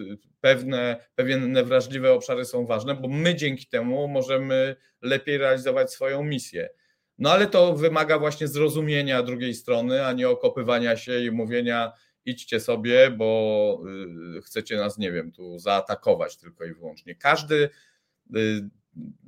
y, 0.00 0.18
pewne, 0.40 0.96
pewne 1.14 1.64
wrażliwe 1.64 2.12
obszary 2.12 2.44
są 2.44 2.66
ważne, 2.66 2.94
bo 2.94 3.08
my 3.08 3.34
dzięki 3.34 3.66
temu 3.66 4.08
możemy 4.08 4.76
lepiej 5.02 5.38
realizować 5.38 5.92
swoją 5.92 6.24
misję. 6.24 6.68
No 7.20 7.30
ale 7.30 7.46
to 7.46 7.74
wymaga 7.74 8.18
właśnie 8.18 8.48
zrozumienia 8.48 9.22
drugiej 9.22 9.54
strony, 9.54 10.06
a 10.06 10.12
nie 10.12 10.28
okopywania 10.28 10.96
się 10.96 11.24
i 11.24 11.30
mówienia 11.30 11.92
idźcie 12.24 12.60
sobie, 12.60 13.10
bo 13.10 13.82
y, 14.38 14.42
chcecie 14.42 14.76
nas, 14.76 14.98
nie 14.98 15.12
wiem, 15.12 15.32
tu 15.32 15.58
zaatakować 15.58 16.36
tylko 16.36 16.64
i 16.64 16.74
wyłącznie. 16.74 17.14
Każdy, 17.14 17.70
y, 18.36 18.68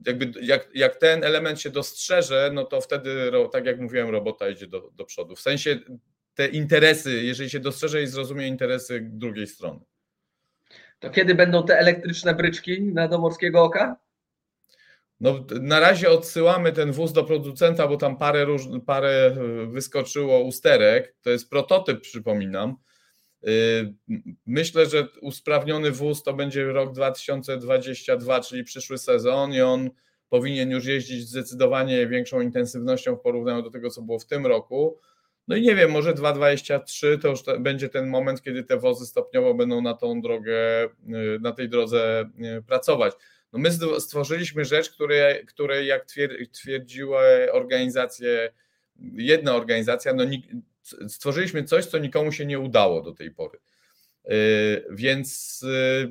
jakby 0.07 0.32
jak, 0.43 0.68
jak 0.74 0.97
ten 0.97 1.24
element 1.24 1.61
się 1.61 1.70
dostrzeże, 1.70 2.51
no 2.55 2.64
to 2.64 2.80
wtedy, 2.80 3.32
tak 3.53 3.66
jak 3.66 3.80
mówiłem, 3.80 4.11
robota 4.11 4.49
idzie 4.49 4.66
do, 4.66 4.90
do 4.95 5.05
przodu. 5.05 5.36
W 5.36 5.40
sensie 5.40 5.78
te 6.34 6.49
interesy, 6.49 7.22
jeżeli 7.22 7.51
się 7.51 7.61
dostrzeże 7.61 8.03
i 8.03 8.07
zrozumie 8.07 8.49
interesy 8.49 9.01
drugiej 9.12 9.47
strony. 9.47 9.80
To 10.99 11.11
kiedy 11.11 11.34
będą 11.34 11.66
te 11.66 11.78
elektryczne 11.78 12.34
bryczki 12.34 12.82
na 12.82 13.09
Domorskiego 13.09 13.62
Oka? 13.62 13.97
No, 15.23 15.45
na 15.61 15.81
razie 15.81 16.11
odsyłamy 16.11 16.73
ten 16.73 16.93
wóz 16.93 17.12
do 17.12 17.25
producenta, 17.25 17.89
bo 17.89 17.97
tam 17.97 18.16
parę, 18.16 18.45
róż, 18.45 18.62
parę 18.87 19.11
e, 19.11 19.66
wyskoczyło 19.66 20.41
usterek. 20.41 21.16
To 21.23 21.31
jest 21.31 21.51
prototyp, 21.51 22.01
przypominam. 22.01 22.77
E, 23.45 23.49
myślę, 24.47 24.87
że 24.87 25.09
usprawniony 25.20 25.91
wóz 25.91 26.23
to 26.23 26.35
będzie 26.35 26.64
rok 26.64 26.93
2022, 26.93 28.41
czyli 28.41 28.64
przyszły 28.64 28.99
sezon, 28.99 29.53
i 29.53 29.61
on 29.61 29.91
powinien 30.29 30.70
już 30.70 30.87
jeździć 30.87 31.29
zdecydowanie 31.29 32.07
większą 32.07 32.41
intensywnością 32.41 33.16
w 33.16 33.20
porównaniu 33.20 33.62
do 33.62 33.70
tego, 33.70 33.91
co 33.91 34.03
było 34.03 34.18
w 34.18 34.27
tym 34.27 34.47
roku. 34.47 34.99
No 35.49 35.57
i 35.57 35.62
nie 35.62 35.75
wiem, 35.75 35.91
może 35.91 36.14
2,23 36.14 37.18
to 37.18 37.29
już 37.29 37.43
będzie 37.61 37.89
ten 37.89 38.09
moment, 38.09 38.43
kiedy 38.43 38.62
te 38.62 38.77
wozy 38.77 39.07
stopniowo 39.07 39.55
będą 39.55 39.83
na 39.83 39.95
tą 39.95 40.20
drogę, 40.20 40.85
e, 40.85 40.89
na 41.41 41.53
tej 41.53 41.68
drodze 41.68 42.31
pracować. 42.66 43.14
No 43.53 43.59
my 43.59 43.70
stworzyliśmy 44.00 44.64
rzecz, 44.64 44.90
której, 44.90 45.46
której 45.46 45.86
jak 45.86 46.07
twierdziły 46.53 47.53
organizacje, 47.53 48.53
jedna 49.14 49.55
organizacja, 49.55 50.14
no 50.14 50.24
stworzyliśmy 51.09 51.64
coś, 51.64 51.86
co 51.86 51.98
nikomu 51.98 52.32
się 52.32 52.46
nie 52.46 52.59
udało 52.59 53.03
do 53.03 53.12
tej 53.12 53.30
pory. 53.30 53.59
Y, 54.30 54.86
więc 54.90 55.61
y, 55.62 56.09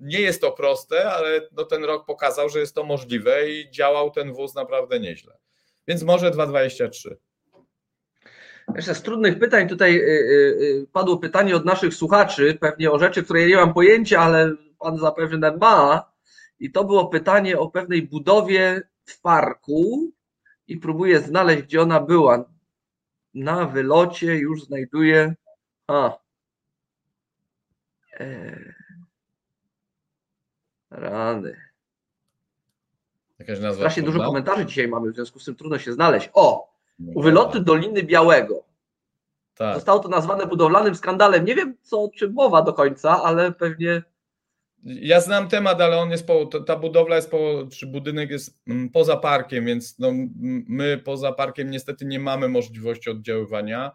nie 0.00 0.20
jest 0.20 0.40
to 0.40 0.52
proste, 0.52 1.10
ale 1.10 1.40
no 1.52 1.64
ten 1.64 1.84
rok 1.84 2.06
pokazał, 2.06 2.48
że 2.48 2.58
jest 2.58 2.74
to 2.74 2.84
możliwe 2.84 3.50
i 3.50 3.70
działał 3.70 4.10
ten 4.10 4.32
wóz 4.32 4.54
naprawdę 4.54 5.00
nieźle. 5.00 5.38
Więc 5.88 6.02
może 6.02 6.30
2,23. 6.30 7.14
Jeszcze 8.76 8.94
z 8.94 9.02
trudnych 9.02 9.38
pytań 9.38 9.68
tutaj 9.68 9.96
y, 9.96 10.86
padło 10.92 11.18
pytanie 11.18 11.56
od 11.56 11.64
naszych 11.64 11.94
słuchaczy, 11.94 12.58
pewnie 12.60 12.90
o 12.90 12.98
rzeczy, 12.98 13.22
które 13.22 13.40
ja 13.40 13.46
nie 13.46 13.56
mam 13.56 13.74
pojęcia, 13.74 14.20
ale 14.20 14.52
pan 14.78 14.98
zapewne 14.98 15.56
ma. 15.56 16.15
I 16.60 16.72
to 16.72 16.84
było 16.84 17.06
pytanie 17.06 17.58
o 17.58 17.70
pewnej 17.70 18.02
budowie 18.02 18.82
w 19.04 19.20
parku 19.20 20.10
i 20.68 20.76
próbuję 20.76 21.20
znaleźć, 21.20 21.62
gdzie 21.62 21.82
ona 21.82 22.00
była. 22.00 22.44
Na 23.34 23.64
wylocie 23.64 24.36
już 24.36 24.64
znajduję. 24.64 25.34
A. 25.86 26.18
Eee. 28.18 28.72
Rany. 30.90 31.56
Jakaś 33.38 33.60
nazwa 33.60 33.80
Strasznie 33.80 34.02
dużo 34.02 34.18
komentarzy 34.18 34.66
dzisiaj 34.66 34.88
mamy, 34.88 35.12
w 35.12 35.14
związku 35.14 35.38
z 35.38 35.44
tym 35.44 35.54
trudno 35.54 35.78
się 35.78 35.92
znaleźć. 35.92 36.30
O! 36.32 36.76
U 37.14 37.22
wyloty 37.22 37.60
Doliny 37.60 38.02
Białego. 38.02 38.64
Tak. 39.54 39.74
Zostało 39.74 39.98
to 39.98 40.08
nazwane 40.08 40.46
budowlanym 40.46 40.94
skandalem. 40.94 41.44
Nie 41.44 41.54
wiem, 41.54 41.76
co, 41.82 42.02
o 42.02 42.08
czym 42.08 42.32
mowa 42.32 42.62
do 42.62 42.72
końca, 42.72 43.22
ale 43.22 43.52
pewnie 43.52 44.02
ja 44.86 45.20
znam 45.20 45.48
temat, 45.48 45.80
ale 45.80 45.98
on 45.98 46.10
jest 46.10 46.26
po, 46.26 46.46
ta 46.46 46.76
budowla 46.76 47.16
jest 47.16 47.30
po, 47.30 47.66
czy 47.72 47.86
budynek 47.86 48.30
jest 48.30 48.60
mm, 48.68 48.90
poza 48.90 49.16
parkiem, 49.16 49.66
więc 49.66 49.98
no, 49.98 50.12
my 50.68 50.98
poza 50.98 51.32
parkiem 51.32 51.70
niestety 51.70 52.04
nie 52.04 52.20
mamy 52.20 52.48
możliwości 52.48 53.10
oddziaływania. 53.10 53.92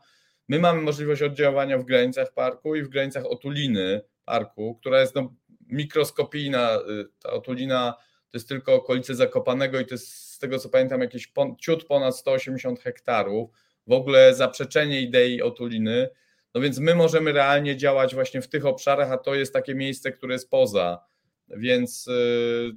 My 0.47 0.59
mamy 0.59 0.81
możliwość 0.81 1.21
oddziaływania 1.21 1.77
w 1.77 1.85
granicach 1.85 2.33
parku 2.33 2.75
i 2.75 2.83
w 2.83 2.89
granicach 2.89 3.25
otuliny 3.25 4.01
parku, 4.25 4.75
która 4.75 5.01
jest 5.01 5.15
no, 5.15 5.33
mikroskopijna. 5.67 6.75
Y, 6.75 7.05
ta 7.19 7.29
otulina 7.29 7.93
to 8.31 8.37
jest 8.37 8.49
tylko 8.49 8.73
okolice 8.73 9.15
Zakopanego 9.15 9.79
i 9.79 9.85
to 9.85 9.93
jest 9.93 10.07
z 10.07 10.39
tego 10.39 10.59
co 10.59 10.69
pamiętam 10.69 11.01
jakieś 11.01 11.27
pon, 11.27 11.55
ciut 11.55 11.85
ponad 11.85 12.17
180 12.17 12.79
hektarów. 12.79 13.49
W 13.87 13.91
ogóle 13.91 14.35
zaprzeczenie 14.35 15.01
idei 15.01 15.41
otuliny 15.41 16.09
no 16.55 16.61
więc 16.61 16.79
my 16.79 16.95
możemy 16.95 17.31
realnie 17.31 17.77
działać 17.77 18.15
właśnie 18.15 18.41
w 18.41 18.47
tych 18.47 18.65
obszarach, 18.65 19.11
a 19.11 19.17
to 19.17 19.35
jest 19.35 19.53
takie 19.53 19.75
miejsce, 19.75 20.11
które 20.11 20.33
jest 20.33 20.49
poza. 20.49 21.05
Więc 21.47 22.07
y, 22.07 22.71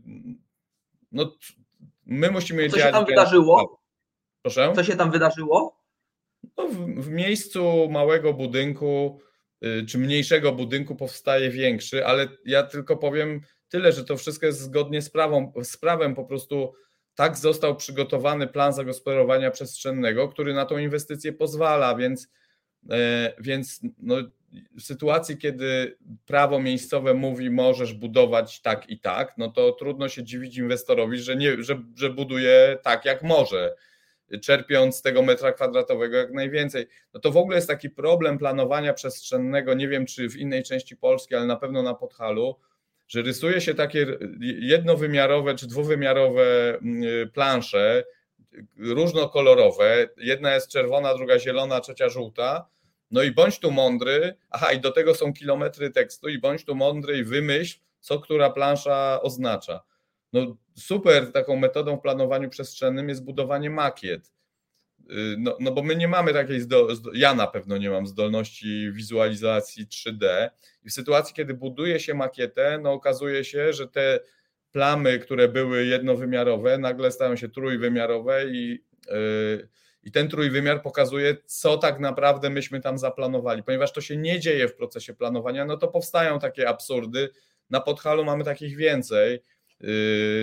no, 1.12 1.36
my 2.06 2.30
musimy 2.30 2.68
Co 2.68 2.76
działać. 2.76 2.92
Co 2.92 2.98
się 2.98 3.06
tam 3.06 3.06
wydarzyło? 3.06 3.80
Proszę? 4.42 4.72
Co 4.76 4.84
się 4.84 4.96
tam 4.96 5.10
wydarzyło? 5.10 5.84
No, 6.56 6.68
w, 6.68 7.02
w 7.02 7.08
miejscu 7.08 7.88
małego 7.90 8.34
budynku 8.34 9.20
y, 9.64 9.86
czy 9.86 9.98
mniejszego 9.98 10.52
budynku 10.52 10.96
powstaje 10.96 11.50
większy, 11.50 12.06
ale 12.06 12.28
ja 12.44 12.62
tylko 12.62 12.96
powiem 12.96 13.40
tyle, 13.68 13.92
że 13.92 14.04
to 14.04 14.16
wszystko 14.16 14.46
jest 14.46 14.60
zgodnie 14.60 15.02
z, 15.02 15.10
prawą, 15.10 15.52
z 15.62 15.76
prawem. 15.76 16.14
Po 16.14 16.24
prostu 16.24 16.74
tak 17.14 17.36
został 17.36 17.76
przygotowany 17.76 18.46
plan 18.46 18.72
zagospodarowania 18.72 19.50
przestrzennego, 19.50 20.28
który 20.28 20.54
na 20.54 20.66
tą 20.66 20.78
inwestycję 20.78 21.32
pozwala, 21.32 21.94
więc 21.94 22.28
więc 23.40 23.80
no, 23.98 24.16
w 24.78 24.82
sytuacji, 24.82 25.38
kiedy 25.38 25.96
prawo 26.26 26.60
miejscowe 26.60 27.14
mówi, 27.14 27.50
możesz 27.50 27.94
budować 27.94 28.60
tak 28.60 28.90
i 28.90 28.98
tak, 28.98 29.34
no 29.38 29.50
to 29.50 29.72
trudno 29.72 30.08
się 30.08 30.24
dziwić 30.24 30.56
inwestorowi, 30.56 31.18
że, 31.18 31.36
nie, 31.36 31.62
że, 31.62 31.82
że 31.96 32.10
buduje 32.10 32.78
tak, 32.82 33.04
jak 33.04 33.22
może, 33.22 33.74
czerpiąc 34.42 34.96
z 34.96 35.02
tego 35.02 35.22
metra 35.22 35.52
kwadratowego 35.52 36.16
jak 36.16 36.32
najwięcej. 36.32 36.86
No 37.14 37.20
to 37.20 37.30
w 37.30 37.36
ogóle 37.36 37.56
jest 37.56 37.68
taki 37.68 37.90
problem 37.90 38.38
planowania 38.38 38.92
przestrzennego, 38.92 39.74
nie 39.74 39.88
wiem 39.88 40.06
czy 40.06 40.28
w 40.28 40.36
innej 40.36 40.62
części 40.62 40.96
Polski, 40.96 41.34
ale 41.34 41.46
na 41.46 41.56
pewno 41.56 41.82
na 41.82 41.94
Podhalu, 41.94 42.56
że 43.08 43.22
rysuje 43.22 43.60
się 43.60 43.74
takie 43.74 44.06
jednowymiarowe 44.60 45.54
czy 45.54 45.66
dwuwymiarowe 45.66 46.78
plansze, 47.32 48.04
różnokolorowe. 48.78 50.08
Jedna 50.16 50.54
jest 50.54 50.68
czerwona, 50.68 51.14
druga 51.14 51.38
zielona, 51.38 51.80
trzecia 51.80 52.08
żółta. 52.08 52.73
No 53.14 53.22
i 53.22 53.30
bądź 53.30 53.58
tu 53.58 53.70
mądry, 53.70 54.36
aha, 54.50 54.72
i 54.72 54.80
do 54.80 54.90
tego 54.90 55.14
są 55.14 55.32
kilometry 55.32 55.90
tekstu, 55.90 56.28
i 56.28 56.38
bądź 56.38 56.64
tu 56.64 56.74
mądry 56.74 57.18
i 57.18 57.24
wymyśl, 57.24 57.78
co 58.00 58.18
która 58.18 58.50
plansza 58.50 59.22
oznacza. 59.22 59.82
No 60.32 60.56
super, 60.76 61.32
taką 61.32 61.56
metodą 61.56 61.96
w 61.96 62.00
planowaniu 62.00 62.50
przestrzennym 62.50 63.08
jest 63.08 63.24
budowanie 63.24 63.70
makiet. 63.70 64.32
Y, 65.10 65.36
no, 65.38 65.56
no 65.60 65.72
bo 65.72 65.82
my 65.82 65.96
nie 65.96 66.08
mamy 66.08 66.32
takiej, 66.32 66.60
ja 67.12 67.34
na 67.34 67.46
pewno 67.46 67.76
nie 67.76 67.90
mam 67.90 68.06
zdolności 68.06 68.92
wizualizacji 68.92 69.86
3D. 69.86 70.50
I 70.84 70.90
w 70.90 70.92
sytuacji, 70.92 71.34
kiedy 71.34 71.54
buduje 71.54 72.00
się 72.00 72.14
makietę, 72.14 72.78
no 72.82 72.92
okazuje 72.92 73.44
się, 73.44 73.72
że 73.72 73.88
te 73.88 74.20
plamy, 74.72 75.18
które 75.18 75.48
były 75.48 75.86
jednowymiarowe, 75.86 76.78
nagle 76.78 77.12
stają 77.12 77.36
się 77.36 77.48
trójwymiarowe 77.48 78.44
i, 78.46 78.84
yy, 79.10 79.68
i 80.04 80.10
ten 80.10 80.28
trójwymiar 80.28 80.82
pokazuje, 80.82 81.36
co 81.46 81.78
tak 81.78 82.00
naprawdę 82.00 82.50
myśmy 82.50 82.80
tam 82.80 82.98
zaplanowali. 82.98 83.62
Ponieważ 83.62 83.92
to 83.92 84.00
się 84.00 84.16
nie 84.16 84.40
dzieje 84.40 84.68
w 84.68 84.74
procesie 84.74 85.14
planowania, 85.14 85.64
no 85.64 85.76
to 85.76 85.88
powstają 85.88 86.38
takie 86.38 86.68
absurdy. 86.68 87.30
Na 87.70 87.80
Podhalu 87.80 88.24
mamy 88.24 88.44
takich 88.44 88.76
więcej 88.76 89.42
yy, 89.80 89.88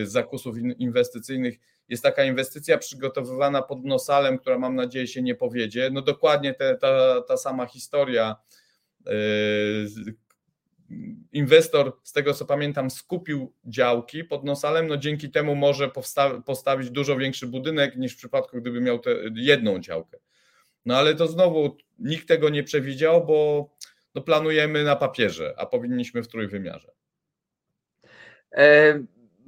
zakusów 0.08 0.58
inwestycyjnych. 0.58 1.60
Jest 1.90 2.04
taka 2.04 2.24
inwestycja 2.24 2.78
przygotowywana 2.78 3.62
pod 3.62 3.86
Nosalem, 3.86 4.38
która 4.38 4.60
mam 4.60 4.76
nadzieję 4.76 5.08
się 5.08 5.22
nie 5.22 5.36
powiedzie. 5.36 5.90
No 5.94 6.02
dokładnie 6.02 6.54
te, 6.54 6.78
ta, 6.78 7.22
ta 7.22 7.38
sama 7.38 7.66
historia. 7.66 8.36
Inwestor, 11.32 11.98
z 12.04 12.12
tego 12.12 12.34
co 12.34 12.46
pamiętam, 12.46 12.90
skupił 12.90 13.54
działki 13.66 14.24
pod 14.24 14.44
Nosalem, 14.44 14.88
no 14.88 14.98
dzięki 14.98 15.30
temu 15.32 15.56
może 15.56 15.92
postawić 16.46 16.90
dużo 16.90 17.18
większy 17.18 17.48
budynek 17.48 17.96
niż 17.96 18.14
w 18.14 18.18
przypadku, 18.18 18.58
gdyby 18.58 18.82
miał 18.82 19.00
jedną 19.36 19.80
działkę. 19.80 20.18
No 20.86 20.98
ale 20.98 21.16
to 21.16 21.28
znowu 21.28 21.78
nikt 22.00 22.28
tego 22.28 22.50
nie 22.50 22.64
przewidział, 22.64 23.26
bo 23.26 23.70
no 24.16 24.22
planujemy 24.22 24.84
na 24.84 24.96
papierze, 24.96 25.54
a 25.58 25.66
powinniśmy 25.66 26.24
w 26.24 26.28
trójwymiarze. 26.28 26.92
E, 28.52 29.00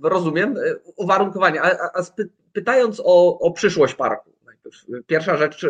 rozumiem. 0.03 0.57
E, 0.57 0.75
uwarunkowanie. 0.95 1.61
A, 1.61 1.67
a, 1.67 2.03
pytając 2.53 3.01
o, 3.05 3.39
o 3.39 3.51
przyszłość 3.51 3.95
parku, 3.95 4.33
pierwsza 5.07 5.37
rzecz, 5.37 5.65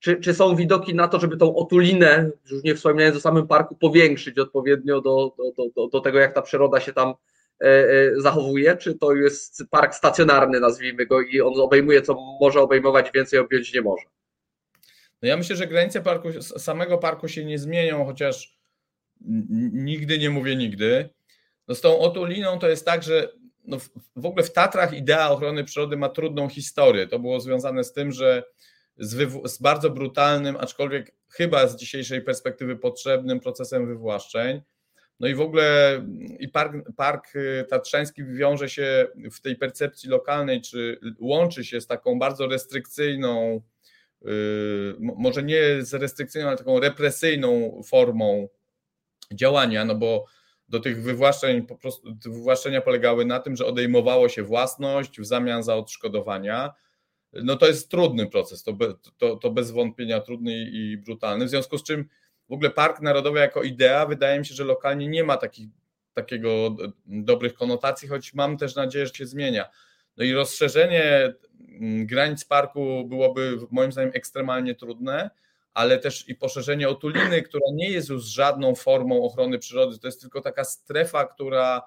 czy, 0.00 0.16
czy, 0.16 0.34
są 0.34 0.56
widoki 0.56 0.94
na 0.94 1.08
to, 1.08 1.20
żeby 1.20 1.36
tą 1.36 1.56
otulinę, 1.56 2.30
już 2.50 2.64
nie 2.64 2.74
wspominając 2.74 3.16
o 3.16 3.20
samym 3.20 3.46
parku, 3.46 3.76
powiększyć 3.76 4.38
odpowiednio 4.38 5.00
do, 5.00 5.34
do, 5.56 5.68
do, 5.76 5.88
do 5.88 6.00
tego, 6.00 6.18
jak 6.18 6.34
ta 6.34 6.42
przyroda 6.42 6.80
się 6.80 6.92
tam 6.92 7.14
e, 7.60 7.86
zachowuje? 8.16 8.76
Czy 8.76 8.94
to 8.94 9.14
jest 9.14 9.64
park 9.70 9.94
stacjonarny, 9.94 10.60
nazwijmy 10.60 11.06
go, 11.06 11.20
i 11.20 11.40
on 11.40 11.60
obejmuje, 11.60 12.02
co 12.02 12.14
może 12.40 12.60
obejmować, 12.60 13.10
więcej 13.14 13.38
objąć 13.38 13.74
nie 13.74 13.82
może? 13.82 14.04
No 15.22 15.28
ja 15.28 15.36
myślę, 15.36 15.56
że 15.56 15.66
granice 15.66 16.00
parku, 16.00 16.28
samego 16.42 16.98
parku 16.98 17.28
się 17.28 17.44
nie 17.44 17.58
zmienią, 17.58 18.04
chociaż 18.04 18.58
nigdy 19.72 20.18
nie 20.18 20.30
mówię 20.30 20.56
nigdy. 20.56 21.08
No 21.68 21.74
z 21.74 21.80
tą 21.80 21.98
otuliną 21.98 22.58
to 22.58 22.68
jest 22.68 22.84
tak, 22.84 23.02
że 23.02 23.32
no 23.64 23.76
w 24.16 24.26
ogóle 24.26 24.44
w 24.44 24.52
Tatrach 24.52 24.92
idea 24.94 25.30
ochrony 25.30 25.64
przyrody 25.64 25.96
ma 25.96 26.08
trudną 26.08 26.48
historię. 26.48 27.06
To 27.06 27.18
było 27.18 27.40
związane 27.40 27.84
z 27.84 27.92
tym, 27.92 28.12
że 28.12 28.42
z, 28.98 29.32
z, 29.50 29.58
bardzo 29.58 29.90
brutalnym, 29.90 30.56
aczkolwiek 30.56 31.14
chyba 31.28 31.68
z 31.68 31.76
dzisiejszej 31.76 32.22
perspektywy 32.22 32.76
potrzebnym 32.76 33.40
procesem 33.40 33.86
wywłaszczeń. 33.86 34.62
No 35.20 35.28
i 35.28 35.34
w 35.34 35.40
ogóle 35.40 36.00
i 36.38 36.48
park, 36.48 36.72
park 36.96 37.32
tatrzański 37.68 38.24
wiąże 38.24 38.68
się 38.68 39.06
w 39.32 39.40
tej 39.40 39.56
percepcji 39.56 40.10
lokalnej, 40.10 40.60
czy 40.60 41.00
łączy 41.20 41.64
się 41.64 41.80
z 41.80 41.86
taką 41.86 42.18
bardzo 42.18 42.46
restrykcyjną 42.46 43.62
Yy, 44.22 44.96
może 45.00 45.42
nie 45.42 45.60
z 45.80 45.94
restrykcyjną, 45.94 46.48
ale 46.48 46.56
taką 46.56 46.80
represyjną 46.80 47.80
formą 47.86 48.48
działania, 49.32 49.84
no 49.84 49.94
bo 49.94 50.24
do 50.68 50.80
tych 50.80 51.02
wywłaszczeń 51.02 51.66
po 51.66 51.76
prostu 51.76 52.16
wywłaszczenia 52.24 52.80
polegały 52.80 53.24
na 53.24 53.40
tym, 53.40 53.56
że 53.56 53.66
odejmowało 53.66 54.28
się 54.28 54.42
własność 54.42 55.20
w 55.20 55.24
zamian 55.24 55.62
za 55.62 55.76
odszkodowania. 55.76 56.74
No 57.32 57.56
to 57.56 57.66
jest 57.66 57.90
trudny 57.90 58.26
proces, 58.26 58.62
to, 58.62 58.76
to, 59.18 59.36
to 59.36 59.50
bez 59.50 59.70
wątpienia 59.70 60.20
trudny 60.20 60.52
i 60.52 60.96
brutalny, 60.96 61.46
w 61.46 61.50
związku 61.50 61.78
z 61.78 61.82
czym 61.82 62.08
w 62.48 62.52
ogóle 62.52 62.70
Park 62.70 63.00
Narodowy 63.00 63.38
jako 63.38 63.62
idea 63.62 64.06
wydaje 64.06 64.38
mi 64.38 64.46
się, 64.46 64.54
że 64.54 64.64
lokalnie 64.64 65.08
nie 65.08 65.24
ma 65.24 65.36
takich, 65.36 65.68
takiego 66.14 66.76
dobrych 67.06 67.54
konotacji, 67.54 68.08
choć 68.08 68.34
mam 68.34 68.56
też 68.56 68.76
nadzieję, 68.76 69.06
że 69.06 69.14
się 69.14 69.26
zmienia. 69.26 69.68
No 70.16 70.24
i 70.24 70.32
rozszerzenie 70.32 71.34
mm, 71.80 72.06
granic 72.06 72.44
parku 72.44 73.04
byłoby 73.08 73.58
moim 73.70 73.92
zdaniem 73.92 74.10
ekstremalnie 74.14 74.74
trudne, 74.74 75.30
ale 75.74 75.98
też 75.98 76.28
i 76.28 76.34
poszerzenie 76.34 76.88
otuliny, 76.88 77.42
która 77.42 77.66
nie 77.74 77.90
jest 77.90 78.08
już 78.08 78.24
żadną 78.24 78.74
formą 78.74 79.22
ochrony 79.22 79.58
przyrody, 79.58 79.98
to 79.98 80.08
jest 80.08 80.20
tylko 80.20 80.40
taka 80.40 80.64
strefa, 80.64 81.24
która 81.24 81.82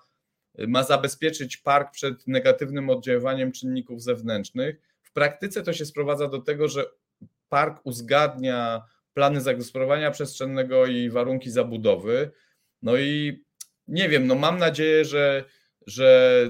ma 0.68 0.84
zabezpieczyć 0.84 1.58
park 1.58 1.92
przed 1.92 2.28
negatywnym 2.28 2.90
oddziaływaniem 2.90 3.52
czynników 3.52 4.04
zewnętrznych. 4.04 4.91
W 5.12 5.14
praktyce 5.14 5.64
to 5.64 5.74
się 5.74 5.86
sprowadza 5.86 6.28
do 6.28 6.40
tego, 6.40 6.68
że 6.68 6.86
park 7.50 7.82
uzgadnia 7.84 8.82
plany 9.14 9.42
zagospodarowania 9.42 10.12
przestrzennego 10.12 10.86
i 10.86 11.10
warunki 11.10 11.52
zabudowy. 11.52 12.32
No 12.82 12.98
i 12.98 13.44
nie 13.88 14.10
wiem, 14.10 14.28
no 14.28 14.36
mam 14.36 14.58
nadzieję, 14.60 15.06
że, 15.06 15.44
że 15.88 16.50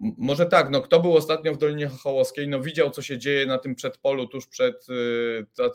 może 0.00 0.46
tak, 0.46 0.70
no 0.70 0.80
kto 0.80 1.00
był 1.00 1.16
ostatnio 1.16 1.54
w 1.54 1.58
Dolinie 1.58 1.88
Chochołowskiej, 1.88 2.48
no 2.48 2.60
widział 2.60 2.90
co 2.90 3.02
się 3.02 3.18
dzieje 3.18 3.46
na 3.46 3.58
tym 3.58 3.74
przedpolu 3.74 4.26
tuż 4.26 4.46
przed 4.46 4.86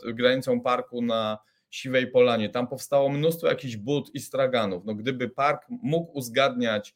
y, 0.05 0.13
granicą 0.13 0.61
parku 0.61 1.01
na 1.01 1.37
Siwej 1.69 2.07
Polanie. 2.07 2.49
Tam 2.49 2.67
powstało 2.67 3.09
mnóstwo 3.09 3.47
jakichś 3.47 3.75
bud 3.75 4.11
i 4.13 4.19
straganów. 4.19 4.85
No 4.85 4.95
gdyby 4.95 5.29
park 5.29 5.65
mógł 5.69 6.17
uzgadniać 6.17 6.95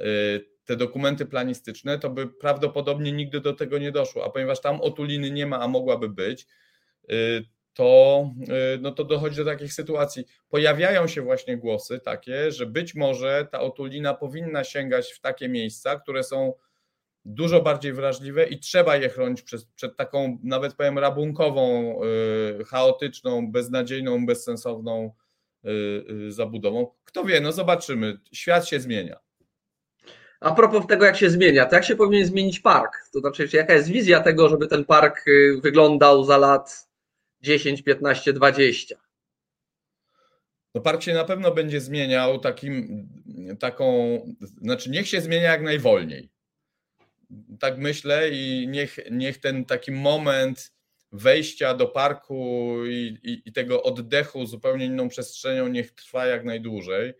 y, 0.00 0.53
te 0.64 0.76
dokumenty 0.76 1.26
planistyczne, 1.26 1.98
to 1.98 2.10
by 2.10 2.26
prawdopodobnie 2.26 3.12
nigdy 3.12 3.40
do 3.40 3.52
tego 3.52 3.78
nie 3.78 3.92
doszło. 3.92 4.24
A 4.24 4.30
ponieważ 4.30 4.60
tam 4.60 4.80
otuliny 4.80 5.30
nie 5.30 5.46
ma, 5.46 5.60
a 5.60 5.68
mogłaby 5.68 6.08
być, 6.08 6.46
y, 7.12 7.44
to, 7.74 8.30
no 8.80 8.92
to 8.92 9.04
dochodzi 9.04 9.36
do 9.36 9.44
takich 9.44 9.72
sytuacji. 9.72 10.24
Pojawiają 10.48 11.06
się 11.06 11.22
właśnie 11.22 11.56
głosy 11.56 12.00
takie, 12.00 12.52
że 12.52 12.66
być 12.66 12.94
może 12.94 13.48
ta 13.52 13.60
otulina 13.60 14.14
powinna 14.14 14.64
sięgać 14.64 15.12
w 15.12 15.20
takie 15.20 15.48
miejsca, 15.48 16.00
które 16.00 16.22
są 16.22 16.52
dużo 17.24 17.62
bardziej 17.62 17.92
wrażliwe 17.92 18.46
i 18.46 18.58
trzeba 18.58 18.96
je 18.96 19.08
chronić 19.08 19.42
przed, 19.42 19.64
przed 19.74 19.96
taką, 19.96 20.38
nawet 20.42 20.74
powiem, 20.74 20.98
rabunkową, 20.98 21.96
y, 22.60 22.64
chaotyczną, 22.64 23.52
beznadziejną, 23.52 24.26
bezsensowną 24.26 25.14
y, 25.64 25.70
y, 26.28 26.32
zabudową. 26.32 26.86
Kto 27.04 27.24
wie, 27.24 27.40
no 27.40 27.52
zobaczymy. 27.52 28.18
Świat 28.32 28.68
się 28.68 28.80
zmienia. 28.80 29.23
A 30.44 30.54
propos 30.54 30.86
tego, 30.86 31.04
jak 31.04 31.16
się 31.16 31.30
zmienia, 31.30 31.66
to 31.66 31.74
jak 31.74 31.84
się 31.84 31.96
powinien 31.96 32.26
zmienić 32.26 32.60
park? 32.60 33.08
To 33.12 33.20
znaczy, 33.20 33.48
jaka 33.52 33.74
jest 33.74 33.88
wizja 33.88 34.20
tego, 34.20 34.48
żeby 34.48 34.66
ten 34.66 34.84
park 34.84 35.24
wyglądał 35.62 36.24
za 36.24 36.38
lat 36.38 36.88
10, 37.40 37.82
15, 37.82 38.32
20? 38.32 38.96
No 40.74 40.80
park 40.80 41.02
się 41.02 41.14
na 41.14 41.24
pewno 41.24 41.50
będzie 41.50 41.80
zmieniał 41.80 42.38
takim, 42.38 43.08
taką, 43.58 44.18
znaczy 44.62 44.90
niech 44.90 45.08
się 45.08 45.20
zmienia 45.20 45.52
jak 45.52 45.62
najwolniej 45.62 46.34
tak 47.60 47.78
myślę 47.78 48.30
i 48.30 48.68
niech, 48.68 48.98
niech 49.10 49.38
ten 49.38 49.64
taki 49.64 49.92
moment 49.92 50.72
wejścia 51.12 51.74
do 51.74 51.86
parku 51.86 52.76
i, 52.86 53.18
i, 53.22 53.48
i 53.48 53.52
tego 53.52 53.82
oddechu 53.82 54.46
zupełnie 54.46 54.86
inną 54.86 55.08
przestrzenią 55.08 55.68
niech 55.68 55.90
trwa 55.90 56.26
jak 56.26 56.44
najdłużej. 56.44 57.14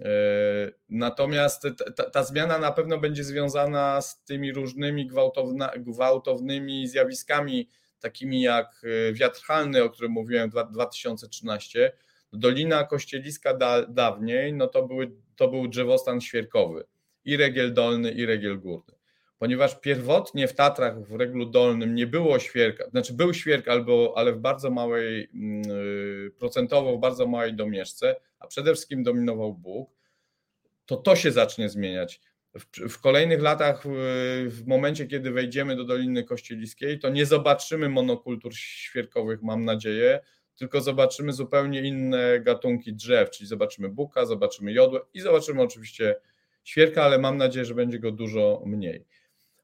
E, 0.00 0.72
natomiast 0.88 1.66
ta, 1.96 2.10
ta, 2.10 2.24
zmiana 2.24 2.58
na 2.58 2.72
pewno 2.72 2.98
będzie 2.98 3.24
związana 3.24 4.00
z 4.00 4.24
tymi 4.24 4.52
różnymi 4.52 5.06
gwałtowna, 5.06 5.72
gwałtownymi 5.76 6.88
zjawiskami, 6.88 7.68
takimi 8.00 8.42
jak 8.42 8.82
e, 8.84 9.12
wiatr 9.12 9.40
halny, 9.42 9.82
o 9.84 9.90
którym 9.90 10.12
mówiłem 10.12 10.50
w 10.50 10.72
2013. 10.72 11.92
Dolina 12.32 12.84
Kościeliska 12.84 13.54
da, 13.54 13.86
dawniej, 13.86 14.52
no 14.52 14.66
to, 14.66 14.86
były, 14.86 15.12
to 15.36 15.48
był 15.48 15.68
drzewostan 15.68 16.20
świerkowy, 16.20 16.84
i 17.24 17.36
regiel 17.36 17.74
dolny, 17.74 18.10
i 18.10 18.26
regiel 18.26 18.60
górny 18.60 18.99
ponieważ 19.40 19.80
pierwotnie 19.80 20.48
w 20.48 20.54
Tatrach 20.54 21.02
w 21.02 21.14
reglu 21.14 21.46
dolnym 21.46 21.94
nie 21.94 22.06
było 22.06 22.38
świerka, 22.38 22.90
znaczy 22.90 23.12
był 23.12 23.34
świerk, 23.34 23.68
albo, 23.68 24.14
ale 24.16 24.32
w 24.32 24.38
bardzo 24.38 24.70
małej, 24.70 25.30
mm, 25.34 25.62
y, 25.70 26.30
procentowo 26.38 26.96
w 26.96 27.00
bardzo 27.00 27.26
małej 27.26 27.54
domieszce, 27.54 28.16
a 28.38 28.46
przede 28.46 28.72
wszystkim 28.74 29.02
dominował 29.02 29.54
Bóg, 29.54 29.90
to 30.86 30.96
to 30.96 31.16
się 31.16 31.32
zacznie 31.32 31.68
zmieniać. 31.68 32.20
W, 32.54 32.88
w, 32.88 33.00
kolejnych 33.00 33.42
latach, 33.42 33.82
w 34.46 34.62
momencie, 34.66 35.06
kiedy 35.06 35.30
wejdziemy 35.30 35.76
do 35.76 35.84
Doliny 35.84 36.24
Kościeliskiej, 36.24 36.98
to 36.98 37.08
nie 37.08 37.26
zobaczymy 37.26 37.88
monokultur 37.88 38.54
świerkowych, 38.54 39.42
mam 39.42 39.64
nadzieję, 39.64 40.20
tylko 40.56 40.80
zobaczymy 40.80 41.32
zupełnie 41.32 41.80
inne 41.82 42.40
gatunki 42.40 42.94
drzew, 42.94 43.30
czyli 43.30 43.48
zobaczymy 43.48 43.88
buka, 43.88 44.26
zobaczymy 44.26 44.72
jodłę 44.72 45.00
i 45.14 45.20
zobaczymy 45.20 45.62
oczywiście 45.62 46.16
świerka, 46.64 47.04
ale 47.04 47.18
mam 47.18 47.36
nadzieję, 47.36 47.64
że 47.64 47.74
będzie 47.74 47.98
go 47.98 48.12
dużo 48.12 48.62
mniej. 48.66 49.19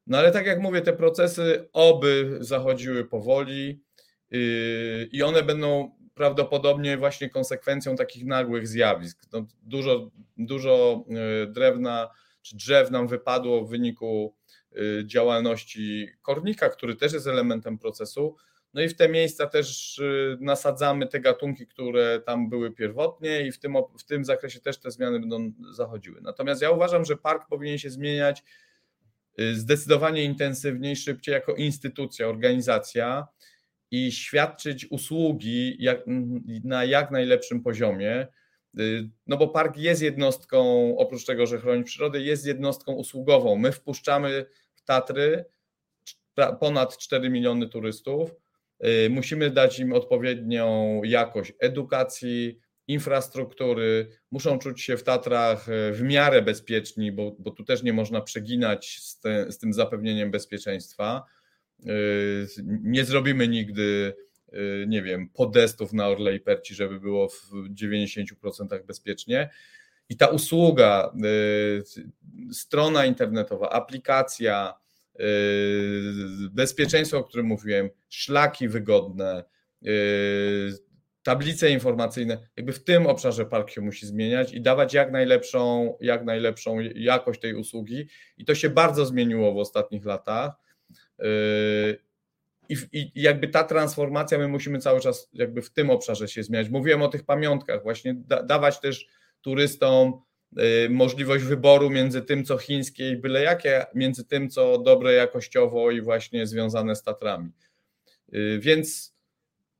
No 0.06 0.18
ale 0.18 0.32
tak 0.32 0.46
jak 0.46 0.60
mówię, 0.60 0.80
te 0.80 0.92
procesy 0.92 1.68
oby 1.72 2.38
zachodziły 2.40 3.04
powoli 3.04 3.82
yy, 4.30 5.08
i 5.12 5.22
one 5.22 5.42
będą 5.42 5.96
prawdopodobnie 6.14 6.96
właśnie 6.96 7.30
konsekwencją 7.30 7.96
takich 7.96 8.26
nagłych 8.26 8.68
zjawisk. 8.68 9.22
No, 9.32 9.46
dużo, 9.62 10.10
dużo 10.36 11.04
yy, 11.08 11.46
drewna 11.46 12.10
czy 12.42 12.56
drzew 12.56 12.90
nam 12.90 13.08
wypadło 13.08 13.64
w 13.64 13.70
wyniku 13.70 14.34
yy, 14.72 15.06
działalności 15.06 16.08
kornika, 16.22 16.68
który 16.68 16.96
też 16.96 17.12
jest 17.12 17.26
elementem 17.26 17.78
procesu. 17.78 18.36
No 18.74 18.82
i 18.82 18.88
w 18.88 18.96
te 18.96 19.08
miejsca 19.08 19.46
też 19.46 20.00
nasadzamy 20.40 21.06
te 21.06 21.20
gatunki, 21.20 21.66
które 21.66 22.20
tam 22.20 22.48
były 22.48 22.70
pierwotnie 22.70 23.46
i 23.46 23.52
w 23.52 23.58
tym, 23.58 23.74
w 23.98 24.04
tym 24.04 24.24
zakresie 24.24 24.60
też 24.60 24.78
te 24.78 24.90
zmiany 24.90 25.20
będą 25.20 25.52
zachodziły. 25.72 26.20
Natomiast 26.20 26.62
ja 26.62 26.70
uważam, 26.70 27.04
że 27.04 27.16
park 27.16 27.48
powinien 27.48 27.78
się 27.78 27.90
zmieniać 27.90 28.42
Y, 28.42 28.65
zdecydowanie 29.54 30.24
intensywniej, 30.24 30.96
szybciej 30.96 31.32
jako 31.32 31.54
instytucja, 31.54 32.28
organizacja 32.28 33.26
i 33.90 34.12
świadczyć 34.12 34.86
usługi 34.90 35.76
jak, 35.78 36.04
na 36.64 36.84
jak 36.84 37.10
najlepszym 37.10 37.62
poziomie. 37.62 38.26
Y, 38.80 39.10
no 39.26 39.36
bo 39.36 39.48
park 39.48 39.76
jest 39.76 40.02
jednostką, 40.02 40.94
oprócz 40.98 41.24
tego, 41.24 41.46
że 41.46 41.58
chroni 41.58 41.84
przyrodę, 41.84 42.20
jest 42.20 42.46
jednostką 42.46 42.92
usługową. 42.92 43.56
My 43.56 43.72
wpuszczamy 43.72 44.46
w 44.74 44.82
Tatry 44.82 45.44
ponad 46.60 46.98
4 46.98 47.30
miliony 47.30 47.68
turystów. 47.68 48.30
Y, 48.84 49.10
musimy 49.10 49.50
dać 49.50 49.78
im 49.78 49.92
odpowiednią 49.92 51.00
jakość 51.04 51.52
edukacji, 51.60 52.58
infrastruktury, 52.88 54.08
muszą 54.30 54.58
czuć 54.58 54.82
się 54.82 54.96
w 54.96 55.02
Tatrach 55.02 55.68
e, 55.68 55.92
w 55.92 56.02
miarę 56.02 56.42
bezpieczni, 56.42 57.12
bo, 57.12 57.36
bo 57.38 57.50
tu 57.50 57.64
też 57.64 57.82
nie 57.82 57.92
można 57.92 58.20
przeginać 58.20 58.98
z, 59.02 59.20
te, 59.20 59.52
z 59.52 59.58
tym 59.58 59.72
zapewnieniem 59.72 60.30
bezpieczeństwa. 60.30 61.24
E, 61.86 61.90
nie 62.66 63.04
zrobimy 63.04 63.48
nigdy, 63.48 64.14
e, 64.52 64.86
nie 64.86 65.02
wiem, 65.02 65.28
podestów 65.28 65.92
na 65.92 66.08
Orle 66.08 66.34
i 66.34 66.40
Perci, 66.40 66.74
żeby 66.74 67.00
było 67.00 67.28
w 67.28 67.52
90% 67.70 68.84
bezpiecznie. 68.86 69.50
I 70.08 70.16
ta 70.16 70.26
usługa, 70.26 71.12
strona 72.52 73.06
internetowa, 73.06 73.70
aplikacja, 73.70 74.74
bezpieczeństwo, 76.50 77.18
o 77.18 77.24
którym 77.24 77.46
mówiłem, 77.46 77.90
szlaki 78.08 78.68
wygodne, 78.68 79.44
tablice 81.26 81.70
informacyjne, 81.70 82.38
jakby 82.56 82.72
w 82.72 82.84
tym 82.84 83.06
obszarze 83.06 83.46
park 83.46 83.70
się 83.70 83.80
musi 83.80 84.06
zmieniać 84.06 84.54
i 84.54 84.60
dawać 84.60 84.94
jak 84.94 85.12
najlepszą, 85.12 85.96
jak 86.00 86.24
najlepszą 86.24 86.78
jakość 86.94 87.40
tej 87.40 87.54
usługi. 87.54 88.08
I 88.38 88.44
to 88.44 88.54
się 88.54 88.70
bardzo 88.70 89.06
zmieniło 89.06 89.54
w 89.54 89.58
ostatnich 89.58 90.04
latach. 90.04 90.52
Yy, 91.18 91.26
I, 92.68 92.76
I, 92.92 93.22
jakby 93.22 93.48
ta 93.48 93.64
transformacja, 93.64 94.38
my 94.38 94.48
musimy 94.48 94.78
cały 94.78 95.00
czas 95.00 95.28
jakby 95.32 95.62
w 95.62 95.70
tym 95.70 95.90
obszarze 95.90 96.28
się 96.28 96.42
zmieniać. 96.42 96.68
Mówiłem 96.68 97.02
o 97.02 97.08
tych 97.08 97.24
pamiątkach, 97.24 97.82
właśnie 97.82 98.14
da, 98.14 98.42
dawać 98.42 98.80
też 98.80 99.06
turystom 99.40 100.22
yy, 100.56 100.88
możliwość 100.90 101.44
wyboru 101.44 101.90
między 101.90 102.22
tym, 102.22 102.44
co 102.44 102.58
chińskie 102.58 103.10
i 103.10 103.16
byle 103.16 103.42
jakie, 103.42 103.86
między 103.94 104.24
tym, 104.24 104.50
co 104.50 104.78
dobre 104.78 105.12
jakościowo 105.12 105.90
i 105.90 106.00
właśnie 106.00 106.46
związane 106.46 106.96
z 106.96 107.02
Tatrami. 107.02 107.50
Yy, 108.32 108.58
więc 108.58 109.15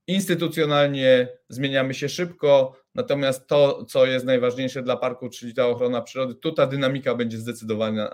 Instytucjonalnie 0.07 1.28
zmieniamy 1.48 1.94
się 1.94 2.09
szybko, 2.09 2.76
natomiast 2.94 3.46
to, 3.46 3.84
co 3.84 4.07
jest 4.07 4.26
najważniejsze 4.26 4.82
dla 4.82 4.96
parku, 4.96 5.28
czyli 5.28 5.54
ta 5.54 5.66
ochrona 5.66 6.02
przyrody, 6.02 6.34
tu 6.34 6.52
ta 6.52 6.66
dynamika 6.66 7.14
będzie 7.14 7.38
zdecydowanie, 7.38 8.07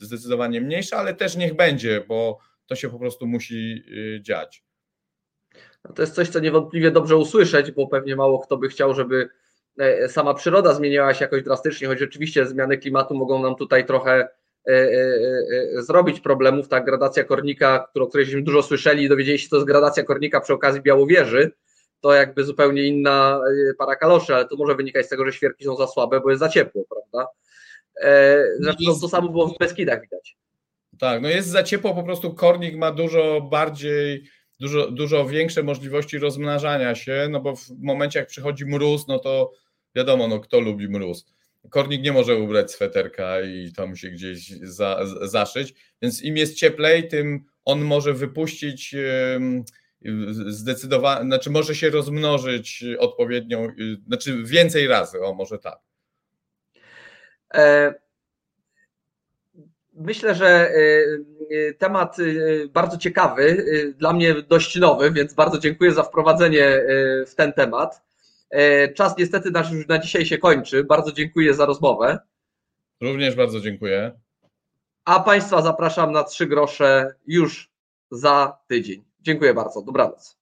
zdecydowanie 0.00 0.60
mniejsza, 0.60 0.96
ale 0.96 1.14
też 1.14 1.36
niech 1.36 1.56
będzie, 1.56 2.04
bo 2.08 2.38
to 2.66 2.76
się 2.76 2.90
po 2.90 2.98
prostu 2.98 3.26
musi 3.26 3.84
y, 4.16 4.20
dziać. 4.22 4.64
No 5.84 5.92
to 5.92 6.02
jest 6.02 6.14
coś, 6.14 6.28
co 6.28 6.40
niewątpliwie 6.40 6.90
dobrze 6.90 7.16
usłyszeć, 7.16 7.70
bo 7.70 7.86
pewnie 7.86 8.16
mało 8.16 8.38
kto 8.38 8.56
by 8.56 8.68
chciał, 8.68 8.94
żeby 8.94 9.28
e, 9.78 10.08
sama 10.08 10.34
przyroda 10.34 10.74
zmieniała 10.74 11.14
się 11.14 11.24
jakoś 11.24 11.42
drastycznie, 11.42 11.88
choć 11.88 11.98
rzeczywiście 11.98 12.46
zmiany 12.46 12.78
klimatu 12.78 13.14
mogą 13.14 13.42
nam 13.42 13.56
tutaj 13.56 13.86
trochę 13.86 14.28
zrobić 15.78 16.20
problemów. 16.20 16.68
Ta 16.68 16.80
gradacja 16.80 17.24
kornika, 17.24 17.88
o 17.94 18.06
której 18.06 18.26
żeśmy 18.26 18.42
dużo 18.42 18.62
słyszeli, 18.62 19.08
dowiedzieli 19.08 19.38
się, 19.38 19.48
to 19.48 19.56
jest 19.56 19.66
gradacja 19.66 20.02
kornika 20.02 20.40
przy 20.40 20.52
okazji 20.52 20.80
Białowieży, 20.80 21.52
to 22.00 22.14
jakby 22.14 22.44
zupełnie 22.44 22.84
inna 22.84 23.40
para 23.78 23.96
kaloszy, 23.96 24.34
ale 24.34 24.48
to 24.48 24.56
może 24.56 24.74
wynikać 24.74 25.06
z 25.06 25.08
tego, 25.08 25.24
że 25.24 25.32
świerki 25.32 25.64
są 25.64 25.76
za 25.76 25.86
słabe, 25.86 26.20
bo 26.20 26.30
jest 26.30 26.40
za 26.40 26.48
ciepło, 26.48 26.84
prawda? 26.90 27.30
Zresztą 28.60 29.00
to 29.00 29.08
samo 29.08 29.28
było 29.28 29.46
w 29.46 29.58
Beskidach 29.58 30.00
widać. 30.00 30.36
Tak, 30.98 31.22
no 31.22 31.28
jest 31.28 31.48
za 31.48 31.62
ciepło, 31.62 31.94
po 31.94 32.02
prostu 32.02 32.34
kornik 32.34 32.76
ma 32.76 32.92
dużo 32.92 33.40
bardziej, 33.40 34.24
dużo, 34.60 34.90
dużo 34.90 35.26
większe 35.26 35.62
możliwości 35.62 36.18
rozmnażania 36.18 36.94
się, 36.94 37.28
no 37.30 37.40
bo 37.40 37.56
w 37.56 37.70
momencie 37.78 38.18
jak 38.18 38.28
przychodzi 38.28 38.66
mróz, 38.66 39.06
no 39.08 39.18
to 39.18 39.52
wiadomo, 39.94 40.28
no 40.28 40.40
kto 40.40 40.60
lubi 40.60 40.88
mróz 40.88 41.26
kornik 41.70 42.02
nie 42.02 42.12
może 42.12 42.36
ubrać 42.36 42.72
sweterka 42.72 43.40
i 43.40 43.72
tam 43.76 43.96
się 43.96 44.10
gdzieś 44.10 44.48
za, 44.50 45.00
zaszyć, 45.22 45.74
więc 46.02 46.22
im 46.22 46.36
jest 46.36 46.54
cieplej, 46.54 47.08
tym 47.08 47.44
on 47.64 47.80
może 47.80 48.14
wypuścić 48.14 48.94
zdecydowanie, 50.46 51.24
znaczy 51.24 51.50
może 51.50 51.74
się 51.74 51.90
rozmnożyć 51.90 52.84
odpowiednią, 52.98 53.68
znaczy 54.06 54.42
więcej 54.44 54.86
razy, 54.86 55.20
o 55.20 55.34
może 55.34 55.58
tak. 55.58 55.78
E, 57.54 57.94
myślę, 59.94 60.34
że 60.34 60.46
e, 60.46 60.72
e, 61.68 61.72
temat 61.72 62.16
bardzo 62.70 62.98
ciekawy, 62.98 63.64
dla 63.98 64.12
mnie 64.12 64.34
dość 64.34 64.76
nowy, 64.76 65.12
więc 65.12 65.34
bardzo 65.34 65.58
dziękuję 65.58 65.92
za 65.92 66.02
wprowadzenie 66.02 66.82
w 67.26 67.34
ten 67.34 67.52
temat. 67.52 68.02
E, 68.52 68.88
czas 68.88 69.18
niestety 69.18 69.50
nasz 69.50 69.72
już 69.72 69.88
na 69.88 69.98
dzisiaj 69.98 70.26
się 70.26 70.38
kończy. 70.38 70.84
Bardzo 70.84 71.12
dziękuję 71.12 71.54
za 71.54 71.66
rozmowę. 71.66 72.18
Również 73.00 73.34
bardzo 73.34 73.60
dziękuję. 73.60 74.20
A 75.04 75.20
Państwa 75.20 75.62
zapraszam 75.62 76.12
na 76.12 76.24
trzy 76.24 76.46
grosze 76.46 77.14
już 77.26 77.70
za 78.10 78.58
tydzień. 78.66 79.04
Dziękuję 79.20 79.54
bardzo. 79.54 79.82
Dobranoc. 79.82 80.41